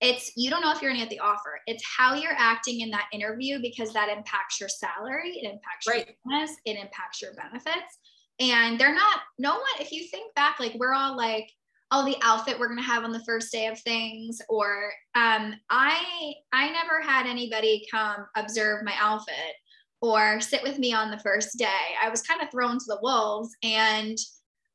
It's 0.00 0.32
you 0.36 0.50
don't 0.50 0.62
know 0.62 0.72
if 0.72 0.82
you're 0.82 0.90
going 0.90 1.00
to 1.00 1.08
get 1.08 1.16
the 1.16 1.22
offer. 1.22 1.60
It's 1.68 1.84
how 1.84 2.14
you're 2.14 2.34
acting 2.36 2.80
in 2.80 2.90
that 2.90 3.06
interview 3.12 3.60
because 3.62 3.92
that 3.92 4.08
impacts 4.08 4.58
your 4.58 4.68
salary 4.70 5.38
it 5.42 5.44
impacts 5.44 5.86
right. 5.86 6.06
your 6.06 6.16
business 6.24 6.56
it 6.64 6.78
impacts 6.78 7.20
your 7.20 7.34
benefits. 7.34 7.98
And 8.40 8.80
they're 8.80 8.94
not 8.94 9.20
no 9.38 9.52
one 9.52 9.78
if 9.78 9.92
you 9.92 10.04
think 10.08 10.34
back 10.34 10.58
like 10.58 10.74
we're 10.76 10.94
all 10.94 11.16
like 11.16 11.48
oh 11.92 12.04
the 12.04 12.16
outfit 12.22 12.58
we're 12.58 12.66
going 12.66 12.78
to 12.78 12.84
have 12.84 13.04
on 13.04 13.12
the 13.12 13.24
first 13.24 13.52
day 13.52 13.66
of 13.66 13.78
things 13.80 14.40
or 14.48 14.90
um, 15.14 15.54
i 15.70 16.32
i 16.52 16.70
never 16.70 17.00
had 17.00 17.26
anybody 17.26 17.86
come 17.90 18.26
observe 18.34 18.82
my 18.84 18.94
outfit 18.98 19.54
or 20.00 20.40
sit 20.40 20.62
with 20.62 20.78
me 20.78 20.92
on 20.92 21.10
the 21.10 21.20
first 21.20 21.56
day 21.58 21.94
i 22.02 22.08
was 22.08 22.22
kind 22.22 22.42
of 22.42 22.50
thrown 22.50 22.78
to 22.78 22.86
the 22.88 22.98
wolves 23.02 23.50
and 23.62 24.16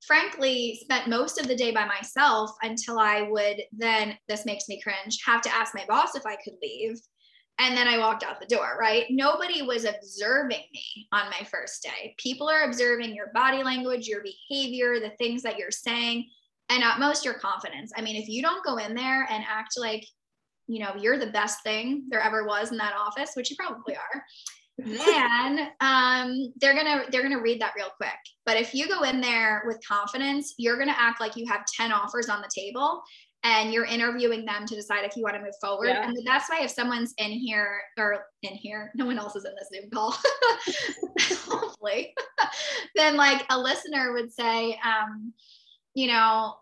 frankly 0.06 0.80
spent 0.82 1.10
most 1.10 1.40
of 1.40 1.48
the 1.48 1.56
day 1.56 1.72
by 1.72 1.86
myself 1.86 2.52
until 2.62 3.00
i 3.00 3.24
would 3.24 3.62
then 3.74 4.16
this 4.30 4.46
makes 4.46 4.70
me 4.70 4.80
cringe 4.82 5.18
have 5.26 5.42
to 5.42 5.54
ask 5.54 5.76
my 5.76 5.84
boss 5.90 6.16
if 6.16 6.26
i 6.26 6.38
could 6.44 6.54
leave 6.62 6.98
and 7.60 7.76
then 7.76 7.88
I 7.88 7.98
walked 7.98 8.24
out 8.24 8.40
the 8.40 8.56
door, 8.56 8.78
right? 8.80 9.06
Nobody 9.10 9.64
was 9.64 9.84
observing 9.84 10.62
me 10.72 11.08
on 11.12 11.32
my 11.32 11.44
first 11.52 11.82
day. 11.82 12.14
People 12.18 12.48
are 12.48 12.66
observing 12.66 13.16
your 13.16 13.32
body 13.34 13.64
language, 13.64 14.08
your 14.08 14.22
behavior, 14.22 15.00
the 15.00 15.16
things 15.18 15.42
that 15.42 15.58
you're 15.58 15.72
saying 15.72 16.30
and 16.70 16.84
at 16.84 17.00
most 17.00 17.26
your 17.26 17.36
confidence. 17.36 17.92
I 17.96 18.02
mean, 18.02 18.16
if 18.16 18.28
you 18.28 18.42
don't 18.42 18.66
go 18.66 18.78
in 18.78 18.94
there 18.94 19.28
and 19.30 19.44
act 19.48 19.74
like, 19.78 20.06
you 20.68 20.80
know, 20.80 20.94
you're 21.00 21.18
the 21.18 21.28
best 21.28 21.64
thing 21.64 22.06
there 22.10 22.20
ever 22.20 22.46
was 22.46 22.72
in 22.72 22.78
that 22.78 22.94
office, 22.98 23.32
which 23.36 23.50
you 23.50 23.56
probably 23.58 23.96
are, 23.96 24.24
then 24.78 25.70
um, 25.80 26.54
they're 26.60 26.76
gonna 26.76 27.06
they're 27.12 27.24
gonna 27.24 27.42
read 27.42 27.62
that 27.62 27.74
real 27.76 27.90
quick. 27.98 28.10
But 28.46 28.58
if 28.58 28.74
you 28.74 28.88
go 28.88 29.04
in 29.04 29.22
there 29.22 29.64
with 29.66 29.80
confidence, 29.88 30.56
you're 30.58 30.78
gonna 30.78 30.96
act 30.98 31.22
like 31.22 31.36
you 31.36 31.46
have 31.48 31.62
10 31.78 31.92
offers 31.92 32.30
on 32.30 32.42
the 32.42 32.50
table 32.54 33.02
and 33.44 33.72
you're 33.72 33.86
interviewing 33.86 34.46
them 34.46 34.66
to 34.66 34.76
decide 34.76 35.06
if 35.06 35.16
you 35.16 35.24
want 35.24 35.36
to 35.36 35.42
move 35.42 35.54
forward. 35.62 35.88
Yeah. 35.88 36.06
And 36.06 36.16
the 36.16 36.24
best 36.24 36.50
way 36.50 36.66
if 36.66 36.72
someone's 36.72 37.14
in 37.18 37.32
here 37.32 37.82
or 37.98 38.26
in 38.44 38.54
here, 38.54 38.92
no 38.96 39.06
one 39.06 39.18
else 39.18 39.36
is 39.36 39.46
in 39.46 39.54
this 39.56 39.70
Zoom 39.74 39.90
call, 39.92 40.12
hopefully, 41.48 42.14
then 42.96 43.16
like 43.16 43.46
a 43.50 43.58
listener 43.58 44.14
would 44.14 44.34
say, 44.34 44.78
um, 44.84 45.34
you 45.98 46.06
know, 46.06 46.54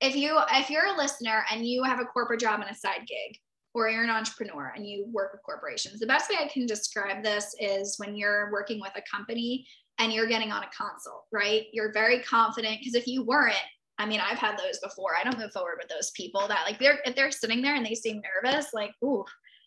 if 0.00 0.16
you 0.16 0.38
if 0.52 0.70
you're 0.70 0.86
a 0.86 0.96
listener 0.96 1.44
and 1.52 1.66
you 1.66 1.82
have 1.82 2.00
a 2.00 2.06
corporate 2.06 2.40
job 2.40 2.60
and 2.60 2.70
a 2.70 2.74
side 2.74 3.06
gig, 3.06 3.38
or 3.74 3.90
you're 3.90 4.02
an 4.02 4.08
entrepreneur 4.08 4.72
and 4.74 4.86
you 4.86 5.06
work 5.12 5.32
with 5.34 5.42
corporations, 5.42 6.00
the 6.00 6.06
best 6.06 6.30
way 6.30 6.36
I 6.40 6.48
can 6.48 6.64
describe 6.64 7.22
this 7.22 7.54
is 7.60 7.96
when 7.98 8.16
you're 8.16 8.50
working 8.50 8.80
with 8.80 8.92
a 8.96 9.02
company 9.14 9.66
and 9.98 10.10
you're 10.10 10.26
getting 10.26 10.52
on 10.52 10.62
a 10.62 10.70
consult, 10.74 11.26
right? 11.30 11.64
You're 11.74 11.92
very 11.92 12.20
confident 12.20 12.78
because 12.78 12.94
if 12.94 13.06
you 13.06 13.24
weren't, 13.24 13.56
I 13.98 14.06
mean, 14.06 14.20
I've 14.20 14.38
had 14.38 14.56
those 14.56 14.78
before. 14.78 15.10
I 15.20 15.22
don't 15.22 15.38
move 15.38 15.52
forward 15.52 15.76
with 15.78 15.90
those 15.90 16.10
people 16.12 16.48
that 16.48 16.64
like 16.64 16.78
they're 16.78 17.00
if 17.04 17.14
they're 17.14 17.30
sitting 17.30 17.60
there 17.60 17.74
and 17.74 17.84
they 17.84 17.94
seem 17.94 18.22
nervous, 18.42 18.72
like, 18.72 18.92
ooh, 19.04 19.22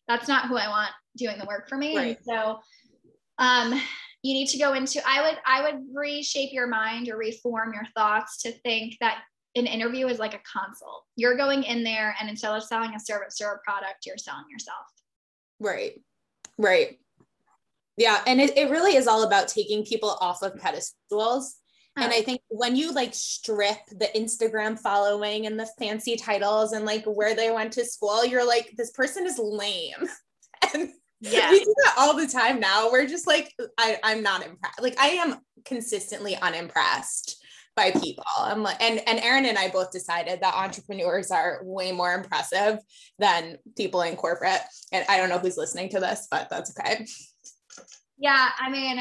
that's 0.07 0.27
not 0.27 0.47
who 0.47 0.57
I 0.57 0.67
want 0.67 0.89
doing 1.15 1.37
the 1.37 1.45
work 1.45 1.69
for 1.69 1.77
me. 1.77 1.95
Right. 1.95 2.17
And 2.17 2.25
so 2.25 2.57
um 3.37 3.79
you 4.23 4.33
need 4.33 4.47
to 4.47 4.57
go 4.57 4.73
into 4.73 5.01
i 5.07 5.21
would 5.21 5.37
i 5.45 5.63
would 5.63 5.81
reshape 5.93 6.51
your 6.51 6.67
mind 6.67 7.09
or 7.09 7.17
reform 7.17 7.73
your 7.73 7.85
thoughts 7.95 8.41
to 8.41 8.51
think 8.51 8.95
that 8.99 9.21
an 9.55 9.65
interview 9.65 10.07
is 10.07 10.19
like 10.19 10.33
a 10.33 10.39
consult. 10.39 11.05
You're 11.15 11.37
going 11.37 11.63
in 11.63 11.83
there 11.83 12.15
and 12.19 12.29
instead 12.29 12.51
of 12.51 12.63
selling 12.63 12.93
a 12.95 12.99
service 12.99 13.39
or 13.41 13.53
a 13.53 13.59
product 13.59 14.05
you're 14.05 14.17
selling 14.17 14.45
yourself. 14.49 14.85
Right. 15.59 16.01
Right. 16.57 16.99
Yeah. 17.97 18.21
And 18.27 18.39
it, 18.39 18.57
it 18.57 18.69
really 18.69 18.95
is 18.95 19.07
all 19.07 19.23
about 19.23 19.47
taking 19.47 19.83
people 19.83 20.17
off 20.21 20.41
of 20.41 20.55
pedestals. 20.55 21.55
And 21.97 22.05
I 22.05 22.17
uh-huh. 22.17 22.23
think 22.23 22.41
when 22.47 22.75
you 22.75 22.93
like 22.93 23.13
strip 23.13 23.79
the 23.91 24.09
Instagram 24.15 24.79
following 24.79 25.47
and 25.47 25.59
the 25.59 25.69
fancy 25.79 26.15
titles 26.15 26.71
and 26.71 26.85
like 26.85 27.03
where 27.05 27.35
they 27.35 27.51
went 27.51 27.73
to 27.73 27.83
school, 27.83 28.25
you're 28.25 28.47
like, 28.47 28.73
this 28.77 28.91
person 28.91 29.25
is 29.25 29.37
lame. 29.37 30.07
and 30.73 30.91
yeah. 31.21 31.51
We 31.51 31.63
do 31.63 31.73
that 31.83 31.95
all 31.97 32.15
the 32.15 32.27
time 32.27 32.59
now. 32.59 32.91
We're 32.91 33.07
just 33.07 33.27
like, 33.27 33.53
I, 33.77 33.97
I'm 34.03 34.23
not 34.23 34.45
impressed. 34.45 34.81
Like 34.81 34.97
I 34.99 35.09
am 35.09 35.37
consistently 35.65 36.35
unimpressed 36.37 37.43
by 37.75 37.91
people. 37.91 38.23
I'm 38.37 38.63
like, 38.63 38.81
and, 38.81 39.01
and 39.07 39.19
Erin 39.19 39.45
and 39.45 39.57
I 39.57 39.69
both 39.69 39.91
decided 39.91 40.41
that 40.41 40.53
entrepreneurs 40.53 41.31
are 41.31 41.59
way 41.63 41.91
more 41.91 42.13
impressive 42.13 42.79
than 43.19 43.57
people 43.77 44.01
in 44.01 44.15
corporate. 44.15 44.61
And 44.91 45.05
I 45.07 45.17
don't 45.17 45.29
know 45.29 45.39
who's 45.39 45.57
listening 45.57 45.89
to 45.89 45.99
this, 45.99 46.27
but 46.29 46.49
that's 46.49 46.77
okay. 46.77 47.05
Yeah. 48.17 48.49
I 48.59 48.69
mean, 48.69 48.99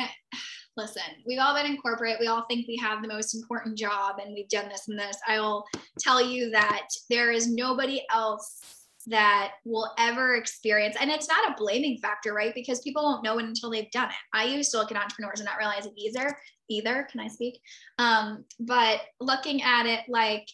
listen, 0.76 1.02
we've 1.26 1.40
all 1.40 1.54
been 1.54 1.66
in 1.66 1.76
corporate. 1.78 2.18
We 2.20 2.28
all 2.28 2.44
think 2.48 2.68
we 2.68 2.76
have 2.76 3.02
the 3.02 3.08
most 3.08 3.34
important 3.34 3.76
job 3.76 4.16
and 4.24 4.32
we've 4.32 4.48
done 4.48 4.68
this 4.68 4.86
and 4.88 4.98
this. 4.98 5.16
I 5.26 5.40
will 5.40 5.64
tell 5.98 6.24
you 6.24 6.50
that 6.50 6.86
there 7.10 7.32
is 7.32 7.48
nobody 7.48 8.02
else 8.12 8.77
that 9.08 9.52
will 9.64 9.92
ever 9.98 10.36
experience. 10.36 10.96
And 11.00 11.10
it's 11.10 11.28
not 11.28 11.50
a 11.50 11.54
blaming 11.56 11.98
factor 11.98 12.32
right? 12.32 12.54
Because 12.54 12.80
people 12.80 13.02
won't 13.02 13.24
know 13.24 13.38
it 13.38 13.44
until 13.44 13.70
they've 13.70 13.90
done 13.90 14.08
it. 14.08 14.16
I 14.32 14.44
used 14.44 14.70
to 14.72 14.78
look 14.78 14.90
at 14.90 14.96
entrepreneurs 14.96 15.40
and 15.40 15.46
not 15.46 15.58
realize 15.58 15.86
it 15.86 15.92
either 15.96 16.36
either. 16.70 17.08
Can 17.10 17.20
i 17.20 17.28
speak? 17.28 17.60
Um, 17.98 18.44
but 18.60 19.00
looking 19.20 19.62
at 19.62 19.86
it 19.86 20.00
like 20.08 20.46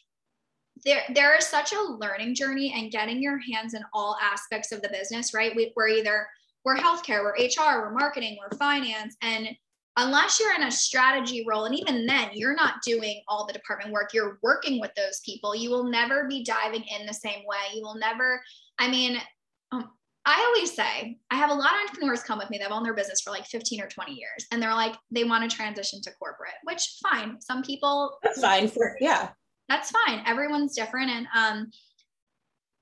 there 0.84 1.02
there 1.14 1.36
is 1.36 1.46
such 1.46 1.72
a 1.72 1.82
learning 1.82 2.34
journey 2.34 2.72
and 2.76 2.92
getting 2.92 3.22
your 3.22 3.38
hands 3.38 3.74
in 3.74 3.82
all 3.92 4.16
aspects 4.22 4.72
of 4.72 4.82
the 4.82 4.88
business 4.88 5.34
right? 5.34 5.55
We, 5.55 5.72
we're 5.76 5.88
either 5.88 6.26
we're 6.64 6.76
healthcare 6.76 7.22
we're 7.22 7.34
hr 7.34 7.82
we're 7.82 7.92
marketing 7.92 8.38
we're 8.40 8.57
finance 8.57 9.16
and 9.22 9.48
unless 9.97 10.40
you're 10.40 10.55
in 10.55 10.64
a 10.64 10.70
strategy 10.70 11.45
role 11.49 11.66
and 11.66 11.74
even 11.74 12.07
then 12.07 12.28
you're 12.32 12.55
not 12.55 12.82
doing 12.82 13.22
all 13.28 13.47
the 13.47 13.53
department 13.53 13.92
work 13.92 14.12
you're 14.12 14.38
working 14.42 14.80
with 14.80 14.90
those 14.97 15.20
people. 15.24 15.55
You 15.55 15.70
will 15.70 15.84
never 15.84 16.26
be 16.28 16.45
diving 16.45 16.84
in 16.99 17.07
the 17.07 17.14
same 17.14 17.45
way. 17.47 17.74
You 17.74 17.82
will 17.82 17.97
never 17.97 18.42
i 18.78 18.90
mean 18.90 19.18
um, 19.72 19.90
i 20.26 20.42
always 20.49 20.74
say 20.74 21.18
i 21.30 21.36
have 21.36 21.51
a 21.51 21.55
lot 21.55 21.74
of 21.74 21.80
entrepreneurs 21.88 22.22
come 22.22 22.38
with 22.38 22.51
me 22.51 22.59
that 22.59 22.64
have 22.64 22.72
owned 22.72 22.86
their 22.86 22.95
business 22.95 23.20
for 23.20 23.30
like 23.30 23.47
15 23.47 23.80
or 23.80 23.88
20 23.88 24.12
years 24.12 24.47
and 24.51 24.61
they're 24.61 24.74
like 24.74 24.97
they 25.11 25.24
want 25.24 25.49
to 25.49 25.57
transition 25.57 26.01
to 26.03 26.12
corporate 26.18 26.55
which 26.64 26.99
fine. 27.03 27.40
Some 27.40 27.62
people 27.62 28.18
that's 28.22 28.40
fine 28.40 28.68
for 28.68 28.97
yeah. 29.01 29.30
That's 29.68 29.90
fine. 29.90 30.22
Everyone's 30.26 30.74
different 30.74 31.11
and 31.11 31.26
um 31.36 31.70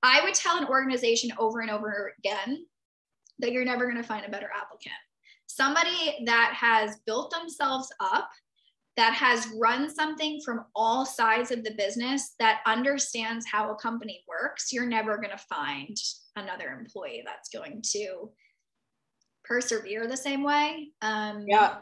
i 0.02 0.22
would 0.24 0.34
tell 0.34 0.56
an 0.56 0.66
organization 0.66 1.30
over 1.38 1.60
and 1.60 1.70
over 1.70 2.12
again 2.18 2.64
that 3.38 3.52
you're 3.52 3.64
never 3.64 3.84
going 3.84 3.96
to 3.96 4.02
find 4.02 4.24
a 4.24 4.30
better 4.30 4.50
applicant 4.54 4.94
somebody 5.56 6.24
that 6.26 6.54
has 6.56 6.98
built 7.06 7.32
themselves 7.32 7.88
up 8.00 8.28
that 8.96 9.14
has 9.14 9.48
run 9.58 9.88
something 9.88 10.40
from 10.44 10.64
all 10.74 11.06
sides 11.06 11.50
of 11.50 11.64
the 11.64 11.74
business 11.78 12.34
that 12.38 12.60
understands 12.66 13.46
how 13.50 13.70
a 13.70 13.76
company 13.76 14.22
works 14.28 14.72
you're 14.72 14.86
never 14.86 15.16
going 15.16 15.30
to 15.30 15.38
find 15.38 15.96
another 16.36 16.68
employee 16.78 17.22
that's 17.24 17.48
going 17.48 17.82
to 17.92 18.30
persevere 19.44 20.06
the 20.06 20.16
same 20.16 20.42
way. 20.42 20.90
Um, 21.00 21.44
yeah. 21.48 21.76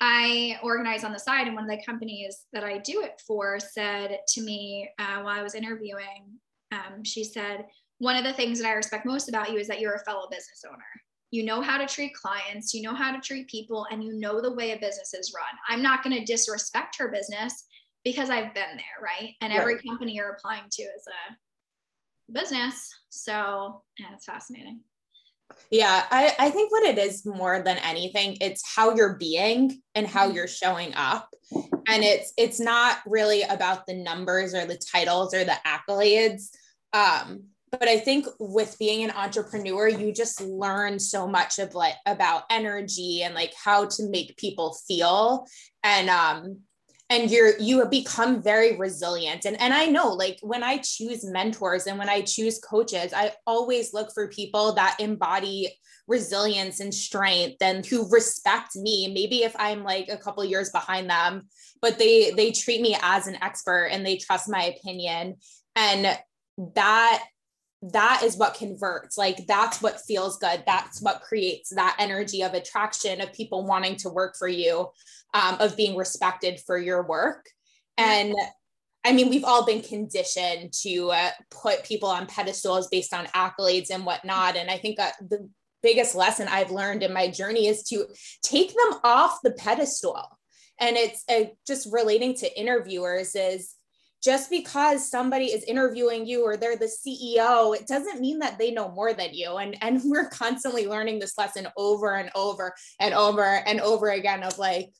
I 0.00 0.58
organize 0.62 1.04
on 1.04 1.12
the 1.12 1.18
side, 1.18 1.46
and 1.46 1.54
one 1.54 1.64
of 1.64 1.70
the 1.70 1.84
companies 1.84 2.46
that 2.54 2.64
I 2.64 2.78
do 2.78 3.02
it 3.02 3.20
for 3.26 3.60
said 3.60 4.20
to 4.28 4.40
me 4.40 4.88
uh, 4.98 5.20
while 5.20 5.38
I 5.38 5.42
was 5.42 5.54
interviewing, 5.54 6.38
um, 6.72 7.04
she 7.04 7.22
said, 7.22 7.66
One 7.98 8.16
of 8.16 8.24
the 8.24 8.32
things 8.32 8.60
that 8.60 8.68
I 8.68 8.72
respect 8.72 9.04
most 9.04 9.28
about 9.28 9.52
you 9.52 9.58
is 9.58 9.68
that 9.68 9.78
you're 9.78 9.96
a 9.96 10.04
fellow 10.04 10.26
business 10.30 10.64
owner 10.66 10.78
you 11.30 11.44
know 11.44 11.60
how 11.60 11.78
to 11.78 11.86
treat 11.86 12.14
clients, 12.14 12.74
you 12.74 12.82
know 12.82 12.94
how 12.94 13.12
to 13.12 13.20
treat 13.20 13.48
people, 13.48 13.86
and 13.90 14.02
you 14.02 14.14
know 14.14 14.40
the 14.40 14.52
way 14.52 14.72
a 14.72 14.78
business 14.78 15.14
is 15.14 15.32
run. 15.34 15.44
I'm 15.68 15.82
not 15.82 16.02
going 16.02 16.16
to 16.16 16.24
disrespect 16.24 16.96
her 16.98 17.08
business 17.08 17.66
because 18.04 18.30
I've 18.30 18.54
been 18.54 18.76
there, 18.76 19.02
right? 19.02 19.34
And 19.40 19.52
every 19.52 19.74
right. 19.74 19.84
company 19.86 20.14
you're 20.14 20.30
applying 20.30 20.64
to 20.70 20.82
is 20.82 21.06
a 21.06 22.32
business. 22.32 22.90
So, 23.10 23.82
yeah, 23.98 24.06
it's 24.14 24.24
fascinating. 24.24 24.80
Yeah, 25.70 26.04
I, 26.10 26.34
I 26.38 26.50
think 26.50 26.72
what 26.72 26.84
it 26.84 26.98
is 26.98 27.26
more 27.26 27.60
than 27.62 27.76
anything, 27.78 28.36
it's 28.40 28.62
how 28.74 28.94
you're 28.94 29.16
being 29.16 29.82
and 29.94 30.06
how 30.06 30.26
mm-hmm. 30.26 30.36
you're 30.36 30.48
showing 30.48 30.94
up. 30.94 31.28
And 31.52 32.04
it's 32.04 32.32
it's 32.36 32.60
not 32.60 32.98
really 33.04 33.42
about 33.42 33.86
the 33.86 33.94
numbers 33.94 34.54
or 34.54 34.64
the 34.64 34.80
titles 34.92 35.34
or 35.34 35.44
the 35.44 35.56
accolades. 35.66 36.50
Um, 36.92 37.44
but 37.72 37.88
i 37.88 37.98
think 37.98 38.26
with 38.38 38.76
being 38.78 39.04
an 39.04 39.10
entrepreneur 39.10 39.88
you 39.88 40.12
just 40.12 40.40
learn 40.40 40.98
so 40.98 41.26
much 41.26 41.58
of 41.58 41.74
like 41.74 41.94
about 42.06 42.42
energy 42.50 43.22
and 43.22 43.34
like 43.34 43.52
how 43.62 43.86
to 43.86 44.08
make 44.08 44.36
people 44.36 44.76
feel. 44.86 45.46
And 45.82 46.08
um 46.08 46.58
and 47.08 47.28
you're 47.28 47.58
you 47.58 47.80
have 47.80 47.90
become 47.90 48.42
very 48.42 48.76
resilient. 48.76 49.44
And 49.44 49.60
and 49.60 49.72
i 49.74 49.86
know 49.86 50.12
like 50.12 50.38
when 50.42 50.62
i 50.62 50.78
choose 50.78 51.24
mentors 51.24 51.86
and 51.86 51.98
when 51.98 52.08
i 52.08 52.20
choose 52.20 52.58
coaches 52.58 53.12
i 53.12 53.32
always 53.46 53.92
look 53.92 54.12
for 54.14 54.28
people 54.28 54.72
that 54.74 54.96
embody 54.98 55.68
resilience 56.06 56.80
and 56.80 56.92
strength 56.92 57.58
and 57.60 57.86
who 57.86 58.10
respect 58.10 58.74
me. 58.74 59.12
Maybe 59.12 59.42
if 59.44 59.54
i'm 59.58 59.84
like 59.84 60.08
a 60.08 60.16
couple 60.16 60.44
years 60.44 60.70
behind 60.70 61.08
them 61.10 61.48
but 61.82 61.98
they 61.98 62.30
they 62.32 62.52
treat 62.52 62.80
me 62.80 62.96
as 63.02 63.26
an 63.26 63.38
expert 63.42 63.86
and 63.86 64.04
they 64.04 64.16
trust 64.16 64.48
my 64.48 64.64
opinion. 64.64 65.36
And 65.76 66.18
that 66.74 67.24
that 67.82 68.22
is 68.24 68.36
what 68.36 68.54
converts. 68.54 69.16
Like 69.16 69.46
that's 69.46 69.80
what 69.80 70.00
feels 70.06 70.36
good. 70.38 70.62
That's 70.66 71.00
what 71.00 71.22
creates 71.22 71.70
that 71.70 71.96
energy 71.98 72.42
of 72.42 72.52
attraction 72.52 73.20
of 73.20 73.32
people 73.32 73.64
wanting 73.64 73.96
to 73.96 74.10
work 74.10 74.36
for 74.38 74.48
you 74.48 74.88
um, 75.32 75.56
of 75.60 75.76
being 75.76 75.96
respected 75.96 76.60
for 76.60 76.76
your 76.78 77.02
work. 77.02 77.46
And 77.96 78.34
i 79.04 79.12
mean 79.12 79.30
we've 79.30 79.44
all 79.44 79.64
been 79.64 79.80
conditioned 79.80 80.72
to 80.72 81.10
uh, 81.10 81.30
put 81.50 81.84
people 81.84 82.08
on 82.08 82.26
pedestals 82.26 82.88
based 82.88 83.14
on 83.14 83.26
accolades 83.26 83.90
and 83.90 84.04
whatnot. 84.04 84.56
And 84.56 84.70
i 84.70 84.76
think 84.76 84.98
uh, 84.98 85.10
the 85.28 85.48
biggest 85.82 86.14
lesson 86.14 86.48
i've 86.48 86.70
learned 86.70 87.02
in 87.02 87.12
my 87.12 87.28
journey 87.28 87.66
is 87.66 87.82
to 87.84 88.06
take 88.42 88.68
them 88.68 89.00
off 89.02 89.38
the 89.42 89.52
pedestal. 89.52 90.38
And 90.78 90.96
it's 90.96 91.24
uh, 91.28 91.44
just 91.66 91.92
relating 91.92 92.34
to 92.36 92.58
interviewers 92.58 93.34
is 93.34 93.74
just 94.22 94.50
because 94.50 95.10
somebody 95.10 95.46
is 95.46 95.64
interviewing 95.64 96.26
you 96.26 96.44
or 96.44 96.56
they're 96.56 96.76
the 96.76 96.84
CEO, 96.84 97.74
it 97.74 97.86
doesn't 97.86 98.20
mean 98.20 98.38
that 98.40 98.58
they 98.58 98.70
know 98.70 98.90
more 98.90 99.14
than 99.14 99.32
you. 99.32 99.56
And, 99.56 99.76
and 99.80 100.00
we're 100.04 100.28
constantly 100.28 100.86
learning 100.86 101.18
this 101.18 101.38
lesson 101.38 101.68
over 101.76 102.14
and 102.16 102.30
over 102.34 102.74
and 102.98 103.14
over 103.14 103.44
and 103.44 103.80
over 103.80 104.10
again 104.10 104.42
of 104.42 104.58
like, 104.58 104.90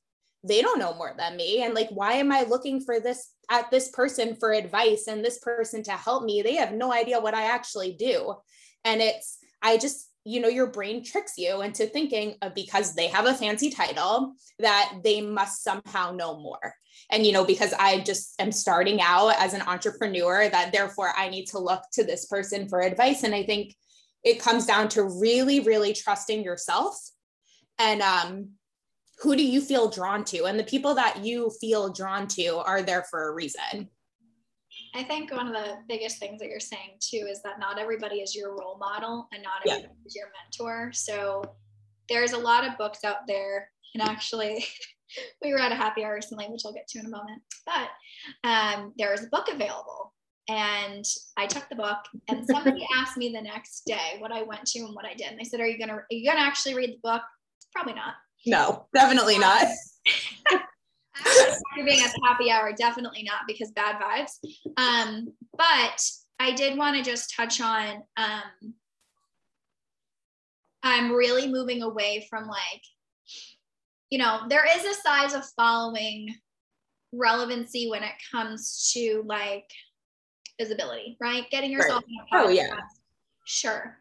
they 0.42 0.62
don't 0.62 0.78
know 0.78 0.94
more 0.94 1.14
than 1.18 1.36
me. 1.36 1.62
And 1.62 1.74
like, 1.74 1.90
why 1.90 2.14
am 2.14 2.32
I 2.32 2.42
looking 2.42 2.80
for 2.80 2.98
this 2.98 3.30
at 3.50 3.70
this 3.70 3.90
person 3.90 4.36
for 4.36 4.52
advice 4.52 5.06
and 5.06 5.22
this 5.22 5.38
person 5.38 5.82
to 5.82 5.92
help 5.92 6.24
me? 6.24 6.40
They 6.40 6.54
have 6.54 6.72
no 6.72 6.92
idea 6.92 7.20
what 7.20 7.34
I 7.34 7.52
actually 7.52 7.92
do. 7.92 8.36
And 8.84 9.02
it's, 9.02 9.36
I 9.60 9.76
just, 9.76 10.09
you 10.24 10.40
know, 10.40 10.48
your 10.48 10.66
brain 10.66 11.04
tricks 11.04 11.34
you 11.38 11.62
into 11.62 11.86
thinking 11.86 12.34
because 12.54 12.94
they 12.94 13.08
have 13.08 13.26
a 13.26 13.34
fancy 13.34 13.70
title 13.70 14.34
that 14.58 14.92
they 15.02 15.20
must 15.20 15.62
somehow 15.62 16.12
know 16.12 16.38
more. 16.38 16.74
And 17.10 17.26
you 17.26 17.32
know 17.32 17.44
because 17.44 17.72
i 17.78 18.00
just 18.00 18.40
am 18.40 18.52
starting 18.52 19.00
out 19.00 19.34
as 19.38 19.54
an 19.54 19.62
entrepreneur 19.62 20.48
that 20.48 20.72
therefore 20.72 21.12
i 21.16 21.28
need 21.28 21.46
to 21.46 21.58
look 21.58 21.82
to 21.92 22.04
this 22.04 22.26
person 22.26 22.68
for 22.68 22.80
advice. 22.80 23.22
And 23.22 23.34
i 23.34 23.42
think 23.42 23.74
it 24.22 24.40
comes 24.40 24.66
down 24.66 24.88
to 24.90 25.02
really 25.02 25.60
really 25.60 25.92
trusting 25.92 26.44
yourself. 26.44 26.96
And 27.78 28.02
um 28.02 28.50
who 29.22 29.36
do 29.36 29.44
you 29.44 29.60
feel 29.60 29.90
drawn 29.90 30.24
to? 30.24 30.44
And 30.44 30.58
the 30.58 30.64
people 30.64 30.94
that 30.94 31.24
you 31.24 31.50
feel 31.60 31.92
drawn 31.92 32.26
to 32.28 32.56
are 32.58 32.82
there 32.82 33.04
for 33.10 33.28
a 33.28 33.34
reason 33.34 33.88
I 34.94 35.04
think 35.04 35.32
one 35.32 35.46
of 35.46 35.54
the 35.54 35.78
biggest 35.88 36.18
things 36.18 36.40
that 36.40 36.48
you're 36.48 36.60
saying 36.60 36.98
too 37.00 37.28
is 37.30 37.42
that 37.42 37.60
not 37.60 37.78
everybody 37.78 38.16
is 38.16 38.34
your 38.34 38.56
role 38.56 38.76
model 38.78 39.28
and 39.32 39.42
not 39.42 39.62
everybody 39.64 39.94
yeah. 39.94 40.06
is 40.06 40.16
your 40.16 40.26
mentor. 40.42 40.90
So 40.92 41.42
there's 42.08 42.32
a 42.32 42.38
lot 42.38 42.66
of 42.66 42.76
books 42.76 43.04
out 43.04 43.26
there. 43.26 43.70
And 43.94 44.02
actually, 44.02 44.64
we 45.42 45.52
were 45.52 45.60
at 45.60 45.72
a 45.72 45.76
happy 45.76 46.04
hour 46.04 46.14
recently, 46.14 46.46
which 46.48 46.62
I'll 46.66 46.72
get 46.72 46.88
to 46.88 46.98
in 46.98 47.06
a 47.06 47.10
moment. 47.10 47.42
But 47.64 48.48
um, 48.48 48.92
there 48.98 49.10
was 49.10 49.24
a 49.24 49.28
book 49.28 49.48
available, 49.50 50.12
and 50.48 51.04
I 51.36 51.46
took 51.46 51.68
the 51.68 51.76
book. 51.76 51.98
And 52.28 52.46
somebody 52.50 52.86
asked 52.98 53.16
me 53.16 53.32
the 53.32 53.42
next 53.42 53.82
day 53.86 54.16
what 54.18 54.32
I 54.32 54.42
went 54.42 54.66
to 54.66 54.80
and 54.80 54.94
what 54.94 55.06
I 55.06 55.14
did. 55.14 55.28
And 55.28 55.38
they 55.38 55.44
said, 55.44 55.60
"Are 55.60 55.66
you 55.66 55.78
gonna 55.78 55.94
are 55.94 56.06
you 56.10 56.28
gonna 56.28 56.44
actually 56.44 56.74
read 56.74 56.90
the 56.90 57.00
book?" 57.02 57.22
Probably 57.72 57.94
not. 57.94 58.14
No, 58.46 58.86
definitely 58.94 59.38
not. 59.38 59.66
After 61.26 61.84
being 61.84 62.02
at 62.02 62.12
the 62.12 62.20
happy 62.24 62.50
hour, 62.50 62.72
definitely 62.72 63.22
not 63.22 63.42
because 63.46 63.70
bad 63.72 64.00
vibes. 64.00 64.32
Um, 64.76 65.28
but 65.56 66.02
I 66.38 66.52
did 66.52 66.78
want 66.78 66.96
to 66.96 67.02
just 67.02 67.34
touch 67.34 67.60
on. 67.60 68.02
Um, 68.16 68.74
I'm 70.82 71.12
really 71.12 71.46
moving 71.46 71.82
away 71.82 72.26
from 72.30 72.46
like 72.46 72.82
you 74.10 74.18
know, 74.18 74.40
there 74.48 74.66
is 74.76 74.84
a 74.84 75.00
size 75.00 75.34
of 75.34 75.44
following 75.56 76.34
relevancy 77.12 77.88
when 77.88 78.02
it 78.02 78.12
comes 78.30 78.90
to 78.92 79.22
like 79.26 79.70
visibility, 80.60 81.16
right? 81.20 81.48
Getting 81.50 81.70
yourself 81.70 82.04
right. 82.32 82.44
Oh 82.44 82.48
yeah. 82.48 82.74
Sure. 83.46 83.96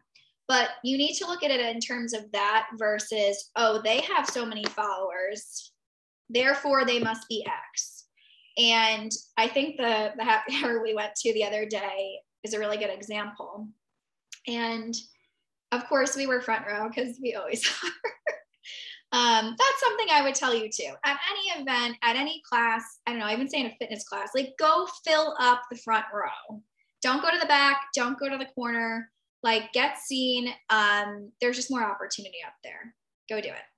But 0.48 0.70
you 0.82 0.98
need 0.98 1.14
to 1.14 1.26
look 1.26 1.44
at 1.44 1.52
it 1.52 1.60
in 1.60 1.80
terms 1.80 2.12
of 2.12 2.30
that 2.32 2.66
versus, 2.76 3.50
oh, 3.54 3.80
they 3.82 4.00
have 4.00 4.28
so 4.28 4.44
many 4.44 4.64
followers, 4.64 5.72
therefore 6.30 6.84
they 6.84 7.00
must 7.00 7.28
be 7.28 7.46
X. 7.46 8.06
And 8.58 9.10
I 9.36 9.48
think 9.48 9.76
the 9.76 10.12
the 10.16 10.24
happy 10.24 10.54
hour 10.64 10.82
we 10.82 10.94
went 10.94 11.14
to 11.16 11.32
the 11.34 11.44
other 11.44 11.66
day 11.66 12.20
is 12.44 12.54
a 12.54 12.58
really 12.58 12.78
good 12.78 12.90
example. 12.90 13.68
And 14.46 14.94
of 15.72 15.86
course, 15.88 16.16
we 16.16 16.26
were 16.26 16.40
front 16.40 16.66
row 16.66 16.88
because 16.88 17.18
we 17.22 17.34
always 17.34 17.66
are. 17.84 17.90
Um, 19.12 19.56
that's 19.58 19.80
something 19.80 20.06
I 20.10 20.22
would 20.22 20.36
tell 20.36 20.54
you 20.54 20.70
too. 20.70 20.92
At 21.04 21.18
any 21.30 21.60
event, 21.60 21.96
at 22.02 22.14
any 22.14 22.42
class, 22.48 23.00
I 23.06 23.10
don't 23.10 23.18
know, 23.18 23.26
I 23.26 23.32
even 23.32 23.48
say 23.48 23.60
in 23.60 23.66
a 23.66 23.76
fitness 23.76 24.04
class, 24.04 24.30
like 24.36 24.54
go 24.58 24.86
fill 25.04 25.34
up 25.40 25.62
the 25.70 25.78
front 25.78 26.04
row. 26.14 26.62
Don't 27.02 27.22
go 27.22 27.30
to 27.30 27.38
the 27.38 27.46
back, 27.46 27.80
don't 27.94 28.18
go 28.18 28.28
to 28.28 28.38
the 28.38 28.46
corner, 28.54 29.10
like 29.42 29.72
get 29.72 29.98
seen. 29.98 30.52
Um, 30.68 31.32
there's 31.40 31.56
just 31.56 31.70
more 31.70 31.84
opportunity 31.84 32.38
up 32.46 32.54
there. 32.62 32.94
Go 33.28 33.40
do 33.40 33.48
it. 33.48 33.69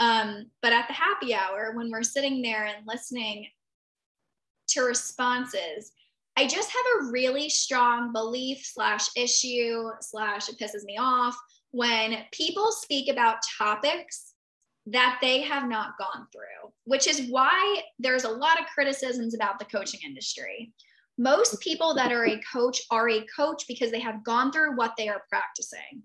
Um, 0.00 0.50
but 0.60 0.72
at 0.72 0.88
the 0.88 0.94
happy 0.94 1.34
hour, 1.34 1.72
when 1.74 1.90
we're 1.90 2.02
sitting 2.02 2.42
there 2.42 2.64
and 2.64 2.86
listening 2.86 3.46
to 4.68 4.82
responses, 4.82 5.92
I 6.36 6.46
just 6.46 6.70
have 6.70 7.06
a 7.06 7.10
really 7.12 7.48
strong 7.48 8.12
belief 8.12 8.64
slash 8.64 9.08
issue 9.16 9.90
slash 10.00 10.48
it 10.48 10.58
pisses 10.58 10.84
me 10.84 10.98
off 10.98 11.36
when 11.70 12.18
people 12.32 12.72
speak 12.72 13.08
about 13.08 13.38
topics 13.58 14.32
that 14.86 15.18
they 15.22 15.40
have 15.42 15.68
not 15.68 15.96
gone 15.98 16.26
through, 16.32 16.72
which 16.84 17.06
is 17.06 17.30
why 17.30 17.82
there's 17.98 18.24
a 18.24 18.28
lot 18.28 18.60
of 18.60 18.66
criticisms 18.66 19.34
about 19.34 19.58
the 19.58 19.64
coaching 19.64 20.00
industry. 20.04 20.72
Most 21.16 21.60
people 21.60 21.94
that 21.94 22.12
are 22.12 22.26
a 22.26 22.40
coach 22.52 22.82
are 22.90 23.08
a 23.08 23.24
coach 23.34 23.64
because 23.68 23.90
they 23.92 24.00
have 24.00 24.24
gone 24.24 24.50
through 24.50 24.76
what 24.76 24.94
they 24.98 25.08
are 25.08 25.22
practicing. 25.30 26.02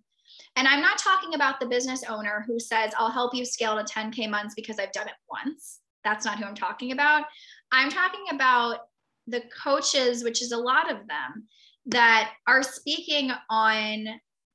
And 0.60 0.68
I'm 0.68 0.82
not 0.82 0.98
talking 0.98 1.36
about 1.36 1.62
the 1.62 1.68
business 1.68 2.04
owner 2.04 2.44
who 2.46 2.60
says, 2.60 2.92
I'll 2.98 3.10
help 3.10 3.34
you 3.34 3.46
scale 3.46 3.78
to 3.78 3.84
10K 3.86 4.30
months 4.30 4.56
because 4.56 4.78
I've 4.78 4.92
done 4.92 5.08
it 5.08 5.14
once. 5.32 5.80
That's 6.04 6.26
not 6.26 6.38
who 6.38 6.44
I'm 6.44 6.54
talking 6.54 6.92
about. 6.92 7.24
I'm 7.72 7.90
talking 7.90 8.26
about 8.34 8.80
the 9.26 9.44
coaches, 9.64 10.22
which 10.22 10.42
is 10.42 10.52
a 10.52 10.58
lot 10.58 10.92
of 10.92 10.98
them, 11.08 11.48
that 11.86 12.32
are 12.46 12.62
speaking 12.62 13.32
on 13.50 14.06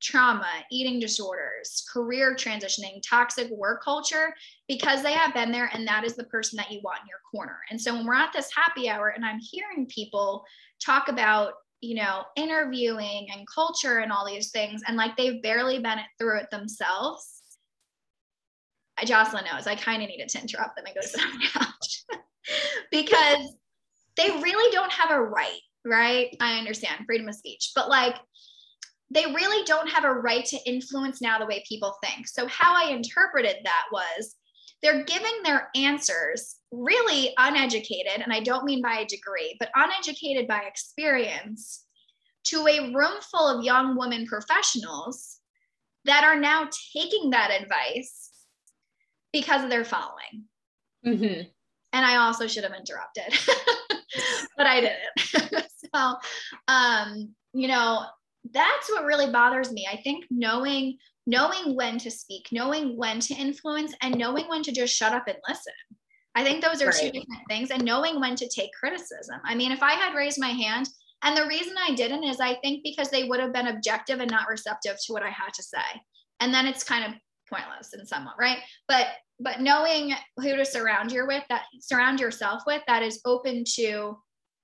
trauma, 0.03 0.51
eating 0.71 1.01
disorders, 1.01 1.87
career 1.91 2.37
transitioning, 2.37 3.01
toxic 3.03 3.49
work 3.51 3.83
culture, 3.83 4.35
because 4.69 5.03
they 5.03 5.15
have 5.15 5.33
been 5.33 5.51
there 5.51 5.71
and 5.73 5.89
that 5.89 6.05
is 6.05 6.17
the 6.17 6.25
person 6.25 6.59
that 6.59 6.71
you 6.71 6.83
want 6.85 7.01
in 7.01 7.09
your 7.09 7.21
corner. 7.31 7.61
And 7.71 7.81
so 7.81 7.95
when 7.95 8.05
we're 8.05 8.13
at 8.13 8.35
this 8.35 8.51
happy 8.55 8.91
hour 8.91 9.09
and 9.09 9.25
I'm 9.25 9.41
hearing 9.41 9.87
people 9.87 10.45
talk 10.85 11.09
about, 11.09 11.55
you 11.85 11.95
know, 11.95 12.23
interviewing 12.37 13.29
and 13.33 13.47
culture 13.47 13.99
and 13.99 14.11
all 14.11 14.27
these 14.27 14.51
things, 14.51 14.83
and 14.87 14.97
like 14.97 15.17
they've 15.17 15.43
barely 15.43 15.79
been 15.79 15.99
through 16.19 16.39
it 16.39 16.51
themselves. 16.51 17.43
I, 18.99 19.05
Jocelyn 19.05 19.45
knows 19.45 19.67
I 19.67 19.75
kind 19.75 20.03
of 20.03 20.09
needed 20.09 20.29
to 20.31 20.41
interrupt 20.41 20.77
them 20.77 20.87
and 20.87 20.95
go 20.95 21.01
sit 21.01 21.21
on 21.21 21.39
the 21.39 21.47
couch 21.53 22.05
because 22.91 23.55
they 24.17 24.31
really 24.31 24.73
don't 24.73 24.93
have 24.93 25.11
a 25.11 25.21
right, 25.21 25.61
right? 25.85 26.35
I 26.41 26.59
understand 26.59 27.05
freedom 27.05 27.29
of 27.29 27.35
speech, 27.35 27.73
but 27.75 27.89
like 27.89 28.17
they 29.11 29.27
really 29.27 29.65
don't 29.65 29.91
have 29.91 30.05
a 30.05 30.13
right 30.13 30.45
to 30.47 30.59
influence 30.67 31.21
now 31.21 31.39
the 31.39 31.47
way 31.47 31.65
people 31.69 31.97
think. 32.03 32.27
So, 32.27 32.47
how 32.47 32.75
I 32.75 32.91
interpreted 32.91 33.57
that 33.65 33.85
was 33.93 34.37
they're 34.83 35.05
giving 35.05 35.43
their 35.43 35.69
answers 35.75 36.57
really 36.83 37.33
uneducated, 37.39 38.23
and 38.23 38.33
I 38.33 38.41
don't 38.41 38.65
mean 38.65 38.83
by 38.83 38.99
a 38.99 39.07
degree, 39.07 39.57
but 39.59 39.71
uneducated 39.75 40.47
by 40.47 40.61
experience 40.61 41.85
to 42.45 42.67
a 42.67 42.93
room 42.93 43.21
full 43.21 43.49
of 43.49 43.65
young 43.65 43.97
women 43.97 44.27
professionals 44.27 45.39
that 46.05 46.25
are 46.25 46.39
now 46.39 46.69
taking 46.93 47.31
that 47.31 47.51
advice 47.51 48.31
because 49.33 49.65
of 49.65 49.71
their 49.71 49.85
following. 49.85 50.45
Mm-hmm. 51.07 51.49
And 51.93 52.07
I 52.07 52.17
also 52.17 52.47
should 52.47 52.65
have 52.65 52.75
interrupted, 52.75 53.39
but 54.57 54.67
I 54.67 54.81
didn't. 54.81 55.67
so, 55.95 56.17
um, 56.69 57.35
you 57.53 57.69
know, 57.69 58.05
that's 58.53 58.91
what 58.91 59.05
really 59.05 59.31
bothers 59.31 59.73
me. 59.73 59.87
I 59.91 59.97
think 59.97 60.25
knowing 60.31 60.99
knowing 61.27 61.75
when 61.75 61.99
to 61.99 62.11
speak, 62.11 62.49
knowing 62.53 62.97
when 62.97 63.21
to 63.21 63.35
influence, 63.35 63.95
and 64.03 64.19
knowing 64.19 64.47
when 64.49 64.63
to 64.63 64.73
just 64.73 64.95
shut 64.95 65.13
up 65.13 65.27
and 65.27 65.39
listen. 65.49 65.73
I 66.35 66.43
think 66.43 66.63
those 66.63 66.83
are 66.83 66.87
right. 66.87 66.95
two 66.95 67.11
different 67.11 67.43
things, 67.49 67.71
and 67.71 67.85
knowing 67.85 68.21
when 68.21 68.35
to 68.37 68.49
take 68.49 68.71
criticism. 68.79 69.41
I 69.45 69.55
mean, 69.55 69.73
if 69.73 69.83
I 69.83 69.93
had 69.93 70.15
raised 70.15 70.41
my 70.41 70.49
hand, 70.49 70.89
and 71.23 71.37
the 71.37 71.47
reason 71.47 71.75
I 71.79 71.95
didn't 71.95 72.25
is 72.25 72.41
I 72.41 72.55
think 72.57 72.83
because 72.83 73.09
they 73.09 73.25
would 73.25 73.41
have 73.41 73.53
been 73.53 73.69
objective 73.69 74.21
and 74.21 74.31
not 74.31 74.49
receptive 74.49 74.97
to 75.07 75.13
what 75.13 75.23
I 75.23 75.31
had 75.31 75.53
to 75.55 75.63
say, 75.63 76.03
and 76.41 76.53
then 76.53 76.67
it's 76.67 76.85
kind 76.85 77.05
of 77.05 77.19
pointless 77.49 77.95
in 77.95 78.05
somewhat, 78.07 78.35
right? 78.39 78.59
But 78.89 79.09
but 79.41 79.61
knowing 79.61 80.15
who 80.37 80.57
to 80.57 80.65
surround 80.65 81.11
you 81.11 81.27
with, 81.27 81.43
that 81.49 81.65
surround 81.81 82.21
yourself 82.21 82.63
with, 82.67 82.83
that 82.87 83.03
is 83.03 83.21
open 83.25 83.65
to 83.77 84.17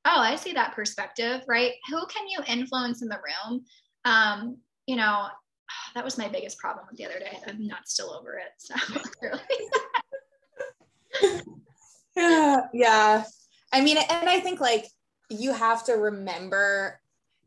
oh, 0.07 0.21
I 0.21 0.37
see 0.37 0.53
that 0.55 0.75
perspective, 0.75 1.43
right? 1.47 1.73
Who 1.91 2.07
can 2.07 2.27
you 2.27 2.41
influence 2.47 3.03
in 3.03 3.09
the 3.09 3.18
room? 3.18 3.64
Um, 4.05 4.57
you 4.87 4.97
know, 4.97 5.29
that 5.95 6.05
was 6.05 6.18
my 6.18 6.29
biggest 6.29 6.59
problem 6.59 6.87
the 6.95 7.05
other 7.05 7.18
day. 7.18 7.39
I'm 7.47 7.66
not 7.66 7.89
still 7.89 8.12
over 8.12 8.39
it. 8.39 8.53
So 8.59 8.75
yeah, 12.16 12.61
yeah. 12.72 13.24
I 13.72 13.80
mean, 13.80 13.98
and 13.98 14.28
I 14.28 14.40
think 14.40 14.61
like 14.61 14.86
you 15.28 15.52
have 15.52 15.84
to 15.84 15.92
remember 15.92 17.00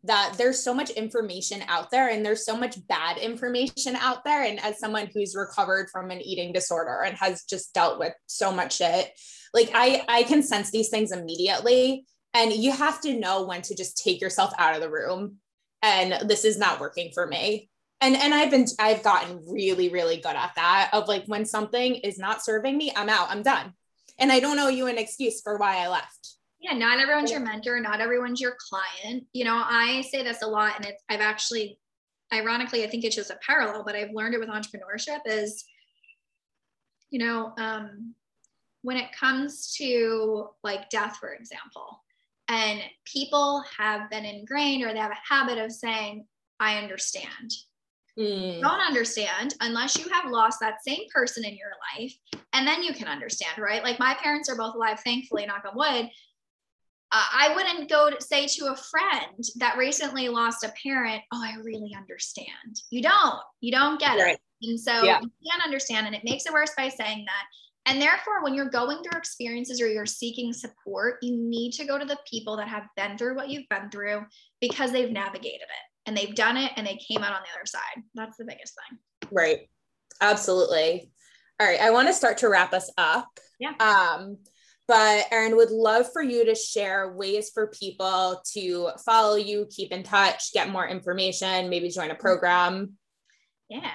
that 0.06 0.36
there's 0.38 0.62
so 0.62 0.74
much 0.74 0.90
information 0.92 1.64
out 1.68 1.90
there 1.90 2.10
and 2.10 2.26
there's 2.26 2.46
so 2.46 2.58
much 2.58 2.76
bad 2.88 3.18
information 3.18 3.96
out 3.96 4.24
there. 4.26 4.44
And 4.44 4.60
as 4.62 4.80
someone 4.80 5.10
who's 5.14 5.36
recovered 5.36 5.90
from 5.92 6.12
an 6.12 6.22
eating 6.22 6.52
disorder 6.52 7.04
and 7.06 7.18
has 7.18 7.44
just 7.44 7.74
dealt 7.74 8.00
with 8.00 8.14
so 8.28 8.52
much 8.52 8.78
shit, 8.78 9.12
like 9.54 9.72
I 9.74 10.04
I 10.08 10.24
can 10.24 10.44
sense 10.44 10.72
these 10.72 10.90
things 10.90 11.12
immediately 11.12 12.06
and 12.34 12.52
you 12.52 12.72
have 12.72 13.00
to 13.02 13.18
know 13.18 13.46
when 13.46 13.62
to 13.62 13.76
just 13.76 13.98
take 13.98 14.20
yourself 14.20 14.52
out 14.58 14.76
of 14.76 14.82
the 14.82 14.90
room 14.90 15.38
and 15.82 16.28
this 16.28 16.46
is 16.46 16.58
not 16.58 16.80
working 16.80 17.12
for 17.14 17.28
me 17.28 17.70
and 18.04 18.16
and 18.16 18.34
i've 18.34 18.52
been 18.52 18.66
i've 18.80 19.02
gotten 19.02 19.42
really 19.48 19.90
really 19.90 20.18
good 20.18 20.36
at 20.36 20.52
that 20.56 20.90
of 20.94 21.08
like 21.08 21.26
when 21.26 21.46
something 21.46 21.96
is 21.96 22.20
not 22.20 22.44
serving 22.44 22.78
me 22.78 22.92
i'm 22.96 23.10
out 23.10 23.30
i'm 23.30 23.44
done. 23.44 23.74
And 24.20 24.32
i 24.32 24.40
don't 24.40 24.60
owe 24.60 24.68
you 24.68 24.88
an 24.88 24.98
excuse 24.98 25.42
for 25.42 25.58
why 25.58 25.78
i 25.78 25.88
left. 25.88 26.36
Yeah 26.60 26.78
not 26.78 27.00
everyone's 27.00 27.32
your 27.32 27.40
mentor 27.40 27.80
not 27.80 28.02
everyone's 28.02 28.40
your 28.40 28.56
client. 28.70 29.26
You 29.34 29.46
know 29.46 29.62
i 29.66 30.02
say 30.12 30.24
this 30.24 30.42
a 30.42 30.48
lot 30.48 30.74
and 30.78 30.86
it's 30.86 31.04
i've 31.10 31.22
actually 31.22 31.80
ironically 32.34 32.84
i 32.84 32.90
think 32.90 33.04
it's 33.04 33.16
just 33.16 33.32
a 33.32 33.40
parallel 33.46 33.84
but 33.84 33.96
i've 33.96 34.14
learned 34.14 34.36
it 34.36 34.40
with 34.40 34.50
entrepreneurship 34.50 35.20
is 35.26 35.66
you 37.10 37.20
know 37.20 37.54
um 37.58 38.14
when 38.82 38.98
it 38.98 39.16
comes 39.18 39.74
to 39.78 40.50
like 40.64 40.90
death 40.90 41.18
for 41.18 41.34
example 41.34 42.04
and 42.50 42.82
people 43.06 43.64
have 43.78 44.10
been 44.10 44.26
ingrained 44.26 44.84
or 44.84 44.94
they 44.94 45.00
have 45.00 45.12
a 45.12 45.34
habit 45.34 45.58
of 45.58 45.72
saying, 45.72 46.26
I 46.60 46.78
understand. 46.78 47.52
Mm. 48.20 48.62
Don't 48.62 48.80
understand 48.80 49.56
unless 49.62 49.98
you 49.98 50.08
have 50.10 50.32
lost 50.32 50.60
that 50.60 50.84
same 50.86 51.08
person 51.14 51.44
in 51.44 51.58
your 51.58 51.72
life. 51.98 52.14
And 52.54 52.68
then 52.68 52.84
you 52.84 52.94
can 52.94 53.08
understand, 53.08 53.58
right? 53.58 53.84
Like 53.84 54.00
my 54.00 54.16
parents 54.22 54.50
are 54.50 54.56
both 54.56 54.76
alive, 54.76 55.00
thankfully, 55.00 55.46
knock 55.46 55.64
on 55.68 55.76
wood. 55.76 56.10
Uh, 57.12 57.26
I 57.32 57.54
wouldn't 57.56 57.90
go 57.90 58.10
to 58.10 58.22
say 58.22 58.48
to 58.48 58.66
a 58.72 58.76
friend 58.76 59.44
that 59.58 59.78
recently 59.78 60.30
lost 60.30 60.64
a 60.64 60.74
parent, 60.82 61.22
Oh, 61.32 61.44
I 61.44 61.56
really 61.64 61.96
understand. 61.96 62.48
You 62.90 63.02
don't, 63.02 63.40
you 63.62 63.72
don't 63.72 64.00
get 64.00 64.20
right. 64.20 64.36
it. 64.36 64.68
And 64.68 64.80
so 64.80 65.04
yeah. 65.04 65.20
you 65.22 65.30
can't 65.50 65.64
understand. 65.64 66.08
And 66.08 66.16
it 66.16 66.24
makes 66.24 66.46
it 66.46 66.54
worse 66.54 66.72
by 66.78 66.90
saying 66.90 67.26
that. 67.26 67.92
And 67.92 68.02
therefore, 68.02 68.44
when 68.44 68.54
you're 68.54 68.70
going 68.70 69.04
through 69.04 69.18
experiences 69.18 69.82
or 69.82 69.88
you're 69.88 70.06
seeking 70.06 70.54
support, 70.54 71.18
you 71.22 71.36
need 71.36 71.74
to 71.74 71.86
go 71.86 72.00
to 72.00 72.06
the 72.06 72.18
people 72.30 72.56
that 72.58 72.70
have 72.70 72.86
been 72.96 73.18
through 73.18 73.36
what 73.36 73.50
you've 73.50 73.68
been 73.70 73.90
through 73.90 74.26
because 74.62 74.92
they've 74.92 75.12
navigated 75.12 75.62
it 75.62 75.93
and 76.06 76.16
they've 76.16 76.36
done 76.36 76.58
it 76.58 76.72
and 76.76 76.86
they 76.86 76.98
came 76.98 77.24
out 77.24 77.34
on 77.34 77.42
the 77.42 77.58
other 77.58 77.66
side. 77.66 78.04
That's 78.16 78.38
the 78.38 78.46
biggest 78.46 78.74
thing. 78.90 79.00
Right. 79.32 79.70
Absolutely. 80.22 81.12
All 81.60 81.68
right. 81.68 81.80
I 81.80 81.92
want 81.92 82.08
to 82.08 82.14
start 82.14 82.40
to 82.40 82.50
wrap 82.50 82.74
us 82.74 82.90
up. 82.98 83.28
Yeah. 83.60 83.74
Um, 83.80 84.38
but 84.88 85.26
Erin 85.32 85.56
would 85.56 85.72
love 85.72 86.12
for 86.12 86.22
you 86.22 86.46
to 86.46 86.56
share 86.56 87.14
ways 87.14 87.52
for 87.54 87.68
people 87.68 88.42
to 88.54 88.90
follow 89.06 89.36
you, 89.36 89.68
keep 89.70 89.92
in 89.92 90.04
touch, 90.04 90.52
get 90.54 90.70
more 90.70 90.88
information, 90.88 91.70
maybe 91.70 91.90
join 91.90 92.12
a 92.12 92.16
program. 92.16 92.94
Yeah. 93.70 93.92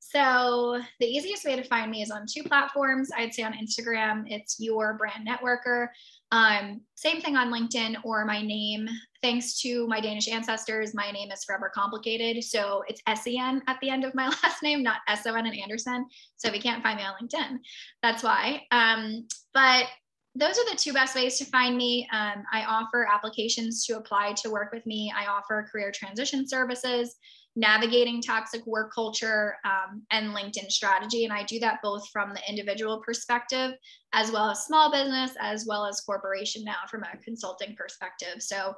So 0.00 0.80
the 1.00 1.06
easiest 1.06 1.44
way 1.44 1.56
to 1.56 1.64
find 1.64 1.90
me 1.90 2.02
is 2.02 2.10
on 2.10 2.24
two 2.30 2.42
platforms. 2.42 3.10
I'd 3.16 3.34
say 3.34 3.42
on 3.42 3.52
Instagram, 3.52 4.24
it's 4.26 4.56
your 4.58 4.94
brand 4.94 5.26
networker. 5.26 5.88
Um, 6.30 6.82
same 6.94 7.20
thing 7.20 7.36
on 7.36 7.52
LinkedIn 7.52 7.96
or 8.04 8.24
my 8.24 8.42
name. 8.42 8.88
Thanks 9.22 9.60
to 9.62 9.86
my 9.86 10.00
Danish 10.00 10.28
ancestors, 10.28 10.94
my 10.94 11.10
name 11.10 11.30
is 11.30 11.44
forever 11.44 11.70
complicated. 11.74 12.42
So 12.44 12.82
it's 12.86 13.00
S-E-N 13.06 13.62
at 13.66 13.78
the 13.80 13.90
end 13.90 14.04
of 14.04 14.14
my 14.14 14.28
last 14.42 14.62
name, 14.62 14.82
not 14.82 14.98
S-O-N 15.08 15.46
and 15.46 15.58
Anderson. 15.58 16.06
So 16.36 16.48
if 16.48 16.54
you 16.54 16.60
can't 16.60 16.82
find 16.82 16.98
me 16.98 17.04
on 17.04 17.14
LinkedIn, 17.20 17.58
that's 18.02 18.22
why. 18.22 18.62
Um, 18.70 19.26
but 19.54 19.86
those 20.34 20.58
are 20.58 20.70
the 20.70 20.76
two 20.76 20.92
best 20.92 21.16
ways 21.16 21.38
to 21.38 21.44
find 21.46 21.76
me. 21.76 22.08
Um, 22.12 22.44
I 22.52 22.64
offer 22.64 23.08
applications 23.12 23.84
to 23.86 23.96
apply 23.96 24.34
to 24.42 24.50
work 24.50 24.72
with 24.72 24.86
me. 24.86 25.12
I 25.16 25.26
offer 25.26 25.68
career 25.70 25.90
transition 25.92 26.46
services 26.46 27.16
navigating 27.58 28.22
toxic 28.22 28.64
work 28.66 28.92
culture 28.94 29.56
um, 29.64 30.02
and 30.12 30.34
LinkedIn 30.34 30.70
strategy. 30.70 31.24
And 31.24 31.32
I 31.32 31.42
do 31.42 31.58
that 31.58 31.80
both 31.82 32.08
from 32.10 32.32
the 32.32 32.40
individual 32.48 33.02
perspective, 33.04 33.72
as 34.12 34.30
well 34.30 34.48
as 34.48 34.64
small 34.64 34.92
business, 34.92 35.32
as 35.40 35.66
well 35.66 35.84
as 35.84 36.00
corporation 36.00 36.62
now 36.62 36.86
from 36.88 37.02
a 37.02 37.16
consulting 37.24 37.74
perspective. 37.76 38.40
So 38.40 38.74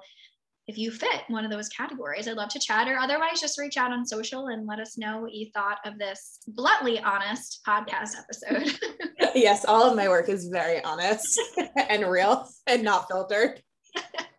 if 0.67 0.79
you 0.79 0.91
fit 0.91 1.23
one 1.29 1.45
of 1.45 1.51
those 1.51 1.69
categories, 1.69 2.27
I'd 2.27 2.37
love 2.37 2.49
to 2.51 2.59
chat, 2.59 2.89
or 2.89 2.97
otherwise 2.97 3.41
just 3.41 3.59
reach 3.59 3.77
out 3.77 3.93
on 3.93 4.07
social 4.07 4.47
and 4.47 4.67
let 4.67 4.79
us 4.79 4.97
know 4.97 5.21
what 5.21 5.35
you 5.35 5.51
thought 5.53 5.79
of 5.85 5.99
this 5.99 6.39
bluntly 6.49 7.01
honest 7.01 7.61
podcast 7.67 8.13
episode. 8.17 8.79
yes, 9.35 9.67
all 9.67 9.91
of 9.91 9.97
my 9.97 10.09
work 10.09 10.31
is 10.31 10.47
very 10.47 10.83
honest 10.85 11.39
and 11.77 12.11
real 12.11 12.49
and 12.67 12.83
not 12.83 13.09
filtered. 13.09 13.61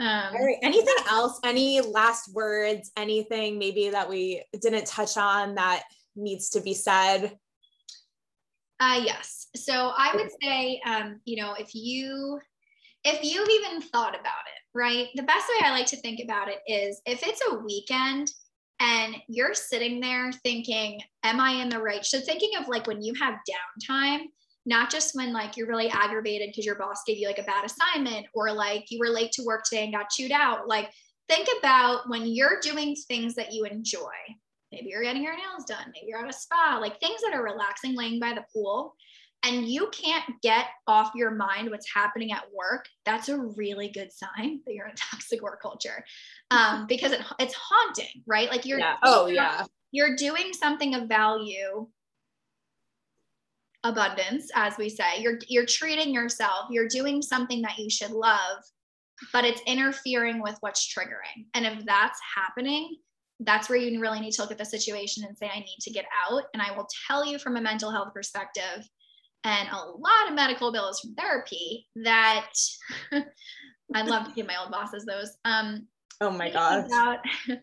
Um, 0.00 0.34
All 0.34 0.44
right. 0.44 0.56
Anything 0.62 0.94
else? 1.10 1.38
Any 1.44 1.82
last 1.82 2.32
words? 2.32 2.90
Anything 2.96 3.58
maybe 3.58 3.90
that 3.90 4.08
we 4.08 4.42
didn't 4.58 4.86
touch 4.86 5.18
on 5.18 5.56
that 5.56 5.82
needs 6.16 6.48
to 6.50 6.62
be 6.62 6.72
said? 6.72 7.36
Uh, 8.80 9.02
yes. 9.04 9.48
So 9.54 9.92
I 9.94 10.16
would 10.16 10.30
say, 10.42 10.80
um, 10.86 11.20
you 11.26 11.42
know, 11.42 11.52
if 11.52 11.74
you 11.74 12.40
if 13.04 13.22
you've 13.22 13.48
even 13.48 13.82
thought 13.82 14.18
about 14.18 14.24
it, 14.46 14.78
right? 14.78 15.08
The 15.14 15.22
best 15.22 15.46
way 15.48 15.66
I 15.66 15.70
like 15.72 15.86
to 15.86 15.96
think 16.00 16.20
about 16.22 16.48
it 16.48 16.58
is 16.66 17.00
if 17.04 17.22
it's 17.22 17.42
a 17.50 17.58
weekend 17.58 18.30
and 18.78 19.16
you're 19.28 19.54
sitting 19.54 20.00
there 20.00 20.32
thinking, 20.32 21.00
Am 21.22 21.40
I 21.40 21.62
in 21.62 21.68
the 21.68 21.78
right? 21.78 22.04
So 22.04 22.20
thinking 22.20 22.52
of 22.58 22.68
like 22.68 22.86
when 22.86 23.02
you 23.02 23.12
have 23.20 23.34
downtime, 23.34 24.20
not 24.66 24.90
just 24.90 25.14
when 25.14 25.32
like 25.32 25.56
you're 25.56 25.66
really 25.66 25.88
aggravated 25.88 26.50
because 26.50 26.66
your 26.66 26.76
boss 26.76 27.02
gave 27.06 27.18
you 27.18 27.26
like 27.26 27.38
a 27.38 27.44
bad 27.44 27.64
assignment 27.64 28.26
or 28.34 28.52
like 28.52 28.90
you 28.90 28.98
were 28.98 29.08
late 29.08 29.32
to 29.32 29.44
work 29.44 29.64
today 29.64 29.84
and 29.84 29.92
got 29.92 30.10
chewed 30.10 30.32
out. 30.32 30.68
Like 30.68 30.90
think 31.28 31.48
about 31.58 32.08
when 32.08 32.26
you're 32.26 32.60
doing 32.60 32.94
things 33.08 33.34
that 33.36 33.52
you 33.52 33.64
enjoy. 33.64 34.10
Maybe 34.72 34.90
you're 34.90 35.02
getting 35.02 35.24
your 35.24 35.36
nails 35.36 35.64
done, 35.66 35.86
maybe 35.86 36.06
you're 36.08 36.24
at 36.24 36.30
a 36.30 36.32
spa, 36.32 36.78
like 36.80 37.00
things 37.00 37.20
that 37.22 37.34
are 37.34 37.42
relaxing, 37.42 37.96
laying 37.96 38.20
by 38.20 38.34
the 38.34 38.44
pool 38.52 38.94
and 39.42 39.66
you 39.66 39.88
can't 39.92 40.24
get 40.42 40.66
off 40.86 41.12
your 41.14 41.30
mind 41.30 41.70
what's 41.70 41.92
happening 41.92 42.32
at 42.32 42.44
work, 42.54 42.86
that's 43.06 43.28
a 43.28 43.38
really 43.38 43.88
good 43.90 44.10
sign 44.12 44.60
that 44.66 44.74
you're 44.74 44.86
in 44.86 44.92
a 44.92 44.96
toxic 44.96 45.42
work 45.42 45.62
culture 45.62 46.04
um, 46.50 46.86
because 46.86 47.12
it, 47.12 47.20
it's 47.38 47.54
haunting, 47.54 48.22
right? 48.26 48.50
Like 48.50 48.66
you're, 48.66 48.78
yeah. 48.78 48.96
oh, 49.02 49.26
yeah. 49.26 49.64
You're 49.92 50.14
doing 50.14 50.52
something 50.52 50.94
of 50.94 51.08
value 51.08 51.88
abundance 53.84 54.50
as 54.54 54.76
we 54.76 54.88
say 54.88 55.20
you're 55.20 55.38
you're 55.48 55.66
treating 55.66 56.12
yourself 56.12 56.66
you're 56.70 56.88
doing 56.88 57.22
something 57.22 57.62
that 57.62 57.78
you 57.78 57.88
should 57.88 58.10
love 58.10 58.58
but 59.32 59.44
it's 59.44 59.62
interfering 59.66 60.42
with 60.42 60.56
what's 60.60 60.92
triggering 60.92 61.46
and 61.54 61.64
if 61.64 61.84
that's 61.86 62.18
happening 62.36 62.96
that's 63.40 63.70
where 63.70 63.78
you 63.78 63.98
really 63.98 64.20
need 64.20 64.32
to 64.32 64.42
look 64.42 64.50
at 64.50 64.58
the 64.58 64.64
situation 64.64 65.24
and 65.26 65.36
say 65.36 65.50
i 65.54 65.60
need 65.60 65.78
to 65.80 65.90
get 65.90 66.04
out 66.28 66.42
and 66.52 66.62
i 66.62 66.76
will 66.76 66.86
tell 67.06 67.24
you 67.24 67.38
from 67.38 67.56
a 67.56 67.60
mental 67.60 67.90
health 67.90 68.12
perspective 68.12 68.86
and 69.44 69.68
a 69.70 69.76
lot 69.76 70.28
of 70.28 70.34
medical 70.34 70.72
bills 70.72 71.00
from 71.00 71.14
therapy 71.14 71.86
that 71.96 72.50
I'd 73.94 74.06
love 74.06 74.26
to 74.26 74.34
give 74.34 74.46
my 74.46 74.56
old 74.60 74.70
bosses 74.70 75.04
those. 75.04 75.36
Um, 75.44 75.86
oh 76.20 76.30
my 76.30 76.50
god, 76.50 76.88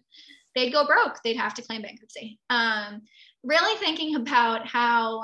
they'd 0.55 0.71
go 0.71 0.85
broke. 0.85 1.21
They'd 1.23 1.37
have 1.37 1.53
to 1.55 1.61
claim 1.61 1.81
bankruptcy. 1.81 2.39
Um, 2.49 3.01
really 3.43 3.77
thinking 3.77 4.15
about 4.15 4.67
how, 4.67 5.21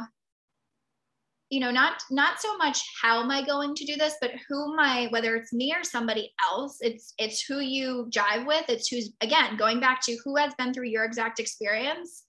you 1.53 1.59
know, 1.59 1.71
not 1.71 2.01
not 2.09 2.39
so 2.39 2.57
much 2.57 2.81
how 3.01 3.21
am 3.21 3.29
I 3.29 3.45
going 3.45 3.75
to 3.75 3.85
do 3.85 3.95
this, 3.95 4.15
but 4.19 4.31
who 4.49 4.73
am 4.73 4.79
I? 4.79 5.07
Whether 5.11 5.35
it's 5.35 5.53
me 5.53 5.73
or 5.73 5.83
somebody 5.83 6.33
else, 6.43 6.77
it's 6.81 7.13
it's 7.19 7.41
who 7.41 7.59
you 7.59 8.09
jive 8.09 8.47
with. 8.47 8.65
It's 8.69 8.87
who's 8.87 9.11
again 9.21 9.55
going 9.57 9.79
back 9.79 10.01
to 10.05 10.17
who 10.25 10.35
has 10.37 10.53
been 10.55 10.73
through 10.73 10.87
your 10.87 11.05
exact 11.05 11.39
experience 11.39 12.23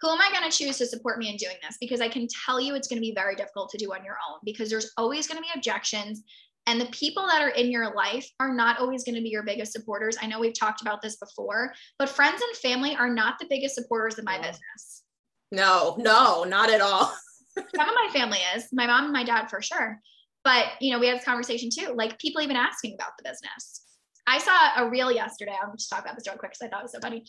who 0.00 0.10
am 0.10 0.20
I 0.20 0.30
going 0.30 0.48
to 0.48 0.56
choose 0.56 0.78
to 0.78 0.86
support 0.86 1.18
me 1.18 1.28
in 1.28 1.36
doing 1.36 1.56
this? 1.62 1.76
Because 1.80 2.00
I 2.00 2.08
can 2.08 2.28
tell 2.46 2.60
you 2.60 2.74
it's 2.74 2.88
going 2.88 2.98
to 2.98 3.06
be 3.06 3.14
very 3.14 3.34
difficult 3.34 3.70
to 3.70 3.78
do 3.78 3.92
on 3.92 4.04
your 4.04 4.16
own 4.30 4.38
because 4.44 4.70
there's 4.70 4.92
always 4.96 5.26
going 5.26 5.38
to 5.38 5.42
be 5.42 5.48
objections. 5.54 6.22
And 6.66 6.80
the 6.80 6.86
people 6.86 7.26
that 7.26 7.42
are 7.42 7.48
in 7.48 7.70
your 7.70 7.94
life 7.94 8.28
are 8.38 8.54
not 8.54 8.78
always 8.78 9.02
going 9.02 9.16
to 9.16 9.22
be 9.22 9.30
your 9.30 9.42
biggest 9.42 9.72
supporters. 9.72 10.16
I 10.20 10.26
know 10.26 10.38
we've 10.38 10.58
talked 10.58 10.82
about 10.82 11.02
this 11.02 11.16
before, 11.16 11.72
but 11.98 12.08
friends 12.08 12.40
and 12.40 12.56
family 12.58 12.94
are 12.94 13.12
not 13.12 13.38
the 13.40 13.46
biggest 13.48 13.74
supporters 13.74 14.18
of 14.18 14.24
my 14.24 14.36
business. 14.36 15.02
No, 15.50 15.96
no, 15.98 16.44
not 16.44 16.70
at 16.70 16.80
all. 16.80 17.12
Some 17.54 17.88
of 17.88 17.94
my 17.94 18.08
family 18.12 18.38
is 18.56 18.68
my 18.72 18.86
mom 18.86 19.04
and 19.04 19.12
my 19.12 19.24
dad 19.24 19.48
for 19.48 19.62
sure. 19.62 20.00
But, 20.44 20.66
you 20.80 20.92
know, 20.92 20.98
we 20.98 21.08
had 21.08 21.18
this 21.18 21.24
conversation 21.24 21.68
too, 21.70 21.92
like 21.94 22.18
people 22.18 22.40
even 22.40 22.56
asking 22.56 22.94
about 22.94 23.12
the 23.18 23.28
business. 23.28 23.82
I 24.26 24.38
saw 24.38 24.84
a 24.84 24.88
reel 24.88 25.10
yesterday. 25.10 25.54
I'm 25.60 25.76
just 25.76 25.90
talk 25.90 26.02
about 26.02 26.14
this 26.14 26.26
real 26.28 26.36
quick 26.36 26.52
because 26.52 26.62
I 26.62 26.68
thought 26.68 26.80
it 26.80 26.84
was 26.84 26.92
so 26.92 27.00
funny. 27.00 27.24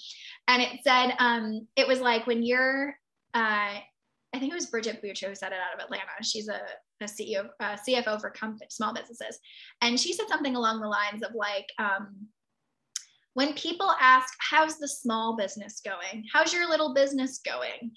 And 0.48 0.62
it 0.62 0.80
said, 0.84 1.14
um, 1.20 1.68
it 1.76 1.88
was 1.88 2.02
like 2.02 2.28
when 2.28 2.44
you're, 2.44 2.90
uh, 3.34 3.80
I 4.34 4.38
think 4.38 4.52
it 4.52 4.56
was 4.56 4.68
Bridget 4.68 5.02
Bucher 5.02 5.30
who 5.30 5.36
said 5.36 5.54
it 5.54 5.58
out 5.60 5.78
of 5.78 5.84
Atlanta. 5.84 6.04
She's 6.22 6.50
a, 6.50 6.60
a 7.02 7.06
CEO, 7.06 7.50
CFO 7.62 8.20
for 8.20 8.30
company, 8.30 8.68
small 8.70 8.94
businesses. 8.94 9.40
And 9.82 10.00
she 10.00 10.14
said 10.14 10.28
something 10.28 10.56
along 10.56 10.82
the 10.82 10.88
lines 10.88 11.24
of 11.24 11.34
like, 11.34 11.68
um, 11.80 12.28
when 13.34 13.54
people 13.54 13.92
ask, 14.02 14.34
how's 14.40 14.78
the 14.78 14.88
small 14.88 15.38
business 15.38 15.82
going? 15.84 16.26
How's 16.32 16.54
your 16.54 16.68
little 16.70 16.94
business 16.94 17.40
going? 17.40 17.92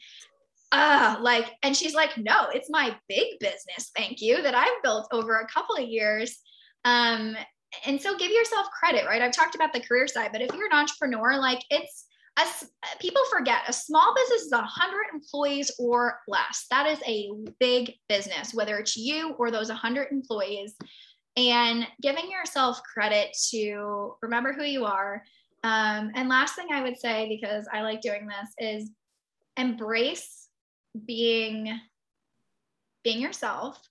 Uh, 0.72 1.16
like, 1.20 1.52
and 1.62 1.76
she's 1.76 1.94
like, 1.94 2.16
no, 2.16 2.48
it's 2.52 2.70
my 2.70 2.96
big 3.08 3.38
business. 3.40 3.90
Thank 3.94 4.22
you 4.22 4.42
that 4.42 4.54
I've 4.54 4.82
built 4.82 5.06
over 5.12 5.38
a 5.38 5.46
couple 5.46 5.76
of 5.76 5.86
years. 5.86 6.38
Um, 6.86 7.36
and 7.86 8.00
so 8.00 8.16
give 8.16 8.30
yourself 8.30 8.66
credit, 8.78 9.04
right? 9.06 9.20
I've 9.20 9.36
talked 9.36 9.54
about 9.54 9.72
the 9.72 9.80
career 9.80 10.08
side, 10.08 10.30
but 10.32 10.40
if 10.40 10.52
you're 10.54 10.66
an 10.66 10.78
entrepreneur, 10.78 11.38
like 11.38 11.62
it's 11.68 12.06
a, 12.38 12.44
people 13.00 13.22
forget 13.30 13.68
a 13.68 13.72
small 13.72 14.14
business 14.14 14.42
is 14.42 14.52
100 14.52 14.96
employees 15.12 15.70
or 15.78 16.20
less. 16.26 16.66
That 16.70 16.86
is 16.86 16.98
a 17.06 17.30
big 17.60 17.92
business, 18.08 18.54
whether 18.54 18.78
it's 18.78 18.96
you 18.96 19.34
or 19.38 19.50
those 19.50 19.68
100 19.68 20.08
employees. 20.10 20.74
And 21.36 21.86
giving 22.02 22.30
yourself 22.30 22.82
credit 22.82 23.36
to 23.50 24.14
remember 24.20 24.52
who 24.52 24.64
you 24.64 24.84
are. 24.84 25.22
Um, 25.64 26.12
and 26.14 26.28
last 26.28 26.56
thing 26.56 26.68
I 26.72 26.82
would 26.82 26.98
say, 26.98 27.28
because 27.28 27.66
I 27.72 27.82
like 27.82 28.00
doing 28.00 28.26
this, 28.26 28.50
is 28.58 28.90
embrace 29.56 30.41
being 31.06 31.78
being 33.02 33.20
yourself 33.20 33.88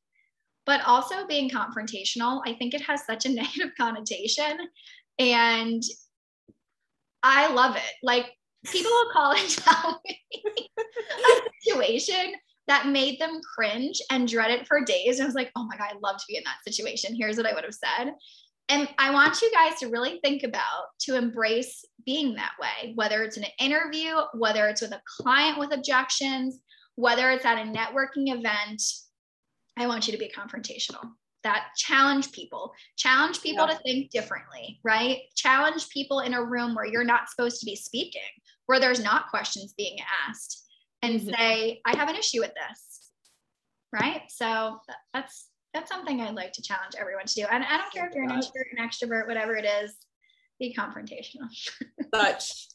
but 0.65 0.81
also 0.85 1.27
being 1.27 1.49
confrontational. 1.49 2.41
I 2.45 2.53
think 2.53 2.73
it 2.73 2.81
has 2.81 3.05
such 3.05 3.25
a 3.25 3.29
negative 3.33 3.71
connotation. 3.79 4.57
And 5.19 5.83
I 7.23 7.51
love 7.53 7.75
it. 7.75 7.93
Like 8.03 8.31
people 8.65 8.91
will 8.91 9.11
call 9.11 9.33
and 9.33 9.49
tell 9.49 10.01
me 10.05 10.19
a 10.37 11.41
situation 11.61 12.33
that 12.67 12.87
made 12.87 13.19
them 13.19 13.41
cringe 13.55 14.01
and 14.11 14.27
dread 14.27 14.51
it 14.51 14.67
for 14.67 14.83
days. 14.83 15.17
And 15.17 15.23
I 15.23 15.25
was 15.25 15.35
like, 15.35 15.51
oh 15.55 15.65
my 15.65 15.77
God, 15.77 15.89
I'd 15.91 16.01
love 16.01 16.17
to 16.17 16.25
be 16.27 16.37
in 16.37 16.43
that 16.45 16.63
situation. 16.65 17.15
Here's 17.15 17.37
what 17.37 17.45
I 17.45 17.53
would 17.53 17.63
have 17.63 17.73
said. 17.73 18.13
And 18.69 18.87
I 18.97 19.11
want 19.11 19.41
you 19.41 19.51
guys 19.51 19.77
to 19.79 19.87
really 19.87 20.19
think 20.23 20.43
about 20.43 20.85
to 21.01 21.17
embrace 21.17 21.83
being 22.05 22.35
that 22.35 22.53
way, 22.61 22.93
whether 22.95 23.23
it's 23.23 23.35
an 23.35 23.45
interview, 23.59 24.15
whether 24.33 24.67
it's 24.69 24.81
with 24.81 24.93
a 24.93 25.01
client 25.05 25.59
with 25.59 25.73
objections, 25.73 26.61
whether 27.01 27.31
it's 27.31 27.45
at 27.45 27.57
a 27.57 27.67
networking 27.67 28.31
event, 28.31 28.83
I 29.75 29.87
want 29.87 30.05
you 30.05 30.13
to 30.13 30.19
be 30.19 30.31
confrontational. 30.31 31.01
That 31.43 31.69
challenge 31.75 32.31
people, 32.31 32.71
challenge 32.95 33.41
people 33.41 33.65
yeah. 33.67 33.73
to 33.73 33.79
think 33.81 34.11
differently, 34.11 34.79
right? 34.83 35.21
Challenge 35.35 35.89
people 35.89 36.19
in 36.19 36.35
a 36.35 36.43
room 36.43 36.75
where 36.75 36.85
you're 36.85 37.03
not 37.03 37.27
supposed 37.27 37.59
to 37.59 37.65
be 37.65 37.75
speaking, 37.75 38.21
where 38.67 38.79
there's 38.79 39.03
not 39.03 39.31
questions 39.31 39.73
being 39.75 39.97
asked, 40.29 40.63
and 41.01 41.19
mm-hmm. 41.19 41.31
say, 41.31 41.81
I 41.87 41.97
have 41.97 42.07
an 42.07 42.15
issue 42.15 42.41
with 42.41 42.51
this, 42.53 43.09
right? 43.91 44.21
So 44.29 44.77
that's 45.11 45.47
that's 45.73 45.89
something 45.89 46.21
I'd 46.21 46.35
like 46.35 46.53
to 46.53 46.61
challenge 46.61 46.93
everyone 46.99 47.25
to 47.25 47.33
do. 47.33 47.45
And 47.51 47.63
I 47.63 47.77
don't 47.77 47.91
care 47.91 48.07
if 48.07 48.13
you're 48.13 48.25
an 48.25 48.31
introvert, 48.31 48.67
an 48.77 48.87
extrovert, 48.87 49.27
whatever 49.27 49.55
it 49.55 49.65
is, 49.65 49.95
be 50.59 50.75
confrontational. 50.77 51.49
Such 52.13 52.67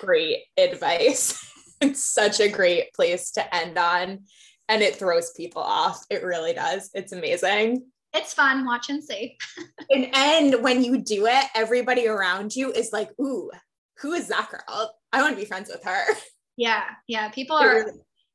great 0.00 0.38
advice. 0.58 1.46
It's 1.80 2.04
such 2.14 2.40
a 2.40 2.48
great 2.48 2.92
place 2.94 3.30
to 3.32 3.54
end 3.54 3.78
on 3.78 4.20
and 4.68 4.82
it 4.82 4.96
throws 4.96 5.32
people 5.32 5.62
off. 5.62 6.04
It 6.10 6.22
really 6.22 6.52
does. 6.52 6.90
It's 6.94 7.12
amazing. 7.12 7.84
It's 8.14 8.34
fun. 8.34 8.64
Watch 8.64 8.88
and 8.88 9.02
see. 9.02 9.36
and, 9.90 10.10
and 10.14 10.62
when 10.62 10.84
you 10.84 10.98
do 10.98 11.26
it, 11.26 11.44
everybody 11.54 12.06
around 12.06 12.54
you 12.54 12.72
is 12.72 12.92
like, 12.92 13.10
ooh, 13.20 13.50
who 13.98 14.12
is 14.12 14.28
that 14.28 14.48
girl? 14.50 14.94
I 15.12 15.22
want 15.22 15.34
to 15.34 15.40
be 15.40 15.46
friends 15.46 15.70
with 15.70 15.84
her. 15.84 16.04
Yeah. 16.56 16.82
Yeah. 17.06 17.30
People 17.30 17.56
are 17.56 17.86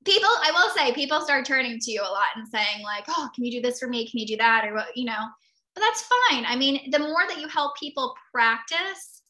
people, 0.04 0.30
I 0.30 0.50
will 0.52 0.74
say, 0.74 0.92
people 0.94 1.22
start 1.22 1.46
turning 1.46 1.78
to 1.80 1.92
you 1.92 2.02
a 2.02 2.10
lot 2.10 2.26
and 2.36 2.48
saying, 2.48 2.84
like, 2.84 3.04
oh, 3.08 3.30
can 3.36 3.44
you 3.44 3.52
do 3.52 3.62
this 3.62 3.78
for 3.78 3.88
me? 3.88 4.10
Can 4.10 4.20
you 4.20 4.26
do 4.26 4.38
that? 4.38 4.66
Or 4.66 4.74
what, 4.74 4.98
you 4.98 5.06
know, 5.06 5.28
but 5.76 5.82
that's 5.82 6.02
fine. 6.32 6.44
I 6.48 6.56
mean, 6.56 6.90
the 6.90 6.98
more 6.98 7.28
that 7.28 7.40
you 7.40 7.48
help 7.48 7.78
people 7.78 8.16
practice, 8.34 9.22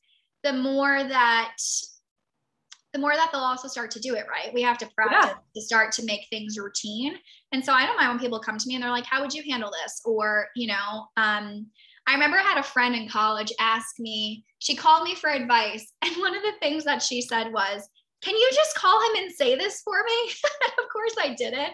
the 0.44 0.54
more 0.54 1.04
that 1.04 1.58
the 2.96 3.02
more 3.02 3.14
that 3.14 3.30
they'll 3.34 3.42
also 3.42 3.68
start 3.68 3.92
to 3.92 4.00
do 4.00 4.16
it 4.16 4.24
right. 4.30 4.54
We 4.54 4.62
have 4.62 4.78
to 4.78 4.88
practice 4.96 5.32
yeah. 5.32 5.34
to 5.54 5.62
start 5.62 5.92
to 5.94 6.06
make 6.06 6.28
things 6.30 6.58
routine. 6.58 7.16
And 7.52 7.64
so 7.64 7.74
I 7.74 7.86
don't 7.86 7.98
mind 7.98 8.10
when 8.10 8.20
people 8.20 8.40
come 8.40 8.58
to 8.58 8.68
me 8.70 8.76
and 8.76 8.84
they're 8.84 8.90
like, 8.90 9.06
"How 9.06 9.22
would 9.22 9.34
you 9.34 9.44
handle 9.50 9.70
this?" 9.70 10.02
Or 10.06 10.48
you 10.56 10.68
know, 10.68 11.08
um, 11.18 11.68
I 12.08 12.14
remember 12.14 12.38
I 12.38 12.44
had 12.44 12.58
a 12.58 12.64
friend 12.64 12.96
in 12.96 13.10
college 13.10 13.52
ask 13.60 14.00
me. 14.00 14.46
She 14.60 14.78
called 14.78 15.04
me 15.04 15.14
for 15.14 15.30
advice, 15.30 15.92
and 16.06 16.16
one 16.16 16.38
of 16.38 16.42
the 16.42 16.54
things 16.62 16.86
that 16.86 17.04
she 17.04 17.22
said 17.22 17.52
was, 17.52 17.86
"Can 18.22 18.34
you 18.34 18.50
just 18.54 18.76
call 18.76 18.98
him 19.10 19.24
and 19.24 19.32
say 19.34 19.58
this 19.58 19.82
for 19.82 20.02
me?" 20.02 20.32
of 20.82 20.90
course, 20.90 21.16
I 21.20 21.36
did 21.36 21.54
it. 21.54 21.72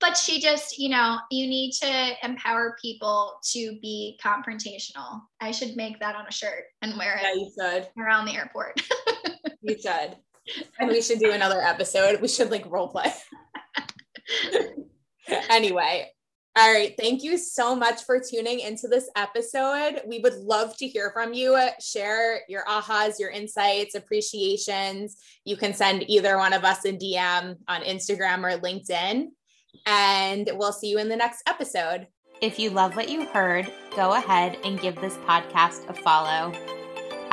But 0.00 0.16
she 0.16 0.40
just, 0.40 0.78
you 0.78 0.88
know, 0.88 1.18
you 1.30 1.46
need 1.46 1.72
to 1.82 2.12
empower 2.22 2.76
people 2.80 3.38
to 3.52 3.78
be 3.82 4.18
confrontational. 4.22 5.20
I 5.40 5.50
should 5.50 5.76
make 5.76 6.00
that 6.00 6.16
on 6.16 6.26
a 6.26 6.32
shirt 6.32 6.64
and 6.80 6.96
wear 6.96 7.16
it. 7.16 7.22
Yeah, 7.22 7.34
you 7.34 7.50
should. 7.58 7.88
Around 8.02 8.26
the 8.26 8.34
airport. 8.34 8.82
you 9.62 9.76
should 9.80 10.16
and 10.78 10.88
we 10.88 11.02
should 11.02 11.18
do 11.18 11.32
another 11.32 11.60
episode. 11.60 12.20
We 12.20 12.28
should 12.28 12.50
like 12.50 12.70
role 12.70 12.88
play. 12.88 13.12
anyway, 15.50 16.10
all 16.56 16.72
right. 16.72 16.94
Thank 16.96 17.24
you 17.24 17.36
so 17.36 17.74
much 17.74 18.04
for 18.04 18.20
tuning 18.20 18.60
into 18.60 18.86
this 18.86 19.10
episode. 19.16 20.02
We 20.06 20.20
would 20.20 20.34
love 20.34 20.76
to 20.76 20.86
hear 20.86 21.10
from 21.10 21.34
you. 21.34 21.58
Share 21.80 22.42
your 22.48 22.64
ahas, 22.66 23.18
your 23.18 23.30
insights, 23.30 23.96
appreciations. 23.96 25.16
You 25.44 25.56
can 25.56 25.74
send 25.74 26.08
either 26.08 26.38
one 26.38 26.52
of 26.52 26.62
us 26.62 26.84
a 26.84 26.92
DM 26.92 27.56
on 27.66 27.82
Instagram 27.82 28.44
or 28.44 28.56
LinkedIn. 28.60 29.30
And 29.86 30.48
we'll 30.54 30.72
see 30.72 30.90
you 30.90 30.98
in 30.98 31.08
the 31.08 31.16
next 31.16 31.42
episode. 31.48 32.06
If 32.40 32.60
you 32.60 32.70
love 32.70 32.94
what 32.94 33.08
you 33.08 33.26
heard, 33.26 33.70
go 33.96 34.14
ahead 34.14 34.56
and 34.64 34.80
give 34.80 34.94
this 35.00 35.16
podcast 35.18 35.88
a 35.88 35.94
follow. 35.94 36.52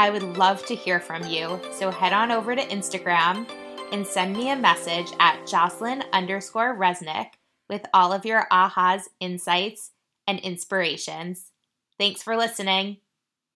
I 0.01 0.09
would 0.09 0.35
love 0.35 0.65
to 0.65 0.73
hear 0.73 0.99
from 0.99 1.27
you, 1.27 1.61
so 1.71 1.91
head 1.91 2.11
on 2.11 2.31
over 2.31 2.55
to 2.55 2.67
Instagram 2.69 3.47
and 3.91 4.03
send 4.03 4.35
me 4.35 4.49
a 4.49 4.55
message 4.55 5.05
at 5.19 5.45
Jocelyn 5.45 6.03
underscore 6.11 6.75
Resnick 6.75 7.33
with 7.69 7.85
all 7.93 8.11
of 8.11 8.25
your 8.25 8.47
ahas, 8.51 9.03
insights, 9.19 9.91
and 10.25 10.39
inspirations. 10.39 11.51
Thanks 11.99 12.23
for 12.23 12.35
listening. 12.35 12.97